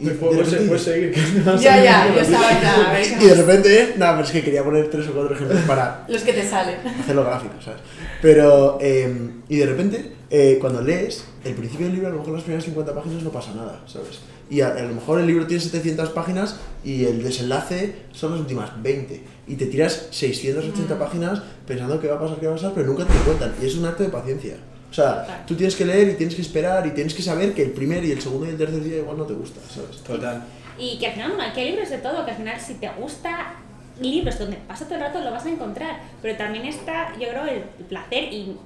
y 0.00 0.04
de 0.06 0.12
repente, 0.14 0.78
seguir. 0.78 1.14
Ya, 1.60 1.82
ya, 1.84 2.14
yo 2.14 2.20
estaba 2.20 2.50
ya. 2.60 3.02
y 3.20 3.24
de 3.26 3.34
repente, 3.34 3.94
nada, 3.98 4.12
pero 4.12 4.24
es 4.26 4.32
que 4.32 4.42
quería 4.42 4.64
poner 4.64 4.88
tres 4.90 5.06
o 5.08 5.12
cuatro 5.12 5.34
ejemplos 5.34 5.60
para 5.66 6.04
Los 6.08 6.22
que 6.22 6.32
te 6.32 6.48
salen. 6.48 6.76
hacerlo 7.00 7.22
gráfico, 7.24 7.54
¿sabes? 7.62 7.80
Pero, 8.22 8.78
eh, 8.80 9.30
y 9.48 9.56
de 9.56 9.66
repente, 9.66 10.12
eh, 10.30 10.58
cuando 10.60 10.80
lees, 10.80 11.24
el 11.44 11.54
principio 11.54 11.86
del 11.86 11.94
libro, 11.96 12.08
a 12.08 12.12
lo 12.12 12.18
mejor 12.18 12.34
las 12.34 12.42
primeras 12.42 12.64
50 12.64 12.94
páginas 12.94 13.22
no 13.22 13.30
pasa 13.30 13.52
nada, 13.54 13.82
¿sabes? 13.86 14.20
Y 14.50 14.60
a, 14.62 14.68
a 14.68 14.82
lo 14.82 14.94
mejor 14.94 15.20
el 15.20 15.26
libro 15.26 15.46
tiene 15.46 15.62
700 15.62 16.10
páginas 16.10 16.56
y 16.84 17.04
el 17.04 17.22
desenlace 17.22 17.94
son 18.12 18.32
las 18.32 18.40
últimas 18.40 18.82
20. 18.82 19.22
Y 19.46 19.54
te 19.54 19.66
tiras 19.66 20.08
680 20.10 20.98
páginas 20.98 21.42
pensando 21.66 22.00
qué 22.00 22.08
va 22.08 22.16
a 22.16 22.20
pasar, 22.20 22.40
qué 22.40 22.46
va 22.46 22.52
a 22.52 22.56
pasar, 22.56 22.72
pero 22.74 22.86
nunca 22.88 23.04
te 23.04 23.14
lo 23.14 23.20
cuentan. 23.20 23.54
Y 23.62 23.66
es 23.66 23.76
un 23.76 23.86
acto 23.86 24.02
de 24.02 24.08
paciencia. 24.08 24.56
O 24.90 24.92
sea, 24.92 25.44
tú 25.46 25.54
tienes 25.54 25.76
que 25.76 25.84
leer 25.84 26.08
y 26.08 26.14
tienes 26.14 26.34
que 26.34 26.42
esperar 26.42 26.84
y 26.86 26.90
tienes 26.90 27.14
que 27.14 27.22
saber 27.22 27.54
que 27.54 27.62
el 27.62 27.70
primer 27.70 28.04
y 28.04 28.10
el 28.10 28.20
segundo 28.20 28.46
y 28.46 28.50
el 28.50 28.58
tercer 28.58 28.82
día 28.82 28.98
igual 28.98 29.18
no 29.18 29.24
te 29.24 29.34
gusta, 29.34 29.60
¿sabes? 29.72 29.98
Total. 29.98 30.42
Y 30.76 30.98
que 30.98 31.06
al 31.06 31.12
final, 31.12 31.30
bueno, 31.32 31.44
aquí 31.44 31.60
hay 31.60 31.70
libros 31.70 31.90
de 31.90 31.98
todo, 31.98 32.24
que 32.24 32.32
al 32.32 32.36
final 32.36 32.60
si 32.60 32.74
te 32.74 32.88
gusta 32.98 33.54
libros 34.00 34.38
donde 34.38 34.56
pasa 34.66 34.86
todo 34.86 34.94
el 34.94 35.02
rato 35.02 35.20
lo 35.20 35.30
vas 35.30 35.44
a 35.44 35.50
encontrar, 35.50 36.00
pero 36.22 36.36
también 36.36 36.64
está, 36.66 37.12
yo 37.20 37.28
creo, 37.28 37.44
el 37.44 37.84
placer 37.84 38.32
y 38.32 38.56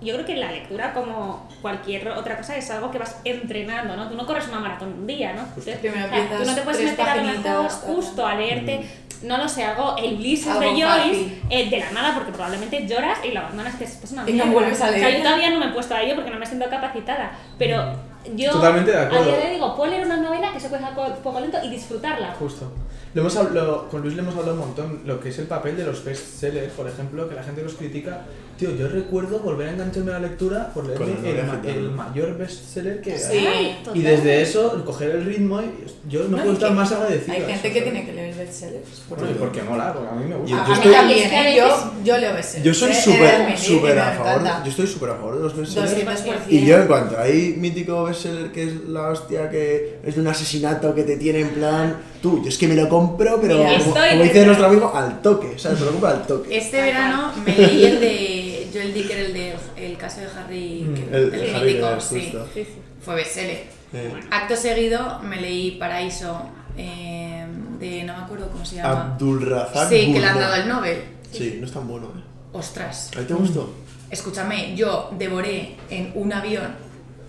yo 0.00 0.14
creo 0.14 0.26
que 0.26 0.36
la 0.36 0.50
lectura, 0.50 0.92
como 0.92 1.48
cualquier 1.62 2.08
otra 2.08 2.36
cosa, 2.36 2.56
es 2.56 2.70
algo 2.70 2.90
que 2.90 2.98
vas 2.98 3.20
entrenando, 3.24 3.96
¿no? 3.96 4.08
Tú 4.08 4.14
no 4.16 4.26
corres 4.26 4.48
una 4.48 4.60
maratón 4.60 4.94
un 5.00 5.06
día, 5.06 5.32
¿no? 5.34 5.42
Entonces, 5.42 5.78
Primero 5.78 6.06
o 6.06 6.08
sea, 6.08 6.18
empiezas 6.18 6.42
tú 6.42 6.48
no 6.50 6.54
te 6.56 6.62
puedes 6.62 6.82
meter 6.84 7.08
a 7.08 7.16
lo 7.16 7.22
mejor 7.24 7.70
justo 7.70 8.26
a 8.26 8.34
leerte, 8.34 8.86
no 9.22 9.36
lo 9.36 9.48
sé, 9.48 9.64
algo 9.64 9.96
el 9.98 10.14
Ulises 10.14 10.58
de 10.58 10.66
Joyce 10.68 11.40
eh, 11.50 11.68
de 11.68 11.78
la 11.78 11.90
nada, 11.90 12.14
porque 12.14 12.32
probablemente 12.32 12.86
lloras 12.86 13.18
y 13.24 13.32
lo 13.32 13.40
abandonas, 13.40 13.74
que 13.74 13.84
es 13.84 14.02
es 14.02 14.12
una 14.12 14.22
Y 14.22 14.32
no 14.32 14.44
mierda. 14.44 14.52
vuelves 14.52 14.80
a 14.80 14.88
O 14.88 14.92
sea, 14.92 15.10
yo 15.10 15.22
todavía 15.22 15.50
no 15.50 15.58
me 15.58 15.66
he 15.66 15.70
puesto 15.70 15.94
a 15.94 16.00
ello 16.00 16.14
porque 16.14 16.30
no 16.30 16.38
me 16.38 16.46
siento 16.46 16.68
capacitada, 16.70 17.32
pero 17.58 18.09
yo 18.36 18.50
Totalmente 18.52 18.90
de 18.92 18.98
acuerdo. 18.98 19.24
a 19.24 19.26
día 19.28 19.36
de 19.38 19.46
hoy 19.46 19.54
digo, 19.54 19.76
puedo 19.76 19.90
leer 19.90 20.06
una 20.06 20.16
novela 20.18 20.52
que 20.52 20.60
se 20.60 20.68
puede 20.68 20.84
hacer 20.84 20.98
un 20.98 21.22
poco 21.22 21.40
lento 21.40 21.58
y 21.64 21.70
disfrutarla. 21.70 22.34
Justo. 22.38 22.70
Lo 23.12 23.22
hemos 23.22 23.36
hablado, 23.36 23.88
con 23.88 24.02
Luis 24.02 24.14
le 24.14 24.22
hemos 24.22 24.34
hablado 24.36 24.52
un 24.52 24.60
montón, 24.60 25.00
lo 25.04 25.18
que 25.18 25.30
es 25.30 25.38
el 25.40 25.46
papel 25.46 25.76
de 25.76 25.84
los 25.84 26.04
bestsellers, 26.04 26.72
por 26.74 26.86
ejemplo, 26.88 27.28
que 27.28 27.34
la 27.34 27.42
gente 27.42 27.62
los 27.62 27.74
critica. 27.74 28.20
Tío, 28.56 28.76
yo 28.76 28.88
recuerdo 28.88 29.38
volver 29.38 29.68
a 29.68 29.72
engancharme 29.72 30.10
a 30.12 30.14
la 30.20 30.28
lectura 30.28 30.68
por 30.74 30.84
novela 30.84 31.06
el, 31.06 31.46
ma- 31.46 31.52
gitana. 31.56 31.74
el 31.74 31.90
mayor 31.90 32.36
bestseller 32.36 33.00
que 33.00 33.18
Sí. 33.18 33.38
hay. 33.38 33.46
Ay, 33.46 33.82
Y 33.94 34.02
desde 34.02 34.42
eso, 34.42 34.84
coger 34.84 35.10
el 35.12 35.24
ritmo, 35.24 35.62
y 35.62 35.86
yo 36.10 36.24
no, 36.24 36.36
No, 36.36 36.36
puedo 36.42 36.52
estar 36.52 36.70
más 36.72 36.92
agradecido. 36.92 37.32
Hay 37.32 37.42
a 37.42 37.46
gente 37.46 37.68
eso, 37.68 37.74
que 37.74 37.80
¿sabes? 37.80 37.84
tiene 37.94 38.04
que 38.06 38.12
leer 38.12 38.34
bestsellers. 38.36 39.02
Bueno, 39.08 39.30
y 39.30 39.34
porque 39.34 39.62
mola, 39.62 39.94
porque 39.94 40.08
a 40.08 40.12
mí 40.12 40.24
me 40.26 40.36
gusta. 40.36 40.56
Yo- 40.56 40.62
a 40.62 40.66
yo 40.66 40.66
a 40.66 40.68
mí 40.68 40.74
estoy- 40.74 40.92
también, 40.92 41.18
Es 41.24 41.28
que 41.30 41.36
a 41.36 41.50
¿eh? 41.50 41.56
Yo, 41.56 41.92
yo 42.04 42.18
leo 42.18 42.34
bestsellers. 42.34 42.64
Yo 42.66 42.74
soy 42.74 42.90
¿eh? 42.90 43.46
De 43.48 43.56
súper, 43.56 43.98
a 43.98 44.12
favor. 44.12 44.42
Yo 44.64 44.70
estoy 44.70 44.86
súper 44.86 45.10
a 45.10 45.14
favor 45.16 45.36
de 45.38 45.42
los 45.42 45.56
bestsellers. 45.56 45.90
200%. 45.96 46.34
Y 46.50 46.66
yo 46.66 46.76
en 46.76 46.86
cuanto 46.86 47.18
hay 47.18 47.54
mítico 47.56 48.09
bestseller 48.10 48.52
que 48.52 48.64
es 48.64 48.84
la 48.88 49.08
hostia 49.08 49.48
que 49.50 49.98
es 50.04 50.14
de 50.14 50.20
un 50.20 50.28
asesinato 50.28 50.94
que 50.94 51.02
te 51.04 51.16
tiene 51.16 51.40
en 51.40 51.50
plan, 51.50 51.96
tú, 52.22 52.42
yo 52.42 52.48
es 52.48 52.58
que 52.58 52.68
me 52.68 52.74
lo 52.76 52.88
compro, 52.88 53.40
pero 53.40 53.58
Mira, 53.58 53.78
como, 53.78 53.94
dice 54.22 54.44
nuestro 54.46 54.66
amigo, 54.66 54.92
al 54.94 55.22
toque, 55.22 55.58
¿sabes? 55.58 55.80
Me 55.80 55.86
lo 55.86 55.92
compro 55.92 56.08
al 56.10 56.26
toque. 56.26 56.56
Este 56.56 56.80
verano 56.82 57.32
me 57.44 57.56
leí 57.56 57.84
el 57.84 58.00
de 58.00 58.68
Joel 58.72 58.94
Dicker, 58.94 59.18
el 59.18 59.32
de 59.32 59.54
El 59.76 59.96
caso 59.96 60.20
de 60.20 60.26
Harry, 60.26 60.84
Mm, 60.88 60.94
que- 60.94 61.16
el- 61.16 61.34
el, 61.34 61.34
el 61.34 61.54
Harry 61.56 61.66
mítico, 61.68 61.86
Potter, 61.86 62.02
sí. 62.02 62.20
justo. 62.22 62.46
Sí, 62.54 62.64
sí. 62.64 62.70
Fue 63.04 63.14
bestseller. 63.14 63.64
Eh, 63.92 64.12
Acto 64.30 64.54
seguido 64.54 65.18
me 65.20 65.40
leí 65.40 65.72
Paraíso 65.72 66.40
eh, 66.76 67.44
de 67.80 68.04
no 68.04 68.16
me 68.16 68.22
acuerdo 68.24 68.48
cómo 68.50 68.64
se 68.64 68.76
llama. 68.76 69.12
Abdulrazak 69.14 69.88
Sí, 69.88 70.12
que 70.12 70.20
le 70.20 70.26
han 70.26 70.38
dado 70.38 70.54
el 70.62 70.68
Nobel. 70.68 70.98
Sí, 71.32 71.56
no 71.60 71.66
es 71.66 71.72
tan 71.72 71.88
bueno, 71.88 72.06
¿eh? 72.08 72.20
Ostras. 72.52 73.10
¿A 73.16 73.20
ti 73.20 73.26
te 73.26 73.34
gustó? 73.34 73.72
Escúchame, 74.10 74.74
yo 74.76 75.10
devoré 75.18 75.76
en 75.88 76.12
un 76.14 76.32
avión, 76.32 76.74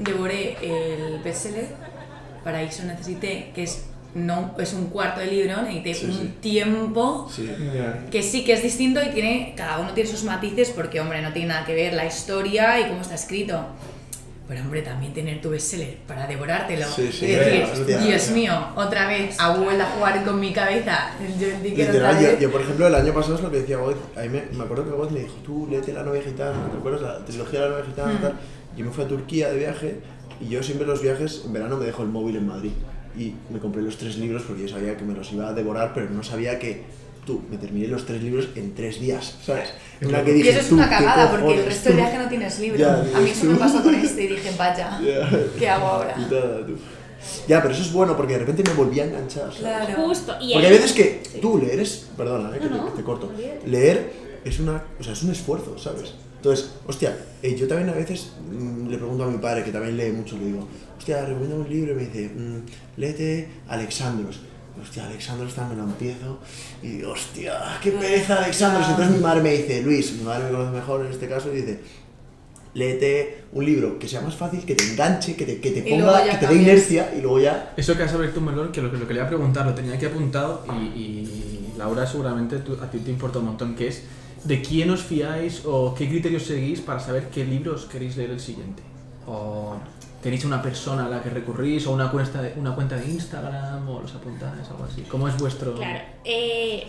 devoré 0.04 0.58
el 0.62 1.20
bestseller. 1.24 1.68
Paraíso 2.44 2.84
necesité, 2.84 3.52
que 3.54 3.64
es, 3.64 3.86
no, 4.16 4.56
es 4.58 4.74
un 4.74 4.88
cuarto 4.88 5.20
de 5.20 5.28
libro, 5.28 5.62
necesité 5.62 5.94
Sí, 5.94 6.06
un 6.08 6.12
sí. 6.14 6.34
tiempo 6.42 7.30
Sí. 7.34 7.50
Que 8.12 8.24
sí 8.24 8.44
que 8.44 8.54
es 8.54 8.64
distinto 8.64 9.00
y 9.04 9.10
tiene 9.10 9.54
cada 9.56 9.78
uno 9.80 9.92
tiene 9.94 10.10
sus 10.10 10.24
matices 10.24 10.72
porque 10.72 11.00
hombre 11.00 11.22
no 11.22 11.32
tiene 11.34 11.50
nada 11.50 11.66
que 11.66 11.76
ver 11.76 11.94
la 11.94 12.06
historia 12.06 12.80
y 12.80 12.86
cómo 12.90 13.02
está 13.02 13.16
escrito 13.16 13.64
pero 14.48 14.64
hombre 14.64 14.82
también 14.82 15.14
tener 15.14 15.40
tu 15.40 15.50
bestseller 15.52 15.96
para 16.06 16.28
devorártelo 16.28 16.86
y 16.98 17.02
decir. 17.04 17.66
Dios 18.04 18.32
mío 18.32 18.52
otra 18.76 19.08
vez 19.08 19.40
ha 19.40 19.56
vuelto 19.56 19.82
a 19.84 19.86
jugar 19.86 20.26
con 20.26 20.42
mi 20.42 20.52
cabeza 20.52 21.12
otra 21.38 21.60
Literal, 21.64 22.20
yo, 22.22 22.38
yo, 22.40 22.52
por 22.52 22.60
ejemplo 22.62 22.88
el 22.88 22.96
año 22.96 23.14
pasado 23.14 23.36
es 23.36 23.42
lo 23.42 23.50
que 23.50 23.60
decía 23.62 23.78
Goethe, 23.78 24.02
a 24.20 24.24
mí 24.24 24.28
me, 24.30 24.58
me 24.58 24.64
acuerdo 24.66 24.84
que 24.84 24.92
Goethe 24.92 25.14
me 25.14 25.20
dijo, 25.22 25.36
tú 25.46 25.68
léete 25.72 25.94
la 25.94 26.04
novia 26.04 26.22
gitana, 26.22 26.68
¿te 26.70 26.78
acuerdas? 26.78 27.02
La 27.02 27.24
trilogía 27.24 27.62
de 27.62 27.66
la 27.70 27.72
novia 27.78 27.86
gitana 27.86 28.12
Mm. 28.14 28.22
tal. 28.22 28.34
Yo 28.78 28.86
me 28.86 28.92
fui 28.92 29.04
a 29.04 29.08
Turquía 29.08 29.50
de 29.52 29.58
viaje 29.60 30.00
y 30.40 30.50
yo 30.50 30.64
siempre 30.64 30.88
los 30.88 31.02
viajes, 31.02 31.44
en 31.46 31.54
verano 31.54 31.78
me 31.78 31.86
dejo 31.86 32.04
el 32.04 32.10
móvil 32.10 32.36
en 32.38 32.48
Madrid 32.48 32.72
y 33.18 33.34
me 33.52 33.60
compré 33.60 33.82
los 33.82 33.98
tres 33.98 34.18
libros 34.18 34.44
porque 34.48 34.64
yo 34.64 34.68
sabía 34.70 34.96
que 34.98 35.04
me 35.04 35.14
los 35.14 35.32
iba 35.34 35.50
a 35.50 35.54
devorar, 35.54 35.94
pero 35.94 36.10
no 36.10 36.24
sabía 36.24 36.58
que 36.58 36.84
tú, 37.26 37.42
me 37.52 37.58
terminé 37.58 37.88
los 37.88 38.06
tres 38.06 38.24
libros 38.24 38.48
en 38.56 38.74
tres 38.74 39.00
días, 39.00 39.38
¿sabes? 39.46 39.70
En 40.00 40.12
la 40.12 40.24
que 40.24 40.32
Y 40.32 40.36
dije, 40.36 40.50
eso 40.52 40.60
es 40.60 40.70
"Tú, 40.70 40.76
una 40.76 40.86
¿qué 40.90 40.96
cagada, 40.96 41.30
porque 41.32 41.60
el 41.60 41.66
resto 41.66 41.90
del 41.90 41.98
tú?". 41.98 42.04
viaje 42.04 42.18
no 42.18 42.30
tienes 42.30 42.60
libro. 42.60 42.80
Ya, 42.80 42.96
a 43.16 43.20
mí 43.22 43.30
eso 43.30 43.46
me 43.46 43.54
tú. 43.54 43.60
pasó 43.60 43.84
con 43.84 43.94
este 43.94 44.24
y 44.24 44.28
dije, 44.30 44.52
vaya, 44.58 45.00
Ya. 45.06 45.30
¿qué 45.60 45.70
hago 45.70 45.86
ahora? 45.86 46.16
Putada, 46.16 46.66
tú. 46.66 46.78
Ya, 47.48 47.62
pero 47.62 47.74
eso 47.76 47.84
es 47.84 47.94
bueno 47.94 48.18
porque 48.18 48.34
de 48.34 48.40
repente 48.40 48.64
me 48.66 48.74
volví 48.74 49.00
a 49.00 49.06
enganchar. 49.06 49.44
¿sabes? 49.54 49.58
Claro. 49.60 49.94
Justo. 50.08 50.36
Y 50.42 50.54
Porque 50.54 50.68
hay 50.68 50.74
veces 50.74 50.94
que 50.94 51.22
tú 51.40 51.60
leer 51.60 51.80
es. 51.82 52.08
Perdona, 52.18 52.56
eh, 52.56 52.60
que, 52.60 52.66
No, 52.68 52.78
te, 52.78 52.82
no, 52.82 52.88
te 52.94 53.04
corto. 53.04 53.32
Leer 53.68 54.12
es 54.44 54.60
una. 54.60 54.84
O 55.00 55.04
sea, 55.04 55.14
es 55.14 55.22
un 55.22 55.30
esfuerzo, 55.32 55.78
¿sabes? 55.78 56.16
Entonces, 56.42 56.72
hostia, 56.88 57.16
eh, 57.44 57.56
yo 57.56 57.68
también 57.68 57.90
a 57.90 57.94
veces 57.94 58.32
mm, 58.52 58.88
le 58.88 58.98
pregunto 58.98 59.26
a 59.26 59.28
mi 59.28 59.38
padre, 59.38 59.64
que 59.64 59.72
también 59.72 59.96
lee 59.96 60.12
mucho, 60.12 60.36
le 60.38 60.46
digo, 60.46 60.68
hostia, 60.98 61.24
recomiendo 61.24 61.58
un 61.58 61.70
libro 61.70 61.92
y 61.92 61.96
me 61.96 62.06
dice, 62.08 62.30
mm, 62.36 62.58
léete 62.98 63.48
Alexandros. 63.68 64.40
Hostia, 64.82 65.06
Alexandros 65.06 65.54
también 65.54 65.80
lo 65.82 65.86
empiezo. 65.86 66.40
Y 66.82 66.88
digo, 66.94 67.12
hostia, 67.12 67.54
qué 67.84 67.92
pereza 67.92 68.44
Alexandros. 68.44 68.88
Entonces 68.90 69.16
mi 69.16 69.22
madre 69.22 69.42
me 69.44 69.52
dice, 69.54 69.84
Luis, 69.84 70.14
mi 70.14 70.24
madre 70.24 70.46
me 70.46 70.52
conoce 70.52 70.72
mejor 70.72 71.06
en 71.06 71.12
este 71.12 71.28
caso, 71.28 71.54
y 71.54 71.58
dice, 71.58 71.80
léete 72.74 73.44
un 73.52 73.66
libro 73.66 74.00
que 74.00 74.08
sea 74.08 74.22
más 74.22 74.36
fácil, 74.36 74.62
que 74.66 74.76
te 74.76 74.84
enganche, 74.92 75.36
que 75.36 75.46
te, 75.46 75.60
que 75.60 75.72
te 75.72 75.82
ponga, 75.84 76.24
que 76.32 76.38
te 76.38 76.48
dé 76.48 76.54
inercia 76.64 77.14
y 77.16 77.22
luego 77.22 77.40
ya 77.40 77.74
Eso 77.78 77.96
que 77.98 78.04
has 78.04 78.14
abierto 78.14 78.40
un 78.40 78.46
melón, 78.46 78.72
que 78.72 78.82
lo 78.82 78.90
que 78.92 78.98
lo 78.98 79.08
quería 79.08 79.28
preguntar, 79.28 79.66
lo 79.66 79.74
tenía 79.74 79.94
aquí 79.96 80.06
apuntado 80.06 80.64
y, 80.74 81.00
y 81.00 81.74
Laura 81.78 82.08
seguramente 82.08 82.58
tú- 82.60 82.78
a 82.82 82.90
ti 82.90 83.00
te 83.00 83.12
importa 83.12 83.40
un 83.40 83.46
montón, 83.46 83.76
que 83.76 83.90
es 83.90 84.04
¿de 84.44 84.62
quién 84.62 84.90
os 84.90 85.02
fiáis 85.02 85.64
o 85.66 85.94
qué 85.96 86.08
criterios 86.08 86.44
seguís 86.44 86.82
para 86.82 87.00
saber 87.00 87.30
qué 87.30 87.46
libros 87.46 87.86
queréis 87.86 88.18
leer 88.18 88.32
el 88.32 88.40
siguiente? 88.40 88.84
¿O 89.28 89.76
tenéis 90.22 90.46
una 90.46 90.62
persona 90.62 91.06
a 91.06 91.10
la 91.10 91.22
que 91.22 91.30
recurrís 91.30 91.86
o 91.88 91.92
una 91.92 92.12
cuenta 92.12 92.42
de, 92.42 92.54
una 92.58 92.76
cuenta 92.76 92.96
de 92.98 93.08
Instagram 93.08 93.88
o 93.90 94.02
los 94.02 94.14
apuntáis, 94.16 94.68
algo 94.70 94.86
así? 94.86 95.04
¿Cómo 95.04 95.28
es 95.28 95.38
vuestro...? 95.38 95.76
Claro. 95.76 96.00
eh, 96.24 96.88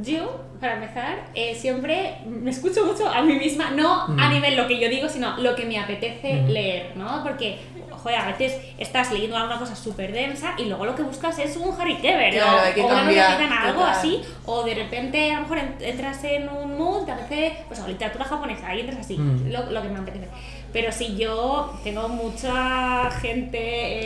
yo, 0.00 0.40
para 0.60 0.74
empezar, 0.74 1.26
eh, 1.34 1.54
siempre 1.54 2.18
me 2.26 2.50
escucho 2.50 2.84
mucho 2.86 3.08
a 3.08 3.20
mí 3.22 3.34
misma, 3.34 3.70
no 3.72 4.02
a 4.04 4.08
Mm. 4.08 4.32
nivel 4.32 4.56
lo 4.56 4.66
que 4.66 4.78
yo 4.80 4.88
digo, 4.88 5.08
sino 5.08 5.36
lo 5.38 5.54
que 5.54 5.64
me 5.66 5.78
apetece 5.78 6.34
Mm. 6.34 6.46
leer, 6.48 6.96
¿no? 6.96 7.22
Porque, 7.22 7.58
joder, 7.90 8.18
a 8.18 8.26
veces 8.26 8.56
estás 8.78 9.12
leyendo 9.12 9.36
alguna 9.36 9.58
cosa 9.58 9.76
súper 9.76 10.12
densa 10.12 10.54
y 10.56 10.64
luego 10.64 10.86
lo 10.86 10.94
que 10.94 11.02
buscas 11.02 11.38
es 11.38 11.56
un 11.56 11.78
Harry 11.80 11.96
Keber 11.96 12.32
Claro, 12.32 12.56
o, 12.56 12.60
hay 12.60 12.72
que 12.72 12.80
o 12.80 12.86
una 12.86 12.94
cambiar, 12.96 13.32
novelita, 13.32 13.62
algo 13.62 13.80
total. 13.80 13.94
así, 13.98 14.22
o 14.46 14.62
de 14.64 14.74
repente 14.74 15.30
a 15.30 15.34
lo 15.36 15.40
mejor 15.42 15.58
en- 15.58 15.76
entras 15.80 16.24
en 16.24 16.48
un 16.48 16.78
mood 16.78 17.04
que 17.04 17.12
a 17.12 17.16
veces, 17.16 17.52
pues 17.68 17.80
o 17.80 17.86
literatura 17.88 18.24
japonesa, 18.24 18.74
y 18.74 18.80
entras 18.80 19.00
así, 19.00 19.18
Mm. 19.18 19.50
lo, 19.52 19.70
lo 19.70 19.82
que 19.82 19.88
me 19.88 19.98
apetece. 19.98 20.28
Pero 20.72 20.90
si 20.90 21.16
yo 21.16 21.78
tengo 21.84 22.08
mucha 22.08 23.10
gente 23.20 23.58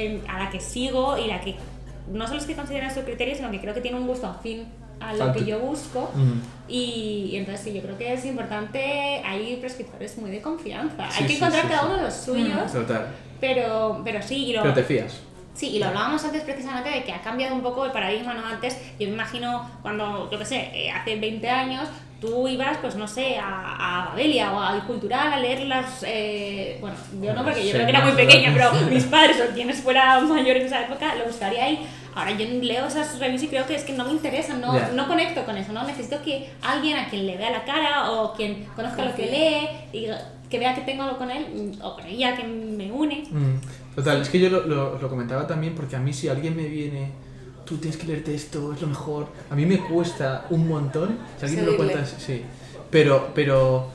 eh, 0.07 0.20
a 0.28 0.39
la 0.45 0.51
que 0.51 0.59
sigo 0.61 1.16
y 1.16 1.26
la 1.28 1.41
que 1.41 1.55
no 2.09 2.26
solo 2.26 2.39
es 2.41 2.47
que 2.47 2.55
consideran 2.55 2.93
su 2.95 3.03
criterio, 3.03 3.34
sino 3.34 3.51
que 3.51 3.61
creo 3.61 3.72
que 3.74 3.80
tiene 3.80 3.97
un 3.99 4.07
gusto 4.07 4.26
afín 4.26 4.66
a 5.01 5.12
lo 5.12 5.18
Falta- 5.18 5.34
que 5.38 5.44
yo 5.44 5.59
busco. 5.61 6.11
Mm. 6.14 6.40
Y, 6.68 7.28
y 7.32 7.36
entonces 7.36 7.64
sí, 7.64 7.72
yo 7.72 7.82
creo 7.82 7.97
que 7.97 8.12
es 8.12 8.24
importante, 8.24 9.22
hay 9.24 9.57
prescriptores 9.61 10.18
muy 10.18 10.30
de 10.30 10.40
confianza. 10.42 11.09
Sí, 11.11 11.18
hay 11.18 11.22
que 11.24 11.28
sí, 11.34 11.36
encontrar 11.36 11.62
sí, 11.62 11.68
cada 11.68 11.84
uno 11.86 11.97
de 11.97 12.03
los 12.03 12.14
suyos, 12.14 12.72
Total. 12.72 13.07
pero, 13.40 14.01
pero 14.05 14.20
sí, 14.22 14.47
y 14.47 14.53
lo, 14.53 14.62
Pero 14.62 14.74
te 14.74 14.82
fías. 14.82 15.20
Sí, 15.55 15.68
y 15.70 15.78
lo 15.78 15.86
hablábamos 15.86 16.22
antes 16.24 16.42
precisamente 16.42 16.90
de 16.90 17.03
que 17.05 17.12
ha 17.12 17.22
cambiado 17.22 17.55
un 17.55 17.62
poco 17.62 17.86
el 17.86 17.92
paradigma, 17.92 18.34
¿no? 18.34 18.44
Antes, 18.47 18.76
yo 18.99 19.07
me 19.09 19.14
imagino 19.14 19.70
cuando, 19.80 20.28
yo 20.30 20.38
qué 20.38 20.44
sé, 20.44 20.70
eh, 20.74 20.90
hace 20.90 21.16
20 21.18 21.49
años, 21.49 21.88
tú 22.20 22.47
ibas, 22.49 22.76
pues 22.78 22.94
no 22.97 23.07
sé, 23.09 23.38
a, 23.38 24.03
a 24.03 24.09
Babelia 24.11 24.53
o 24.53 24.61
al 24.61 24.82
Cultural 24.84 25.32
a 25.32 25.38
leer 25.40 25.61
las... 25.66 26.03
eh, 26.07 26.76
bueno, 26.80 26.97
yo 27.22 27.32
no, 27.32 27.42
porque 27.42 27.64
yo 27.64 27.72
creo 27.72 27.84
que 27.86 27.90
era 27.90 28.05
muy 28.05 28.12
pequeña, 28.12 28.51
pero 28.53 28.72
mis 28.90 29.05
padres 29.05 29.38
o 29.40 29.55
quienes 29.55 29.80
fueran 29.80 30.28
mayores 30.28 30.62
en 30.62 30.66
esa 30.66 30.82
época 30.82 31.14
lo 31.14 31.24
buscaría 31.24 31.64
ahí. 31.64 31.86
Ahora 32.16 32.32
yo 32.32 32.46
leo 32.62 32.86
esas 32.86 33.18
reviews 33.20 33.42
y 33.44 33.48
creo 33.48 33.64
que 33.66 33.76
es 33.76 33.84
que 33.84 33.92
no 33.92 34.04
me 34.04 34.10
interesan, 34.12 34.60
no, 34.60 34.72
no 34.94 35.06
conecto 35.06 35.44
con 35.44 35.56
eso, 35.56 35.72
¿no? 35.72 35.84
Necesito 35.86 36.20
que 36.22 36.50
alguien 36.62 36.96
a 36.98 37.08
quien 37.08 37.26
le 37.26 37.36
vea 37.36 37.50
la 37.50 37.64
cara 37.64 38.10
o 38.10 38.32
quien 38.34 38.64
conozca 38.74 39.04
lo 39.04 39.14
que 39.14 39.26
lee 39.92 39.98
y 39.98 40.08
que 40.50 40.58
vea 40.58 40.74
que 40.74 40.80
tengo 40.80 41.02
algo 41.04 41.18
con 41.18 41.30
él 41.30 41.72
o 41.82 41.94
con 41.94 42.06
ella 42.06 42.36
que 42.36 42.42
me 42.44 42.90
une. 42.90 43.24
Mm, 43.30 43.60
Total, 43.96 44.20
es 44.22 44.28
que 44.28 44.38
yo 44.40 44.50
lo, 44.50 44.66
lo- 44.66 44.98
lo 44.98 45.08
comentaba 45.08 45.46
también 45.46 45.74
porque 45.74 45.94
a 45.96 45.98
mí 46.00 46.12
si 46.12 46.28
alguien 46.28 46.56
me 46.56 46.64
viene, 46.66 47.10
tú 47.64 47.78
tienes 47.78 47.96
que 47.98 48.06
leerte 48.06 48.34
esto, 48.34 48.72
es 48.72 48.80
lo 48.80 48.88
mejor, 48.88 49.28
a 49.50 49.54
mí 49.54 49.66
me 49.66 49.78
cuesta 49.78 50.46
un 50.50 50.68
montón, 50.68 51.18
si 51.38 51.44
alguien 51.46 51.64
me 51.64 51.70
lo 51.72 51.76
cuenta, 51.76 52.04
sí, 52.18 52.42
pero, 52.90 53.30
pero 53.34 53.88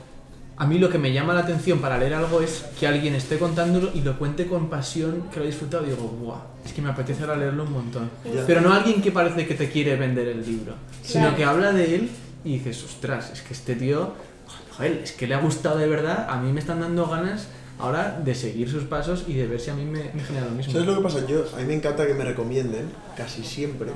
a 0.61 0.67
mí 0.67 0.77
lo 0.77 0.89
que 0.91 0.99
me 0.99 1.11
llama 1.11 1.33
la 1.33 1.39
atención 1.39 1.79
para 1.79 1.97
leer 1.97 2.13
algo 2.13 2.39
es 2.39 2.65
que 2.79 2.85
alguien 2.85 3.15
esté 3.15 3.39
contándolo 3.39 3.89
y 3.95 4.01
lo 4.01 4.19
cuente 4.19 4.45
con 4.45 4.69
pasión, 4.69 5.23
que 5.31 5.37
lo 5.39 5.43
ha 5.43 5.47
disfrutado 5.47 5.83
y 5.87 5.89
digo, 5.89 6.03
guau, 6.21 6.37
es 6.63 6.71
que 6.71 6.83
me 6.83 6.89
apetece 6.91 7.23
ahora 7.23 7.35
leerlo 7.35 7.63
un 7.63 7.71
montón. 7.71 8.11
Pero 8.45 8.61
no 8.61 8.71
alguien 8.71 9.01
que 9.01 9.11
parece 9.11 9.47
que 9.47 9.55
te 9.55 9.71
quiere 9.71 9.95
vender 9.95 10.27
el 10.27 10.45
libro, 10.45 10.75
sino 11.01 11.21
Claro. 11.23 11.35
que 11.37 11.43
habla 11.45 11.71
de 11.71 11.95
él 11.95 12.09
y 12.45 12.59
dices, 12.59 12.83
ostras, 12.83 13.31
es 13.33 13.41
que 13.41 13.53
este 13.55 13.73
tío, 13.73 14.13
joder, 14.77 15.01
es 15.03 15.13
que 15.13 15.25
le 15.25 15.33
ha 15.33 15.39
gustado 15.39 15.79
de 15.79 15.87
verdad, 15.87 16.27
a 16.29 16.39
mí 16.39 16.51
me 16.53 16.59
están 16.59 16.79
dando 16.79 17.07
ganas 17.07 17.47
ahora 17.79 18.21
de 18.23 18.35
seguir 18.35 18.69
sus 18.69 18.83
pasos 18.83 19.23
y 19.27 19.33
de 19.33 19.47
ver 19.47 19.59
si 19.59 19.71
a 19.71 19.73
mí 19.73 19.85
me, 19.85 20.11
me 20.13 20.23
genera 20.23 20.45
lo 20.45 20.51
mismo. 20.51 20.73
¿Sabes 20.73 20.87
lo 20.87 20.95
que 20.97 21.01
pasa? 21.01 21.25
Yo, 21.25 21.43
a 21.55 21.57
mí 21.57 21.65
me 21.65 21.73
encanta 21.73 22.05
que 22.05 22.13
me 22.13 22.23
recomienden, 22.23 22.87
casi 23.17 23.43
siempre, 23.43 23.89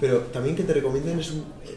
pero 0.00 0.20
también 0.32 0.56
que 0.56 0.62
te 0.62 0.72
recomienden 0.72 1.20
es 1.20 1.30
un, 1.32 1.40
eh, 1.66 1.76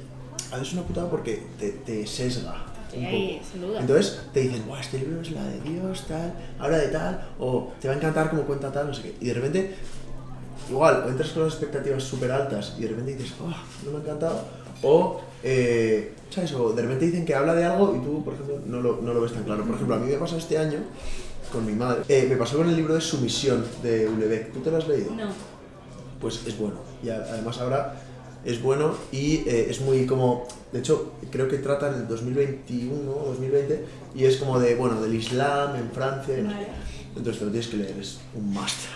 veces 0.53 0.71
una 0.71 0.83
putada 0.83 1.09
porque 1.09 1.43
te, 1.59 1.71
te 1.71 2.07
sesga. 2.07 2.67
Sí, 2.91 2.97
un 2.97 3.05
ahí, 3.05 3.33
poco. 3.33 3.51
sin 3.51 3.61
duda. 3.61 3.79
Entonces 3.81 4.19
te 4.33 4.39
dicen, 4.41 4.65
Buah, 4.67 4.79
este 4.81 4.99
libro 4.99 5.21
es 5.21 5.31
la 5.31 5.43
de 5.43 5.59
Dios, 5.61 6.05
tal, 6.07 6.33
habla 6.57 6.77
de 6.77 6.87
tal, 6.87 7.27
o 7.39 7.71
te 7.79 7.87
va 7.87 7.93
a 7.93 7.97
encantar 7.97 8.29
como 8.29 8.43
cuenta 8.43 8.71
tal, 8.71 8.87
no 8.87 8.93
sé 8.93 9.01
qué. 9.03 9.15
Y 9.21 9.25
de 9.27 9.33
repente, 9.33 9.75
igual, 10.69 11.03
o 11.05 11.09
entras 11.09 11.29
con 11.29 11.43
las 11.43 11.53
expectativas 11.53 12.03
súper 12.03 12.31
altas 12.31 12.75
y 12.77 12.83
de 12.83 12.87
repente 12.89 13.15
dices, 13.15 13.33
oh, 13.41 13.53
no 13.85 13.91
me 13.91 13.97
ha 13.97 14.01
encantado, 14.01 14.43
o, 14.81 15.21
eh, 15.43 16.13
¿sabes? 16.29 16.53
O 16.53 16.73
de 16.73 16.81
repente 16.81 17.05
dicen 17.05 17.25
que 17.25 17.35
habla 17.35 17.53
de 17.53 17.65
algo 17.65 17.95
y 17.95 17.99
tú, 17.99 18.23
por 18.23 18.33
ejemplo, 18.33 18.59
no 18.65 18.81
lo, 18.81 19.01
no 19.01 19.13
lo 19.13 19.21
ves 19.21 19.33
tan 19.33 19.43
claro. 19.43 19.63
Por 19.65 19.75
ejemplo, 19.75 19.95
a 19.95 19.99
mí 19.99 20.11
me 20.11 20.17
pasó 20.17 20.37
este 20.37 20.57
año 20.57 20.79
con 21.51 21.65
mi 21.65 21.73
madre, 21.73 22.03
eh, 22.07 22.27
me 22.29 22.35
pasó 22.35 22.57
con 22.57 22.69
el 22.69 22.75
libro 22.75 22.93
de 22.93 23.01
Sumisión 23.01 23.65
de 23.81 24.07
Ulebeck. 24.07 24.53
¿Tú 24.53 24.59
te 24.59 24.71
lo 24.71 24.77
has 24.77 24.87
leído? 24.87 25.11
No. 25.15 25.29
pues 26.21 26.45
es 26.45 26.57
bueno. 26.57 26.77
Y 27.03 27.09
además 27.09 27.57
ahora 27.59 27.95
es 28.45 28.61
bueno 28.61 28.95
y 29.11 29.47
eh, 29.47 29.67
es 29.69 29.81
muy 29.81 30.05
como, 30.05 30.47
de 30.71 30.79
hecho 30.79 31.13
creo 31.31 31.47
que 31.47 31.57
trata 31.57 31.89
en 31.89 31.95
el 31.95 32.07
2021 32.07 33.11
o 33.11 33.25
2020 33.29 33.85
y 34.15 34.25
es 34.25 34.37
como 34.37 34.59
de, 34.59 34.75
bueno, 34.75 35.01
del 35.01 35.15
Islam 35.15 35.75
en 35.75 35.91
Francia. 35.91 36.37
y 36.37 36.43
no 36.43 36.49
sé 36.49 36.55
Vale. 36.55 36.67
Entonces 37.15 37.39
te 37.39 37.45
lo 37.45 37.51
tienes 37.51 37.69
que 37.69 37.77
leer, 37.77 37.97
es 37.99 38.19
un 38.35 38.53
máster, 38.53 38.91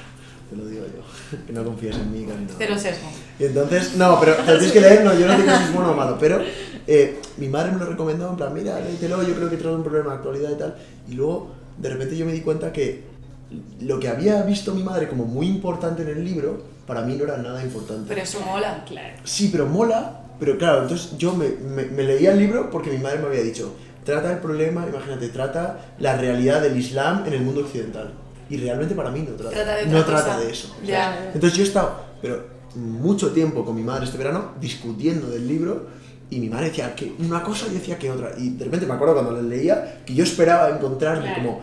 te 0.49 0.55
lo 0.55 0.65
digo 0.65 0.85
yo, 0.85 1.37
que 1.47 1.53
no 1.53 1.63
confíes 1.63 1.95
en 1.95 2.11
mí 2.11 2.25
casi 2.25 2.65
nada. 2.65 2.79
Sesgo. 2.79 3.07
Y 3.39 3.45
entonces, 3.45 3.95
no, 3.95 4.19
pero 4.19 4.35
te 4.35 4.51
lo 4.51 4.59
tienes 4.59 4.71
que 4.71 4.81
leer, 4.81 5.03
no, 5.03 5.17
yo 5.17 5.27
no 5.27 5.35
digo 5.35 5.49
si 5.49 5.63
es 5.63 5.73
bueno 5.73 5.91
o 5.91 5.95
malo, 5.95 6.17
pero 6.19 6.39
eh, 6.85 7.19
mi 7.37 7.47
madre 7.47 7.71
me 7.71 7.79
lo 7.79 7.85
recomendó, 7.85 8.29
en 8.29 8.37
plan, 8.37 8.53
mira, 8.53 8.79
léetelo, 8.79 9.23
yo 9.23 9.33
creo 9.33 9.49
que 9.49 9.57
trae 9.57 9.73
un 9.73 9.83
problema 9.83 10.11
de 10.11 10.15
actualidad 10.17 10.51
y 10.51 10.55
tal. 10.55 10.75
Y 11.09 11.13
luego, 11.13 11.51
de 11.77 11.89
repente 11.89 12.15
yo 12.15 12.25
me 12.25 12.33
di 12.33 12.41
cuenta 12.41 12.71
que 12.71 13.12
lo 13.81 13.99
que 13.99 14.07
había 14.07 14.41
visto 14.43 14.73
mi 14.73 14.83
madre 14.83 15.07
como 15.07 15.25
muy 15.25 15.47
importante 15.47 16.01
en 16.03 16.09
el 16.09 16.23
libro, 16.25 16.63
para 16.87 17.01
mí 17.01 17.15
no 17.15 17.23
era 17.23 17.37
nada 17.37 17.61
importante. 17.63 18.05
Pero 18.07 18.21
eso 18.21 18.39
mola. 18.41 18.83
Claro. 18.87 19.15
Sí, 19.23 19.49
pero 19.51 19.65
mola, 19.67 20.21
pero 20.39 20.57
claro, 20.57 20.83
entonces 20.83 21.17
yo 21.17 21.33
me, 21.33 21.49
me, 21.49 21.83
me 21.85 22.03
leía 22.03 22.31
el 22.33 22.39
libro 22.39 22.69
porque 22.69 22.89
mi 22.91 22.97
madre 22.97 23.19
me 23.19 23.27
había 23.27 23.41
dicho, 23.43 23.73
trata 24.03 24.31
el 24.31 24.39
problema, 24.39 24.85
imagínate, 24.87 25.29
trata 25.29 25.93
la 25.99 26.17
realidad 26.17 26.61
del 26.61 26.77
Islam 26.77 27.23
en 27.25 27.33
el 27.33 27.41
mundo 27.41 27.61
occidental. 27.61 28.13
Y 28.49 28.57
realmente 28.57 28.93
para 28.93 29.09
mí 29.09 29.21
no 29.27 29.35
trata, 29.35 29.55
Trata 29.55 29.75
de 29.77 29.85
no 29.87 30.03
trata 30.03 30.37
de 30.39 30.51
eso. 30.51 30.75
Ya. 30.85 31.31
Entonces 31.33 31.57
yo 31.57 31.63
he 31.63 31.67
estado, 31.67 31.95
pero 32.21 32.45
mucho 32.75 33.31
tiempo 33.31 33.63
con 33.63 33.75
mi 33.75 33.83
madre 33.83 34.05
este 34.05 34.17
verano 34.17 34.51
discutiendo 34.59 35.29
del 35.29 35.47
libro 35.47 35.87
y 36.29 36.39
mi 36.39 36.49
madre 36.49 36.69
decía 36.69 36.95
que 36.95 37.13
una 37.19 37.43
cosa 37.43 37.67
y 37.67 37.75
decía 37.75 37.97
que 37.97 38.09
otra. 38.11 38.31
Y 38.37 38.49
de 38.49 38.65
repente 38.65 38.85
me 38.85 38.93
acuerdo 38.93 39.13
cuando 39.13 39.31
lo 39.31 39.41
leía 39.41 40.01
que 40.05 40.13
yo 40.13 40.23
esperaba 40.23 40.69
encontrarme 40.69 41.25
Claro. 41.25 41.41
como 41.41 41.61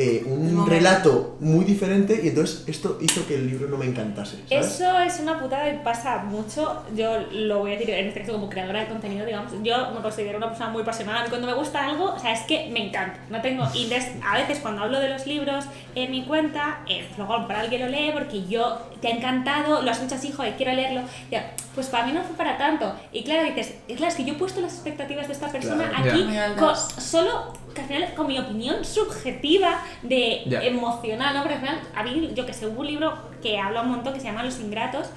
eh, 0.00 0.22
un 0.26 0.64
relato 0.64 1.36
muy 1.40 1.64
diferente 1.64 2.20
y 2.22 2.28
entonces 2.28 2.62
esto 2.68 2.98
hizo 3.00 3.26
que 3.26 3.34
el 3.34 3.48
libro 3.48 3.66
no 3.68 3.76
me 3.76 3.86
encantase. 3.86 4.36
¿sabes? 4.48 4.66
Eso 4.74 4.96
es 5.00 5.18
una 5.18 5.40
putada 5.40 5.68
y 5.68 5.78
pasa 5.78 6.18
mucho. 6.18 6.84
Yo 6.94 7.18
lo 7.32 7.58
voy 7.58 7.72
a 7.72 7.78
decir 7.78 7.90
en 7.94 8.06
este 8.06 8.20
caso 8.20 8.34
como 8.34 8.48
creadora 8.48 8.80
de 8.80 8.86
contenido, 8.86 9.26
digamos. 9.26 9.52
Yo 9.64 9.90
me 9.92 10.00
considero 10.00 10.38
una 10.38 10.46
persona 10.50 10.70
muy 10.70 10.82
apasionada. 10.82 11.20
A 11.20 11.22
mí 11.24 11.28
cuando 11.30 11.48
me 11.48 11.54
gusta 11.54 11.84
algo, 11.84 12.12
o 12.14 12.18
sea, 12.20 12.32
es 12.32 12.42
que 12.42 12.70
me 12.70 12.86
encanta. 12.86 13.18
No 13.28 13.40
tengo. 13.42 13.64
Y 13.74 13.92
a 13.92 14.36
veces 14.38 14.60
cuando 14.60 14.82
hablo 14.84 15.00
de 15.00 15.08
los 15.08 15.26
libros 15.26 15.64
en 15.96 16.12
mi 16.12 16.24
cuenta, 16.24 16.80
eh, 16.88 17.04
pues 17.08 17.18
luego 17.18 17.48
para 17.48 17.60
alguien 17.60 17.82
lo 17.82 17.88
lee 17.88 18.10
porque 18.12 18.46
yo 18.46 18.78
te 19.00 19.08
ha 19.08 19.10
encantado, 19.10 19.82
lo 19.82 19.90
has 19.90 20.00
hecho 20.00 20.14
así, 20.14 20.30
joder, 20.30 20.54
quiero 20.56 20.72
leerlo. 20.74 21.00
Ya, 21.30 21.52
pues 21.74 21.88
para 21.88 22.06
mí 22.06 22.12
no 22.12 22.22
fue 22.22 22.36
para 22.36 22.56
tanto. 22.56 22.94
Y 23.12 23.24
claro, 23.24 23.42
dices, 23.48 23.74
es 23.88 23.96
claro, 23.96 24.10
es 24.10 24.16
que 24.16 24.24
yo 24.24 24.34
he 24.34 24.36
puesto 24.36 24.60
las 24.60 24.74
expectativas 24.74 25.26
de 25.26 25.32
esta 25.32 25.48
persona 25.48 25.88
Claro. 25.90 26.10
aquí 26.12 26.28
con- 26.56 26.76
solo 27.02 27.52
que 27.74 27.80
al 27.82 27.86
final 27.86 28.14
con 28.14 28.26
mi 28.26 28.38
opinión 28.38 28.84
subjetiva 28.84 29.82
de 30.02 30.42
Ya. 30.46 30.62
emocional, 30.62 31.34
¿no? 31.34 31.40
Porque 31.42 31.54
al 31.54 31.60
final, 31.60 31.80
a 31.94 32.02
mí, 32.02 32.30
yo 32.34 32.46
que 32.46 32.52
sé, 32.52 32.66
hubo 32.66 32.80
un 32.80 32.86
libro 32.86 33.12
que 33.42 33.58
habla 33.58 33.82
un 33.82 33.90
montón 33.90 34.12
que 34.14 34.20
se 34.20 34.26
llama 34.26 34.42
Los 34.42 34.58
Ingratos, 34.60 35.08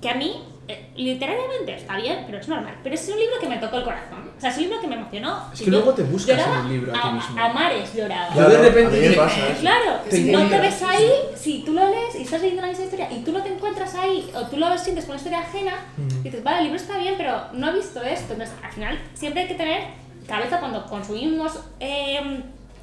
que 0.00 0.08
a 0.10 0.14
mí 0.14 0.42
eh, 0.70 0.90
literariamente 0.96 1.74
está 1.74 1.96
bien, 1.96 2.24
pero 2.26 2.36
es 2.38 2.46
normal. 2.46 2.74
Pero 2.82 2.94
es 2.94 3.08
un 3.08 3.18
libro 3.18 3.36
que 3.40 3.48
me 3.48 3.56
tocó 3.56 3.78
el 3.78 3.84
corazón. 3.84 4.30
O 4.36 4.40
sea, 4.40 4.50
es 4.50 4.56
un 4.58 4.64
libro 4.64 4.80
que 4.82 4.86
me 4.86 4.96
emocionó. 4.96 5.46
Es 5.50 5.62
Y 5.62 5.64
que 5.64 5.70
luego 5.70 5.94
te 5.94 6.02
buscas 6.02 6.38
en 6.38 6.44
lloraba 6.44 6.60
un 6.60 6.68
libro 6.68 6.92
a 6.94 7.02
ti 7.02 7.08
mismo. 7.14 7.40
A, 7.42 7.48
mares 7.54 7.94
lloraba. 7.94 8.34
Yo 8.34 8.48
de 8.50 8.58
repente- 8.58 8.96
a 8.96 9.00
mí 9.00 9.06
me 9.06 9.08
Sí. 9.12 9.16
pasa 9.16 9.48
eso. 9.48 9.60
Claro, 9.60 9.92
Te 10.10 10.16
si 10.16 10.30
no 10.30 10.46
te 10.46 10.58
ves 10.60 10.74
sí, 10.74 10.84
ahí, 10.86 11.10
si 11.36 11.62
tú 11.64 11.72
lo 11.72 11.88
lees 11.88 12.14
y 12.16 12.22
estás 12.22 12.42
leyendo 12.42 12.60
la 12.60 12.68
misma 12.68 12.84
historia 12.84 13.10
y 13.10 13.20
tú 13.24 13.32
no 13.32 13.42
te 13.42 13.48
encuentras 13.48 13.94
ahí 13.94 14.30
o 14.34 14.42
tú 14.42 14.58
lo 14.58 14.76
sientes 14.76 15.06
con 15.06 15.12
una 15.12 15.16
historia 15.16 15.38
ajena, 15.40 15.72
Mm. 15.96 16.22
dices, 16.22 16.44
vale, 16.44 16.58
el 16.58 16.64
libro 16.64 16.78
está 16.78 16.98
bien, 16.98 17.14
pero 17.16 17.40
no 17.54 17.70
he 17.70 17.72
visto 17.72 18.02
esto. 18.02 18.34
Entonces, 18.34 18.54
al 18.62 18.70
final, 18.72 18.98
siempre 19.14 19.42
hay 19.42 19.48
que 19.48 19.54
tener 19.54 19.80
cabeza 20.28 20.60
cuando 20.60 20.84
consumimos 20.86 21.58
eh, 21.80 22.42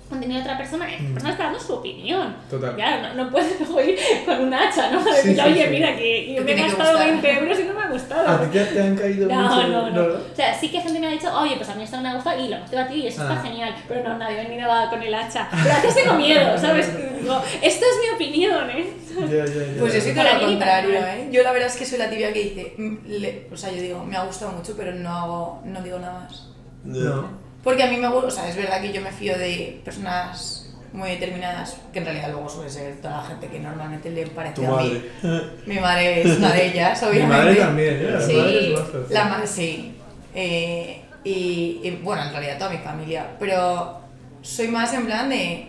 contenido 0.10 0.38
de 0.38 0.43
otra 0.43 0.58
persona. 0.58 0.86
La 0.88 1.14
persona 1.14 1.32
está 1.32 1.43
dando 1.46 1.60
su 1.60 1.74
opinión. 1.74 2.30
Mm. 2.30 2.50
Total. 2.50 2.76
Ya, 2.78 3.02
no, 3.14 3.24
no 3.24 3.32
puedes 3.32 3.60
ir 3.60 4.26
con 4.26 4.39
un 4.41 4.54
hacha, 4.54 4.91
¿no? 4.91 5.04
Sí, 5.04 5.10
Decir, 5.10 5.36
sí, 5.36 5.41
oye, 5.41 5.64
sí. 5.66 5.70
mira, 5.72 5.96
que 5.96 6.34
yo 6.36 6.43
me 6.43 6.52
he 6.52 6.56
gastado 6.56 6.91
gustar". 6.91 7.08
20 7.22 7.32
euros 7.39 7.60
y 7.60 7.64
no 7.64 7.74
me 7.74 7.82
ha 7.82 7.88
gustado. 7.89 8.28
¿A 8.30 8.41
ti 8.41 8.48
te, 8.60 8.66
te 8.66 8.82
han 8.84 8.96
caído 8.96 9.28
No, 9.28 9.41
mucho? 9.41 9.68
no, 9.68 9.89
no. 9.89 10.02
O 10.04 10.36
sea, 10.36 10.54
sí 10.54 10.70
que 10.70 10.80
gente 10.82 11.00
me 11.00 11.08
ha 11.08 11.12
dicho, 11.12 11.28
oye, 11.36 11.56
pues 11.56 11.68
a 11.70 11.76
mí 11.76 11.84
esto 11.84 11.96
no 11.98 12.04
me 12.04 12.10
ha 12.10 12.14
gustado 12.16 12.39
y 12.43 12.50
lo 12.50 12.58
a 12.58 12.88
ti 12.88 12.93
y 12.96 13.08
eso 13.08 13.22
Ah. 13.24 13.34
está 13.34 13.48
genial. 13.48 13.76
Pero 13.88 14.04
no, 14.10 14.18
nadie 14.20 14.39
ha 14.41 14.43
venido 14.43 14.70
con 14.91 15.02
el 15.02 15.14
hacha. 15.16 15.48
Pero 15.52 15.74
a 15.76 15.82
veces 15.82 16.04
tengo 16.04 16.14
miedo, 16.18 16.58
¿sabes? 16.60 16.91
Digo, 17.22 17.41
esto 17.64 17.86
es 17.86 18.00
mi 18.02 18.16
opinión, 18.16 18.70
¿eh? 18.70 18.93
Ya, 19.22 19.26
ya, 19.28 19.46
ya. 19.46 19.80
Pues 19.80 19.93
yo 19.96 20.02
soy 20.02 20.14
todo 20.14 20.24
lo 20.26 20.39
contrario. 20.46 21.00
¿eh? 21.00 21.30
Yo 21.32 21.41
la 21.41 21.52
verdad 21.52 21.70
es 21.70 21.78
que 21.78 21.86
soy 21.86 21.98
la 21.98 22.10
tibia 22.12 22.32
que 22.32 22.43
dice, 22.43 22.74
mm, 22.78 22.96
le- 23.08 23.48
o 23.52 23.58
sea, 23.58 23.72
yo 23.72 23.82
digo, 23.82 24.04
me 24.06 24.16
ha 24.18 24.24
gustado 24.24 24.52
mucho, 24.52 24.76
pero 24.78 24.91
no 24.91 25.10
hago, 25.10 25.62
no 25.66 25.82
digo 25.82 25.98
nada 25.98 26.20
más. 26.20 26.50
No. 26.86 27.28
Porque 27.64 27.84
a 27.84 27.88
mí 27.88 27.98
me 27.98 28.08
gusta, 28.08 28.28
o 28.28 28.32
sea, 28.32 28.48
es 28.50 28.56
verdad 28.56 28.80
que 28.82 28.94
yo 28.94 29.02
me 29.02 29.12
fío 29.12 29.38
de 29.38 29.82
personas 29.84 30.62
muy 30.94 31.10
determinadas, 31.10 31.78
que 31.92 32.00
en 32.00 32.06
realidad 32.06 32.30
luego 32.32 32.48
suele 32.48 32.70
ser 32.70 33.02
toda 33.02 33.18
la 33.18 33.24
gente 33.24 33.48
que 33.48 33.60
normalmente 33.60 34.10
le 34.12 34.28
parece 34.28 34.56
Tu 34.56 34.66
a 34.74 34.82
mí. 34.82 35.02
madre. 35.24 35.42
Mi 35.66 35.80
madre 35.80 36.22
es 36.22 36.38
una 36.38 36.54
de 36.54 36.68
ellas, 36.68 37.02
Mi 37.02 37.08
obviamente. 37.10 37.38
madre 37.38 37.56
también, 37.56 37.94
¿eh? 37.96 38.12
La 38.12 38.22
Sí, 38.22 38.34
madre 38.36 38.74
es 38.74 39.10
la 39.12 39.26
ma- 39.26 39.46
sí. 39.48 39.96
Eh, 40.34 41.02
y, 41.24 41.80
y, 41.84 42.00
bueno, 42.04 42.24
en 42.24 42.30
realidad 42.32 42.58
toda 42.60 42.70
mi 42.70 42.78
familia. 42.78 43.26
Pero 43.40 44.00
soy 44.42 44.68
más 44.68 44.94
en 44.94 45.06
plan 45.08 45.28
de 45.30 45.68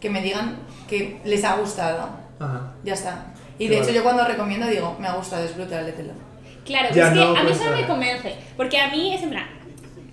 que 0.00 0.08
me 0.10 0.22
digan 0.22 0.56
que 0.88 1.20
les 1.24 1.44
ha 1.44 1.56
gustado. 1.56 2.08
Ajá. 2.40 2.72
Ya 2.82 2.94
está. 2.94 3.26
Y 3.58 3.68
Qué 3.68 3.74
de 3.74 3.80
hecho 3.82 3.90
yo 3.90 4.02
cuando 4.02 4.24
recomiendo 4.26 4.66
digo, 4.66 4.96
me 4.98 5.06
ha 5.06 5.12
gustado, 5.12 5.44
es 5.44 5.54
brutal, 5.54 5.84
lételo. 5.84 6.12
Claro, 6.64 6.88
Ya 6.94 7.08
es 7.08 7.12
que 7.12 7.14
no 7.20 7.36
a 7.36 7.42
mí 7.44 7.50
eso 7.52 7.64
no 7.70 7.76
me 7.76 7.86
convence. 7.86 8.34
Porque 8.56 8.78
a 8.80 8.88
mí 8.90 9.14
es 9.14 9.22
en 9.22 9.30
plan. 9.30 9.44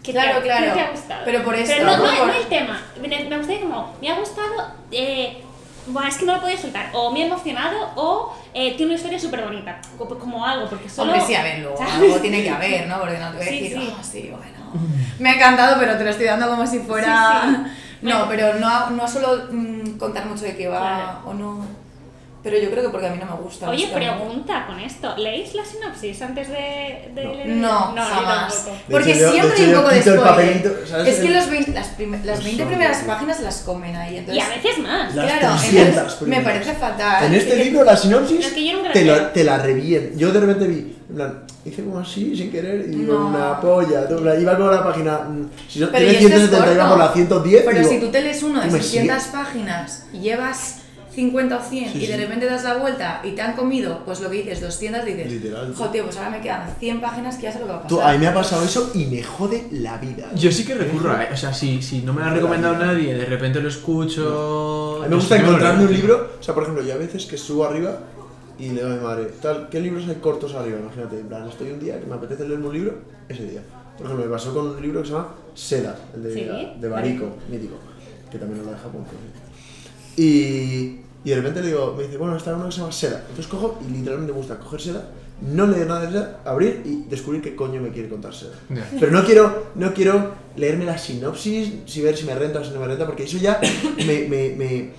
Que 0.07 0.11
Claro, 0.13 0.39
te, 0.39 0.43
claro. 0.45 0.65
que 0.65 0.71
te 0.71 0.79
ha 0.81 0.89
gustado. 0.91 1.21
Pero 1.25 1.43
por 1.43 1.55
Pero 1.55 1.85
no, 1.85 1.97
¿no? 1.97 2.03
no, 2.05 2.17
Por- 2.17 2.27
no 2.27 2.33
el 2.33 2.45
tema. 2.47 2.81
Me, 3.01 3.37
gustaría 3.37 3.61
como, 3.61 3.93
me 4.01 4.09
ha 4.11 4.15
gustado. 4.19 4.71
Eh, 4.91 5.43
Buah, 5.87 6.07
es 6.09 6.17
que 6.17 6.25
no 6.25 6.35
lo 6.35 6.41
podía 6.41 6.57
soltar. 6.57 6.89
O 6.93 7.11
me 7.11 7.23
ha 7.23 7.27
emocionado 7.27 7.91
o 7.95 8.33
eh, 8.53 8.75
tiene 8.75 8.87
una 8.91 8.95
historia 8.95 9.19
súper 9.19 9.43
bonita. 9.45 9.79
Como, 9.97 10.17
como 10.19 10.45
algo, 10.45 10.67
porque 10.69 10.89
solo. 10.89 11.13
Hombre, 11.13 11.25
sí, 11.25 11.33
a 11.35 11.43
ver, 11.43 11.59
luego 11.59 11.77
¿sabes? 11.77 11.93
algo 11.93 12.15
tiene 12.17 12.43
que 12.43 12.49
haber, 12.49 12.87
¿no? 12.87 12.99
Porque 12.99 13.17
no 13.17 13.31
te 13.31 13.37
voy 13.37 13.45
a 13.45 13.49
Sí, 13.49 13.59
decir, 13.61 13.77
sí. 13.79 13.93
"Oh, 13.97 14.03
sí, 14.03 14.31
bueno. 14.31 14.87
Me 15.19 15.29
ha 15.29 15.33
encantado, 15.35 15.77
pero 15.79 15.97
te 15.97 16.03
lo 16.03 16.09
estoy 16.09 16.25
dando 16.25 16.49
como 16.49 16.65
si 16.67 16.79
fuera. 16.79 17.41
Sí. 17.65 17.71
No, 17.99 18.25
Bueno. 18.25 18.25
pero 18.29 18.53
no, 18.59 18.91
no 18.91 19.07
suelo 19.07 19.47
mm, 19.49 19.97
contar 19.97 20.27
mucho 20.27 20.43
de 20.45 20.55
qué 20.55 20.67
va 20.67 20.77
Claro. 20.77 21.19
o 21.25 21.33
no. 21.33 21.65
Pero 22.49 22.63
yo 22.63 22.71
creo 22.71 22.83
que 22.83 22.89
porque 22.89 23.07
a 23.07 23.09
mí 23.11 23.17
no 23.19 23.25
me 23.35 23.41
gusta. 23.43 23.69
Oye, 23.69 23.87
pregunta 23.93 24.65
con 24.67 24.79
esto. 24.79 25.13
¿Leéis 25.17 25.53
la 25.53 25.65
sinopsis 25.65 26.21
antes 26.21 26.47
de, 26.47 27.11
de 27.13 27.23
No. 27.25 27.33
leer 27.33 27.47
No, 27.49 27.95
yo 27.95 28.01
jamás. 28.03 28.65
De 28.65 28.71
Porque 28.89 29.11
hecho, 29.11 29.31
siempre 29.33 29.57
hay 29.63 29.69
un 29.69 29.75
poco 29.75 29.89
de 29.89 30.01
spoiler. 30.01 31.07
Es 31.07 31.15
que 31.19 31.29
los 31.29 31.49
20 31.49 31.71
las, 31.73 31.87
prim- 31.89 32.11
las 32.23 32.37
Los 32.37 32.43
20 32.45 32.63
son- 32.63 32.67
primeras 32.69 32.97
páginas 33.03 33.39
las 33.41 33.57
comen 33.63 33.95
ahí. 33.97 34.25
Y 34.31 34.39
a 34.39 34.47
veces 34.47 34.77
más. 34.79 35.13
Las 35.13 35.25
claro, 35.25 35.57
300 35.59 35.87
entonces, 35.97 36.21
me 36.27 36.41
parece 36.41 36.73
fatal. 36.73 37.25
En 37.25 37.33
este 37.33 37.55
libro 37.57 37.83
la 37.83 37.97
sinopsis 37.97 38.45
Es 38.45 38.53
que 38.53 38.65
yo 38.65 38.73
nunca 38.77 38.89
la 38.93 38.93
te, 39.33 39.39
te 39.39 39.43
la 39.43 39.57
revienten. 39.57 40.17
Yo 40.17 40.31
de 40.31 40.39
repente 40.39 40.67
vi, 40.67 40.95
en 41.09 41.15
plan, 41.15 41.43
hice 41.65 41.83
como 41.83 41.99
así, 41.99 42.33
sin 42.33 42.49
querer, 42.49 42.85
y 42.87 42.95
digo, 42.95 43.13
No. 43.13 43.27
una 43.27 43.59
polla. 43.59 44.07
Iba 44.39 44.57
por 44.57 44.73
la 44.73 44.83
página, 44.85 45.19
si 45.67 45.79
no, 45.79 45.87
Pero 45.91 45.97
tiene 46.05 46.13
y 46.13 46.15
esto 46.25 46.27
es 46.27 46.33
170, 46.49 46.73
iba 46.73 46.89
por 46.89 46.97
la 46.97 47.11
110. 47.11 47.63
Pero 47.65 47.77
digo, 47.79 47.89
si 47.89 47.99
tú 47.99 48.07
te 48.07 48.21
lees 48.21 48.41
uno 48.43 48.61
de 48.61 48.67
¿tú 48.67 48.73
me 48.73 48.79
600 48.81 49.21
sigues? 49.23 49.35
páginas 49.35 50.05
y 50.13 50.19
llevas 50.19 50.76
50 51.17 51.57
o 51.57 51.61
100 51.61 51.91
Sí, 51.93 51.97
y 51.97 52.01
de 52.01 52.13
sí. 52.13 52.21
repente 52.21 52.45
das 52.45 52.63
la 52.63 52.75
vuelta 52.77 53.21
y 53.23 53.31
te 53.31 53.41
han 53.41 53.55
comido, 53.55 54.03
pues 54.05 54.19
lo 54.21 54.29
que 54.29 54.37
dices, 54.37 54.61
200, 54.61 55.03
dices, 55.03 55.31
Literal. 55.31 55.73
jo 55.73 55.89
tío, 55.89 56.03
pues 56.03 56.15
ahora 56.17 56.29
me 56.29 56.41
quedan 56.41 56.69
100 56.79 57.01
páginas 57.01 57.37
que 57.37 57.41
ya 57.43 57.51
sé 57.51 57.59
lo 57.59 57.65
que 57.65 57.71
va 57.71 57.77
a 57.79 57.81
pasar. 57.81 57.97
Tú, 57.97 58.01
a 58.07 58.11
mí 58.11 58.17
me 58.19 58.27
ha 58.27 58.33
pasado 58.35 58.63
eso 58.63 58.91
y 58.93 59.05
me 59.07 59.23
jode 59.23 59.67
la 59.71 59.97
vida. 59.97 60.29
Yo 60.35 60.51
sí 60.51 60.63
que 60.63 60.75
recurro 60.75 61.11
a, 61.11 61.27
o 61.33 61.35
sea, 61.35 61.51
si, 61.55 61.81
si 61.81 62.01
no 62.03 62.13
me 62.13 62.21
lo 62.21 62.27
ha 62.27 62.33
recomendado 62.35 62.75
nadie, 62.77 63.15
de 63.15 63.25
repente 63.25 63.59
lo 63.59 63.67
escucho. 63.69 64.97
A 65.01 65.05
mí 65.05 65.09
me 65.09 65.15
gusta 65.15 65.37
encontrarme 65.37 65.85
un 65.85 65.93
libro, 65.93 66.33
o 66.39 66.43
sea, 66.43 66.53
por 66.53 66.61
ejemplo, 66.63 66.83
yo 66.85 66.93
a 66.93 66.97
veces 66.97 67.25
que 67.25 67.35
subo 67.37 67.65
arriba 67.65 67.97
y 68.59 68.69
le 68.69 68.73
digo 68.83 68.87
a 68.87 68.89
mi 68.95 68.99
madre, 69.03 69.25
tal, 69.41 69.69
¿qué 69.69 69.79
libros 69.79 70.07
hay 70.07 70.15
cortos 70.15 70.53
arriba? 70.53 70.77
Imagínate, 70.79 71.19
en 71.19 71.27
plan, 71.27 71.47
estoy 71.47 71.71
un 71.71 71.79
día 71.79 71.99
que 71.99 72.05
me 72.05 72.13
apetece 72.13 72.47
leerme 72.47 72.67
un 72.67 72.73
libro, 72.73 72.93
ese 73.27 73.43
día. 73.43 73.61
Por 73.97 74.05
ejemplo, 74.05 74.25
me 74.27 74.31
pasó 74.31 74.53
con 74.53 74.67
un 74.67 74.81
libro 74.81 75.01
que 75.01 75.07
se 75.07 75.13
llama 75.13 75.29
Seda, 75.55 75.95
el 76.15 76.21
de, 76.23 76.33
Sí, 76.33 76.47
de 76.79 76.87
Barico, 76.87 77.25
mítico, 77.49 77.75
que 78.31 78.37
también 78.37 78.59
lo 78.59 78.65
da 78.65 78.77
de 78.77 78.83
Japón, 78.83 79.03
cierto. 79.09 79.47
Y, 80.19 81.01
y 81.23 81.29
de 81.29 81.35
repente 81.35 81.61
le 81.61 81.67
digo, 81.67 81.93
me 81.97 82.03
dice, 82.03 82.17
bueno, 82.17 82.35
está 82.35 82.55
uno 82.55 82.65
que 82.65 82.71
se 82.71 82.79
llama 82.79 82.91
Seda. 82.91 83.19
Entonces 83.21 83.47
cojo 83.47 83.79
y 83.87 83.91
literalmente 83.91 84.31
me 84.31 84.37
gusta 84.37 84.57
coger 84.59 84.81
Seda, 84.81 85.09
no 85.41 85.67
leer 85.67 85.87
nada 85.87 86.01
de 86.01 86.11
Seda, 86.11 86.39
abrir 86.45 86.81
y 86.85 87.09
descubrir 87.09 87.41
qué 87.41 87.55
coño 87.55 87.81
me 87.81 87.89
quiere 87.89 88.09
contar 88.09 88.33
Seda. 88.33 88.55
Ya. 88.69 88.87
Pero 88.99 89.11
no 89.11 89.23
quiero, 89.25 89.67
no 89.75 89.93
quiero 89.93 90.33
leerme 90.55 90.85
la 90.85 90.97
sinopsis, 90.97 91.73
si 91.85 92.01
ver 92.01 92.15
si 92.15 92.25
me 92.25 92.35
renta 92.35 92.59
o 92.59 92.63
si 92.63 92.71
no 92.71 92.79
me 92.79 92.87
renta, 92.87 93.05
porque 93.05 93.23
eso 93.23 93.37
ya 93.37 93.59
me, 94.05 94.27
me, 94.27 94.49
me, 94.55 94.89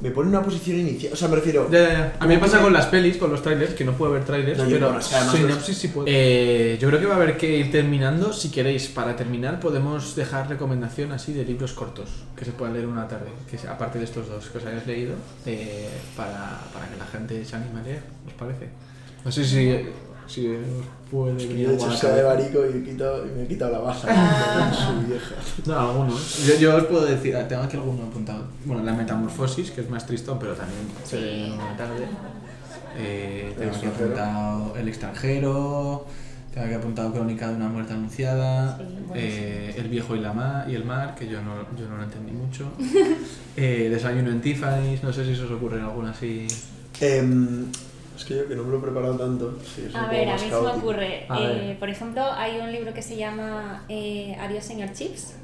me 0.00 0.10
pone 0.10 0.30
en 0.30 0.36
una 0.36 0.44
posición 0.44 0.78
inicial. 0.80 1.12
O 1.12 1.16
sea, 1.16 1.28
me 1.28 1.36
refiero. 1.36 1.68
Ya, 1.70 1.78
ya, 1.80 1.88
ya. 1.92 2.16
A 2.18 2.26
mí 2.26 2.34
me 2.34 2.40
pasa 2.40 2.60
con 2.60 2.72
las 2.72 2.86
pelis, 2.86 3.16
con 3.18 3.30
los 3.30 3.42
trailers, 3.42 3.74
que 3.74 3.84
no 3.84 3.92
puedo 3.92 4.12
ver 4.12 4.24
trailers, 4.24 4.58
No, 4.58 4.64
yo 4.68 4.76
pero 4.78 4.92
no, 4.92 5.00
sinopsis 5.02 5.76
sí 5.76 5.88
puedo. 5.88 6.06
Eh, 6.08 6.78
yo 6.80 6.88
creo 6.88 7.00
que 7.00 7.06
va 7.06 7.14
a 7.14 7.16
haber 7.16 7.36
que 7.36 7.58
ir 7.58 7.70
terminando. 7.70 8.32
Si 8.32 8.50
queréis, 8.50 8.88
para 8.88 9.14
terminar, 9.16 9.60
podemos 9.60 10.16
dejar 10.16 10.48
recomendación 10.48 11.12
así 11.12 11.32
de 11.32 11.44
libros 11.44 11.72
cortos 11.72 12.08
que 12.36 12.44
se 12.44 12.52
puedan 12.52 12.74
leer 12.74 12.86
una 12.86 13.06
tarde, 13.08 13.28
que 13.50 13.58
sea- 13.58 13.72
aparte 13.72 13.98
de 13.98 14.04
estos 14.04 14.28
dos 14.28 14.46
que 14.48 14.58
os 14.58 14.64
hayáis 14.64 14.86
leído, 14.86 15.14
eh, 15.46 15.88
para, 16.16 16.58
para 16.72 16.88
que 16.88 16.96
la 16.96 17.06
gente 17.06 17.44
se 17.44 17.56
anime 17.56 17.80
a 17.80 17.82
leer, 17.82 18.02
¿os 18.26 18.32
parece? 18.34 18.68
No 19.24 19.30
sé 19.30 19.44
si, 19.44 19.70
si 20.26 20.48
os 20.48 20.56
puede 21.10 21.42
Yo 21.42 21.48
venir 21.48 21.66
he 21.66 21.70
algo 21.70 21.72
a 21.72 21.86
hecho 21.86 21.92
la 21.92 21.96
Seda 21.96 22.14
de 22.14 22.22
cabeza. 22.22 22.42
Barico 22.42 22.66
y, 22.66 22.78
he 22.78 22.84
quitado, 22.84 23.26
y 23.26 23.30
me 23.30 23.42
he 23.42 23.46
quitado 23.48 23.72
la 23.72 23.78
baja. 23.78 24.08
Ah. 24.10 24.72
Su 24.72 25.06
vieja. 25.06 25.34
No, 25.66 25.78
algunos. 25.78 26.46
Yo, 26.46 26.56
yo 26.56 26.76
os 26.76 26.84
puedo 26.84 27.04
decir, 27.04 27.36
ah, 27.36 27.46
tengo 27.48 27.62
aquí 27.62 27.76
alguno 27.76 28.04
apuntado. 28.04 28.44
Bueno, 28.64 28.82
la 28.84 28.92
metamorfosis, 28.92 29.70
que 29.70 29.80
es 29.80 29.90
más 29.90 30.06
tristón, 30.06 30.38
pero 30.38 30.54
también 30.54 30.80
se 31.04 31.20
lee 31.20 31.46
en 31.46 31.52
una 31.52 31.76
tarde. 31.76 32.06
Eh, 32.98 33.54
tengo 33.58 33.74
aquí 33.74 33.86
apuntado 33.86 34.74
El 34.76 34.88
extranjero. 34.88 36.06
Tengo 36.52 36.66
aquí 36.66 36.74
apuntado 36.74 37.12
Crónica 37.12 37.48
de 37.48 37.56
una 37.56 37.68
muerte 37.68 37.92
anunciada. 37.92 38.76
Sí, 38.76 38.84
eh, 39.14 39.74
el 39.78 39.88
viejo 39.88 40.16
y 40.16 40.20
la 40.20 40.32
mar, 40.32 40.68
y 40.68 40.74
el 40.74 40.84
mar, 40.84 41.14
que 41.14 41.28
yo 41.28 41.40
no, 41.42 41.54
yo 41.78 41.88
no 41.88 41.96
lo 41.96 42.02
entendí 42.02 42.32
mucho. 42.32 42.72
eh, 43.56 43.88
Desayuno 43.90 44.30
en 44.30 44.40
Tiffany's, 44.40 45.02
no 45.04 45.12
sé 45.12 45.24
si 45.24 45.36
se 45.36 45.42
os 45.42 45.50
ocurre 45.50 45.80
alguna 45.80 46.10
así. 46.10 46.48
Em, 47.00 47.66
es 48.20 48.26
que 48.26 48.36
yo 48.36 48.46
que 48.46 48.54
no 48.54 48.64
me 48.64 48.70
lo 48.70 48.78
he 48.78 48.82
preparado 48.82 49.16
tanto. 49.16 49.58
Sí, 49.64 49.88
A 49.94 50.06
ver, 50.06 50.28
a 50.28 50.34
mí 50.34 50.38
se 50.38 50.50
me 50.50 50.56
ocurre. 50.56 51.26
Eh, 51.38 51.76
por 51.80 51.88
ejemplo, 51.88 52.22
hay 52.22 52.58
un 52.58 52.70
libro 52.70 52.92
que 52.92 53.02
se 53.02 53.16
llama 53.16 53.84
eh, 53.88 54.36
Adiós, 54.38 54.62
señor 54.64 54.92
Chips, 54.92 55.34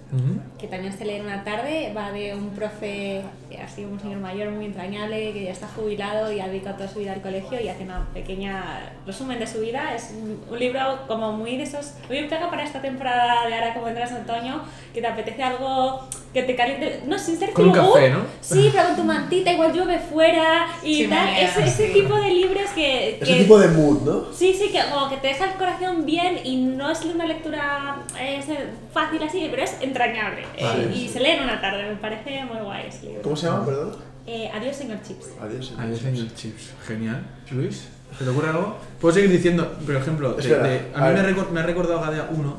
que 0.61 0.66
también 0.68 0.96
se 0.96 1.04
lee 1.04 1.14
en 1.16 1.24
una 1.26 1.42
tarde. 1.44 1.92
Va 1.96 2.12
de 2.12 2.34
un 2.34 2.50
profe, 2.50 3.18
eh, 3.50 3.62
así 3.64 3.84
un 3.84 3.98
señor 4.00 4.18
mayor 4.20 4.50
muy 4.50 4.64
entrañable, 4.66 5.32
que 5.32 5.44
ya 5.44 5.50
está 5.50 5.66
jubilado 5.68 6.32
y 6.32 6.40
ha 6.40 6.46
dedicado 6.48 6.76
toda 6.76 6.88
su 6.88 7.00
vida 7.00 7.12
al 7.12 7.22
colegio 7.22 7.61
y 7.61 7.68
hace 7.68 7.82
una 7.84 8.07
pequeña 8.14 8.92
resumen 9.07 9.38
de 9.38 9.46
su 9.46 9.61
vida. 9.61 9.94
Es 9.94 10.12
un, 10.16 10.40
un 10.50 10.59
libro 10.59 10.80
como 11.09 11.32
muy 11.32 11.57
de 11.57 11.64
esos. 11.64 11.94
Muy 12.09 12.24
pega 12.28 12.48
para 12.50 12.62
esta 12.64 12.80
temporada 12.80 13.46
de 13.46 13.54
ahora, 13.54 13.74
como 13.74 13.88
entras 13.88 14.11
en 14.12 14.18
otoño, 14.18 14.62
que 14.94 15.00
te 15.00 15.07
apetece 15.07 15.42
algo 15.42 16.00
que 16.32 16.42
te 16.42 16.54
caliente. 16.54 17.00
No, 17.07 17.18
sin 17.18 17.38
ser 17.38 17.52
Con 17.52 17.66
un 17.68 17.72
café. 17.72 18.11
¿no? 18.11 18.20
Sí, 18.40 18.68
pero 18.72 18.86
con 18.88 18.96
tu 18.96 19.04
mantita, 19.04 19.52
igual 19.52 19.72
llueve 19.72 19.98
fuera 19.98 20.66
y 20.82 20.94
Sí, 21.02 21.07
tal. 21.09 21.18
manera, 21.26 21.48
Ese, 21.48 21.62
ese 21.64 21.86
sí. 21.88 21.92
tipo 21.94 22.14
de 22.16 22.30
libros 22.30 22.70
que. 22.74 23.16
Ese 23.16 23.24
que- 23.24 23.40
tipo 23.42 23.59
de 23.59 23.68
mood, 23.68 24.02
¿no? 24.02 24.32
Sí, 24.32 24.54
sí, 24.54 24.70
que 24.70 24.80
como 24.92 25.09
que 25.09 25.16
te 25.16 25.28
deja 25.28 25.46
el 25.46 25.52
corazón 25.59 26.07
bien 26.07 26.38
y 26.44 26.57
no 26.57 26.90
es 26.90 27.04
una 27.04 27.26
lectura 27.26 27.96
eh, 28.20 28.36
es 28.38 28.46
fácil 28.92 29.22
así, 29.22 29.48
pero 29.50 29.62
es 29.62 29.76
entrañable. 30.05 30.42
eh, 30.57 30.62
Vale, 30.64 30.94
y 30.97 31.09
se 31.09 31.20
lee 31.20 31.30
en 31.30 31.42
una 31.44 31.61
tarde, 31.61 31.88
me 31.90 31.97
parece 31.97 32.44
muy 32.44 32.59
guay 32.59 32.86
ese 32.88 33.07
libro. 33.07 33.22
¿Cómo 33.22 33.36
se 33.36 33.47
llama, 33.47 33.64
perdón? 33.64 33.97
Eh, 34.26 34.51
adiós, 34.55 34.76
señor 34.76 34.99
Chips. 35.07 35.26
Adiós. 35.40 35.66
señor. 35.66 35.82
Adiós, 35.82 36.01
señor 36.01 36.34
Chips. 36.34 36.70
Genial. 36.86 37.26
Luis, 37.51 37.88
¿se 38.18 38.24
te 38.24 38.30
ocurre 38.30 38.49
algo? 38.49 38.76
Puedo 39.01 39.14
seguir 39.14 39.30
diciendo, 39.30 39.76
por 39.84 39.94
ejemplo, 39.94 40.34
de- 40.34 40.49
de- 40.49 40.82
a 40.94 41.07
a 41.09 41.11
mí 41.12 41.20
me, 41.20 41.42
me 41.53 41.61
ha 41.61 41.62
recordado 41.62 42.01
Gadea 42.01 42.28
1, 42.32 42.57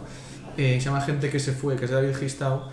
eh, 0.57 0.77
se 0.79 0.85
llama 0.85 1.01
Gente 1.01 1.29
que 1.29 1.39
se 1.39 1.51
fue, 1.51 1.75
que 1.75 1.85
es 1.85 1.91
de 1.91 1.97
David 1.97 2.15
Gistau, 2.15 2.63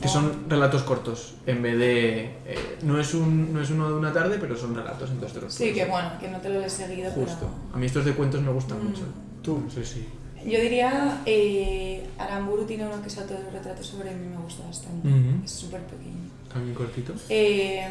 que 0.00 0.08
son 0.08 0.44
relatos 0.48 0.82
cortos, 0.82 1.36
en 1.46 1.62
vez 1.62 1.78
de... 1.78 2.20
eh, 2.44 2.76
no, 2.82 3.00
es 3.00 3.14
un, 3.14 3.52
no 3.54 3.62
es 3.62 3.70
uno 3.70 3.88
de 3.88 3.94
una 3.94 4.12
tarde, 4.12 4.36
pero 4.38 4.54
son 4.54 4.74
relatos, 4.76 5.08
entonces 5.10 5.32
te 5.38 5.40
los 5.44 5.54
Sí, 5.54 5.72
que 5.72 5.86
bueno, 5.86 6.10
que 6.20 6.28
no 6.28 6.38
te 6.38 6.50
lo 6.50 6.60
he 6.62 6.68
seguido, 6.68 7.10
Justo. 7.12 7.48
A 7.72 7.78
mí 7.78 7.86
estos 7.86 8.04
de 8.04 8.12
cuentos 8.12 8.42
me 8.42 8.50
gustan 8.52 8.78
Mm. 8.78 8.88
mucho. 8.90 9.02
Tú. 9.42 9.62
No 9.64 9.70
sé 9.70 9.84
si... 9.86 10.00
pero... 10.00 10.25
Yo 10.46 10.60
diría, 10.60 11.22
eh, 11.26 12.06
Aramburu 12.18 12.64
tiene 12.64 12.86
uno 12.86 13.02
que 13.02 13.08
es 13.08 13.18
autorretrato 13.18 13.82
sobre 13.82 14.14
mí, 14.14 14.28
me 14.28 14.36
gusta 14.36 14.64
bastante. 14.64 15.08
Es 15.44 15.50
súper 15.50 15.82
pequeño. 15.82 16.30
También 16.52 16.74
cortito. 16.74 17.14
Eh, 17.28 17.84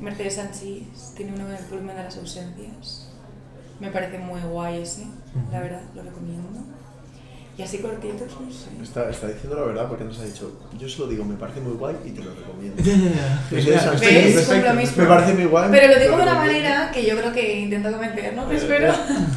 Mercedes 0.00 0.34
Sánchez 0.34 1.14
tiene 1.16 1.32
uno 1.34 1.48
en 1.48 1.56
el 1.56 1.64
volumen 1.66 1.96
de 1.96 2.02
las 2.04 2.16
ausencias. 2.16 3.08
Me 3.78 3.90
parece 3.90 4.18
muy 4.18 4.40
guay 4.40 4.82
ese, 4.82 5.06
la 5.52 5.60
verdad, 5.60 5.82
lo 5.94 6.02
recomiendo. 6.02 6.60
Y 7.60 7.62
así 7.62 7.78
cortitos, 7.78 8.28
no 8.40 8.50
sé. 8.50 8.70
Está, 8.82 9.10
está 9.10 9.26
diciendo 9.26 9.54
la 9.60 9.66
verdad 9.66 9.86
porque 9.86 10.04
nos 10.04 10.18
ha 10.18 10.24
dicho, 10.24 10.50
yo 10.78 10.88
se 10.88 10.98
lo 11.00 11.06
digo, 11.08 11.24
me 11.26 11.34
parece 11.34 11.60
muy 11.60 11.72
guay 11.74 11.94
y 12.06 12.10
te 12.10 12.22
lo 12.22 12.34
recomiendo. 12.34 12.82
Ya, 12.82 12.94
ya, 12.94 13.10
ya. 13.10 14.90
Me 14.96 15.06
parece 15.06 15.34
muy 15.34 15.44
guay. 15.44 15.68
Pero 15.70 15.92
lo 15.92 16.00
digo 16.00 16.16
de 16.16 16.22
una 16.22 16.34
manera 16.34 16.90
que 16.90 17.04
yo 17.04 17.16
creo 17.18 17.32
que 17.32 17.60
intento 17.60 17.90
convencer, 17.90 18.32
¿no? 18.34 18.50
Eh, 18.50 18.56
Espero. 18.56 18.92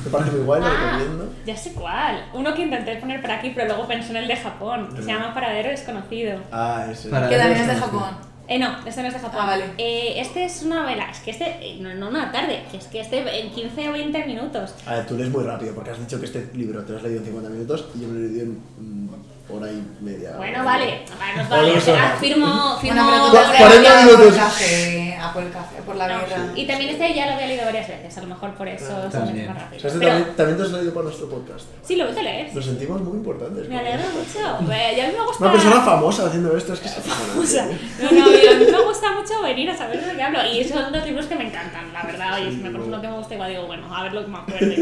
Me 0.06 0.10
parece 0.10 0.32
muy 0.32 0.42
guay, 0.46 0.62
lo 0.62 0.68
Ah, 0.68 0.92
recomiendo. 0.98 1.34
ya 1.46 1.58
sé 1.58 1.74
cuál. 1.74 2.26
Uno 2.34 2.54
que 2.56 2.62
intenté 2.62 2.96
poner 2.96 3.22
por 3.22 3.32
aquí, 3.32 3.52
pero 3.54 3.68
luego 3.68 3.88
pensé 3.88 4.12
en 4.12 4.18
el 4.18 4.28
de 4.28 4.36
Japón, 4.38 4.90
que 4.96 5.02
se 5.02 5.08
llama 5.08 5.34
Paradero 5.34 5.70
Desconocido. 5.70 6.40
Ah, 6.52 6.88
ese. 6.92 7.10
Que 7.10 7.16
también 7.38 7.52
es 7.62 7.68
de. 7.68 7.76
Japón. 7.76 8.33
Eh, 8.54 8.60
no, 8.60 8.68
este 8.86 9.02
no 9.02 9.08
es 9.08 9.16
de 9.16 9.20
Japón. 9.20 9.40
Ah, 9.42 9.48
vale. 9.48 9.66
Eh, 9.80 10.14
este 10.18 10.46
es 10.46 10.62
una 10.62 10.84
novela, 10.84 11.10
es 11.10 11.22
que 11.22 11.32
este, 11.32 11.46
eh, 11.60 11.78
no, 11.80 11.92
no 11.96 12.10
una 12.10 12.32
tarde, 12.32 12.62
es 12.72 12.86
que 12.86 13.00
este 13.00 13.18
en 13.40 13.50
15 13.50 13.90
o 13.90 13.94
20 13.94 14.26
minutos. 14.28 14.76
A 14.86 14.94
ver, 14.94 15.08
tú 15.08 15.18
lees 15.18 15.32
muy 15.32 15.44
rápido 15.44 15.74
porque 15.74 15.90
has 15.90 16.00
dicho 16.00 16.20
que 16.20 16.28
este 16.28 16.52
libro 16.54 16.84
te 16.84 16.92
lo 16.92 17.00
has 17.00 17.04
leído 17.04 17.18
en 17.22 17.26
50 17.26 17.50
minutos 17.50 17.88
y 17.96 18.02
yo 18.02 18.08
me 18.10 18.14
lo 18.14 18.20
he 18.20 18.30
leído 18.30 18.44
en 18.44 18.52
mm, 18.52 19.10
hora 19.50 19.70
y 19.70 19.84
media. 20.02 20.34
Bueno, 20.38 20.64
vale, 20.64 21.02
vale, 21.20 21.38
nos 21.38 21.50
Vale. 21.50 21.74
Ah, 22.00 22.16
firmo, 22.20 22.78
firmo. 22.80 23.04
Bueno, 23.04 23.12
pero 23.12 23.26
tú 23.26 23.32
Cua- 23.32 23.52
te 23.52 23.58
has 23.58 23.62
40 23.62 23.82
leído 23.82 24.18
minutos. 24.18 24.26
por 24.34 24.44
café, 24.44 25.18
a 25.22 25.34
por 25.34 25.44
el 25.44 25.52
café, 25.52 25.76
por 25.86 25.96
la 25.98 26.08
No, 26.08 26.20
guerra. 26.22 26.38
Y 26.56 26.66
también 26.68 26.90
este 26.92 27.14
ya 27.14 27.26
lo 27.28 27.34
había 27.34 27.48
leído 27.48 27.66
varias 27.66 27.88
veces, 27.90 28.18
a 28.18 28.22
lo 28.22 28.28
mejor 28.28 28.52
por 28.54 28.68
eso 28.70 28.86
Ah, 29.06 29.10
también. 29.10 29.48
más 29.48 29.58
O 29.58 29.60
rápido. 29.60 29.82
sea, 29.82 29.88
este 29.90 30.00
Pero, 30.00 30.12
también, 30.14 30.36
también 30.38 30.58
te 30.58 30.64
has 30.64 30.72
leído 30.72 30.94
para 30.94 31.04
nuestro 31.04 31.30
podcast. 31.30 31.66
sí, 31.84 31.96
lo 31.98 32.08
te 32.08 32.24
lees. 32.24 32.54
Nos 32.54 32.66
sentimos 32.66 33.02
muy 33.02 33.18
importantes. 33.18 33.68
Me 33.70 33.78
alegro 33.80 34.00
es 34.02 34.14
mucho. 34.14 34.72
Eh, 34.74 34.94
Y 34.98 35.00
a 35.02 35.08
mí 35.08 35.14
me 35.18 35.26
gusta. 35.26 35.44
Una 35.44 35.52
persona 35.52 35.82
famosa 35.82 36.26
haciendo 36.28 36.58
esto, 36.58 36.74
es 36.74 36.80
que 36.80 36.88
se 36.90 37.00
O 37.38 37.46
sea, 37.46 37.66
no, 37.66 38.12
no, 38.12 38.24
a 38.26 38.30
mí 38.30 38.66
me 38.72 38.82
gusta 38.82 39.12
mucho 39.12 39.42
venir 39.44 39.70
a 39.70 39.78
saber 39.78 40.04
de 40.04 40.16
qué 40.16 40.24
hablo. 40.24 40.40
Y 40.52 40.64
son 40.64 40.92
dos 40.92 41.06
libros 41.06 41.26
que 41.26 41.36
me 41.36 41.48
encantan, 41.48 41.92
la 41.92 42.04
verdad. 42.04 42.36
Oye, 42.40 42.50
si 42.52 42.58
me 42.58 42.70
pones 42.72 42.88
uno 42.88 43.02
que 43.02 43.08
me 43.10 43.18
gusta, 43.18 43.34
igual 43.34 43.50
digo, 43.52 43.66
bueno, 43.68 43.94
a 43.94 44.04
ver 44.04 44.14
lo 44.14 44.22
que 44.24 44.32
me 44.32 44.38
acuerde. 44.38 44.78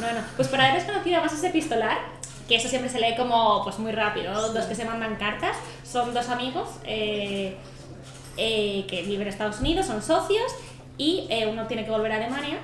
No, 0.00 0.12
no. 0.12 0.20
Pues 0.36 0.48
para 0.48 0.64
haber 0.68 0.76
desconocido 0.76 1.16
además 1.16 1.32
ese 1.36 1.48
epistolar, 1.48 1.98
que 2.48 2.56
eso 2.56 2.68
siempre 2.68 2.88
se 2.90 3.00
lee 3.00 3.14
como 3.16 3.62
pues 3.64 3.78
muy 3.78 3.92
rápido, 3.92 4.32
dos 4.52 4.64
que 4.66 4.74
se 4.74 4.84
mandan 4.84 5.16
cartas, 5.16 5.56
son 5.84 6.14
dos 6.14 6.28
amigos 6.28 6.68
eh, 6.84 7.56
eh, 8.36 8.84
que 8.88 9.02
viven 9.02 9.22
en 9.22 9.28
Estados 9.28 9.60
Unidos, 9.60 9.86
son 9.86 10.02
socios, 10.02 10.52
y 10.98 11.26
eh, 11.30 11.46
uno 11.50 11.66
tiene 11.66 11.84
que 11.84 11.90
volver 11.90 12.12
a 12.12 12.16
Alemania, 12.16 12.58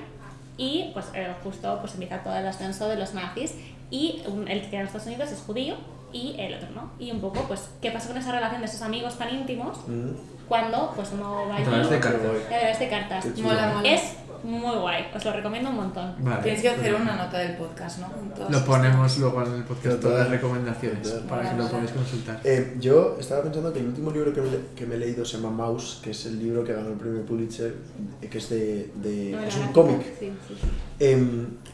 y 0.57 0.91
pues 0.93 1.07
eh, 1.13 1.33
justo 1.43 1.77
pues 1.81 1.93
empieza 1.93 2.19
todo 2.23 2.35
el 2.35 2.47
ascenso 2.47 2.87
de 2.87 2.95
los 2.95 3.13
nazis, 3.13 3.55
y 3.89 4.21
un- 4.27 4.47
el 4.47 4.61
que 4.61 4.69
queda 4.69 4.81
en 4.81 4.87
Estados 4.87 5.07
Unidos 5.07 5.31
es 5.31 5.39
judío, 5.41 5.75
y 6.13 6.35
el 6.39 6.53
otro 6.53 6.69
no. 6.75 6.91
Y 6.99 7.09
un 7.11 7.19
poco, 7.19 7.41
pues, 7.47 7.71
¿qué 7.81 7.89
pasa 7.89 8.07
con 8.09 8.17
esa 8.17 8.31
relación 8.31 8.61
de 8.61 8.67
esos 8.67 8.83
amigos 8.83 9.17
tan 9.17 9.33
íntimos 9.33 9.79
Mm. 9.87 10.11
cuando 10.47 10.93
pues 10.95 11.09
uno 11.11 11.47
va 11.49 11.57
A 11.57 11.63
través 11.63 11.89
de 11.89 11.99
cartas. 11.99 12.21
a 12.45 12.49
través 12.49 12.79
de 12.79 12.87
cartas? 12.89 13.25
Mola, 13.37 13.67
mola. 13.73 13.89
Es 13.89 14.13
muy 14.43 14.75
guay, 14.77 15.05
os 15.15 15.23
lo 15.25 15.33
recomiendo 15.33 15.69
un 15.69 15.75
montón. 15.77 16.15
Vale. 16.19 16.43
Tienes 16.43 16.61
que 16.61 16.69
hacer 16.69 16.93
una 16.95 17.15
nota 17.15 17.37
del 17.39 17.55
podcast, 17.55 17.99
¿no? 17.99 18.07
Todas 18.35 18.51
Lo 18.51 18.65
ponemos 18.65 19.17
luego 19.17 19.43
en 19.45 19.53
el 19.53 19.63
podcast 19.63 19.99
todas 20.01 20.19
las 20.19 20.29
recomendaciones 20.29 21.07
para 21.29 21.49
que 21.51 21.57
lo 21.57 21.67
podáis 21.69 21.91
consultar. 21.91 22.39
Eh, 22.43 22.75
yo 22.79 23.17
estaba 23.19 23.43
pensando 23.43 23.71
que 23.71 23.79
el 23.79 23.87
último 23.87 24.11
libro 24.11 24.33
que 24.33 24.41
me, 24.41 24.49
que 24.75 24.85
me 24.85 24.95
he 24.95 24.97
leído 24.99 25.23
se 25.25 25.37
llama 25.37 25.49
Mouse, 25.51 25.99
que 26.03 26.11
es 26.11 26.25
el 26.25 26.39
libro 26.39 26.63
que 26.63 26.73
ganó 26.73 26.89
el 26.89 26.95
premio 26.95 27.25
Pulitzer, 27.25 27.73
eh, 28.21 28.27
que 28.27 28.37
es 28.37 28.49
de, 28.49 28.91
de- 28.95 29.31
No, 29.31 29.41
es 29.43 29.55
un 29.57 29.67
cómic. 29.71 30.01
Sí, 30.19 30.31
sí, 30.47 30.55
sí. 30.61 30.67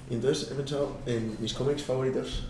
Y 0.09 0.13
entonces 0.15 0.51
he 0.51 0.55
pensado 0.55 0.97
en 1.05 1.36
mis 1.39 1.53
cómics 1.53 1.84
favoritos, 1.84 2.47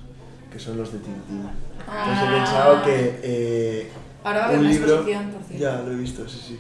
que 0.51 0.59
son 0.59 0.77
los 0.77 0.91
de 0.91 0.99
Tintín. 0.99 1.23
Entonces 1.29 2.23
he 2.23 2.27
Ah. 2.27 2.33
pensado 2.35 2.83
que 2.83 3.19
eh, 3.23 3.91
Ahora 4.23 4.39
va 4.39 4.45
a 4.45 4.47
haber 4.49 4.59
un 4.59 4.65
una 4.65 4.73
libro, 4.73 4.87
exposición, 4.95 5.31
por 5.31 5.43
cierto. 5.43 5.63
ya 5.63 5.81
lo 5.81 5.91
he 5.91 5.95
visto, 5.95 6.27
sí, 6.27 6.39
sí. 6.47 6.59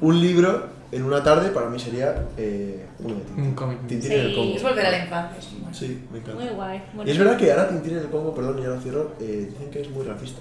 Un 0.00 0.20
libro 0.20 0.68
en 0.94 1.02
una 1.04 1.22
tarde 1.22 1.50
para 1.50 1.68
mí 1.68 1.78
sería 1.78 2.14
eh, 2.36 2.86
uno 3.00 3.14
de 3.16 3.20
Tintín. 3.22 3.44
Un 3.46 3.54
cómic. 3.54 3.78
Tintín 3.86 4.02
Sí. 4.10 4.14
en 4.14 4.20
el 4.20 4.34
Congo. 4.34 4.56
Es 4.56 4.62
volver 4.62 4.86
a 4.86 4.90
la 4.90 4.98
infancia. 5.04 5.50
Sí, 5.72 6.04
me 6.12 6.18
encanta. 6.18 6.42
Muy 6.42 6.52
guay. 6.54 6.82
Y 7.04 7.10
es 7.10 7.18
verdad 7.18 7.36
que 7.36 7.50
ahora 7.50 7.68
Tintín 7.68 7.92
en 7.92 7.98
el 8.00 8.10
Congo, 8.10 8.34
perdón, 8.34 8.60
ya 8.62 8.68
lo 8.68 8.80
cierro, 8.80 9.12
eh, 9.20 9.48
dicen 9.50 9.70
que 9.70 9.80
es 9.82 9.90
muy 9.90 10.04
racista. 10.06 10.40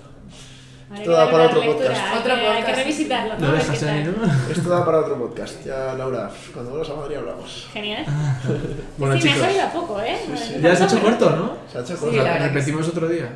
Esto 0.94 1.12
da 1.12 1.32
para 1.32 1.46
otro 1.46 1.60
lectura, 1.62 1.88
podcast. 1.90 2.02
Hay, 2.06 2.20
Otro 2.20 2.36
que, 2.36 2.42
hay 2.42 2.56
que 2.56 2.62
podcast. 2.62 2.78
revisitarlo, 2.78 3.38
¿no? 3.40 3.56
Esto 4.52 4.70
da 4.70 4.86
para 4.86 5.00
otro 5.00 5.18
podcast. 5.18 5.66
Ya, 5.66 5.94
Laura, 5.96 6.30
cuando 6.54 6.70
vuelvas 6.72 6.90
a 6.92 6.96
Madrid 6.96 7.16
hablamos. 7.18 7.70
Genial. 7.74 8.06
Bueno, 9.00 9.16
sí, 9.16 9.22
chicos, 9.22 9.38
me 9.38 9.44
ha 9.44 9.48
salido 9.48 9.64
a 9.66 9.72
poco, 9.72 10.00
¿eh? 10.02 10.18
Sí, 10.24 10.32
sí. 10.38 10.60
ya 10.62 10.76
se 10.76 10.84
ha 10.84 10.86
hecho 10.86 11.02
corto, 11.02 11.30
¿no? 11.32 11.58
Se 11.72 11.80
ha 11.80 11.82
hecho 11.82 11.98
Sí, 11.98 12.12
que 12.12 12.22
Repetimos 12.40 12.88
otro 12.88 13.08
día. 13.08 13.28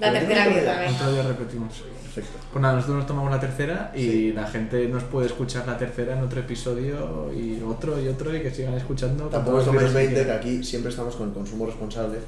La 0.00 0.12
tercera 0.12 0.46
venga. 0.46 0.90
Otro 0.94 1.12
día 1.12 1.22
repetimos. 1.24 1.82
Perfecto. 2.20 2.46
Pues 2.52 2.62
nada, 2.62 2.74
nosotros 2.74 2.96
nos 2.98 3.06
tomamos 3.06 3.30
la 3.30 3.40
tercera 3.40 3.92
y 3.94 3.98
Sí. 4.02 4.32
la 4.32 4.46
gente 4.46 4.88
nos 4.88 5.02
puede 5.04 5.26
escuchar 5.26 5.66
la 5.66 5.76
tercera 5.78 6.14
en 6.16 6.22
otro 6.24 6.40
episodio 6.40 7.30
y 7.32 7.62
otro 7.62 8.00
y 8.00 8.08
otro 8.08 8.34
y 8.34 8.40
que 8.42 8.50
sigan 8.50 8.74
escuchando. 8.74 9.24
Tampoco 9.26 9.58
os 9.58 9.64
todos 9.64 9.74
los 9.82 9.84
toméis 9.92 10.10
libros 10.10 10.24
20, 10.24 10.24
que 10.24 10.32
aquí 10.32 10.64
siempre 10.64 10.90
estamos 10.90 11.14
con 11.16 11.28
el 11.28 11.34
consumo 11.34 11.66
responsable. 11.66 12.18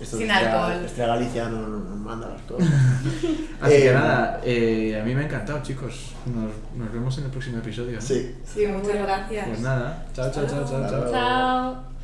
Es 0.00 0.08
Sin 0.08 0.30
alcohol. 0.30 0.84
Estrella 0.84 1.14
Galicia 1.14 1.48
no 1.48 1.66
no- 1.66 1.78
nos 1.78 1.98
manda 1.98 2.28
las 2.28 2.42
cosas. 2.42 2.68
Así 3.60 3.72
que 3.76 3.88
Eh, 3.88 3.92
nada, 3.94 4.40
eh, 4.44 5.00
a 5.00 5.04
mí 5.04 5.14
me 5.14 5.22
ha 5.22 5.24
encantado, 5.24 5.60
chicos. 5.62 6.12
Nos, 6.26 6.50
nos 6.78 6.92
vemos 6.92 7.16
en 7.18 7.24
el 7.24 7.30
próximo 7.30 7.58
episodio. 7.58 7.96
¿no? 7.96 8.00
Sí. 8.00 8.34
Sí, 8.44 8.66
muchas 8.66 8.94
gracias. 9.02 9.48
Pues 9.48 9.60
nada, 9.60 10.06
chao, 10.14 10.30
chao, 10.30 10.46
chao, 10.46 10.64
chao. 10.64 10.88
chao. 10.88 10.90
Chao. 10.90 11.12
Chao. 11.12 11.95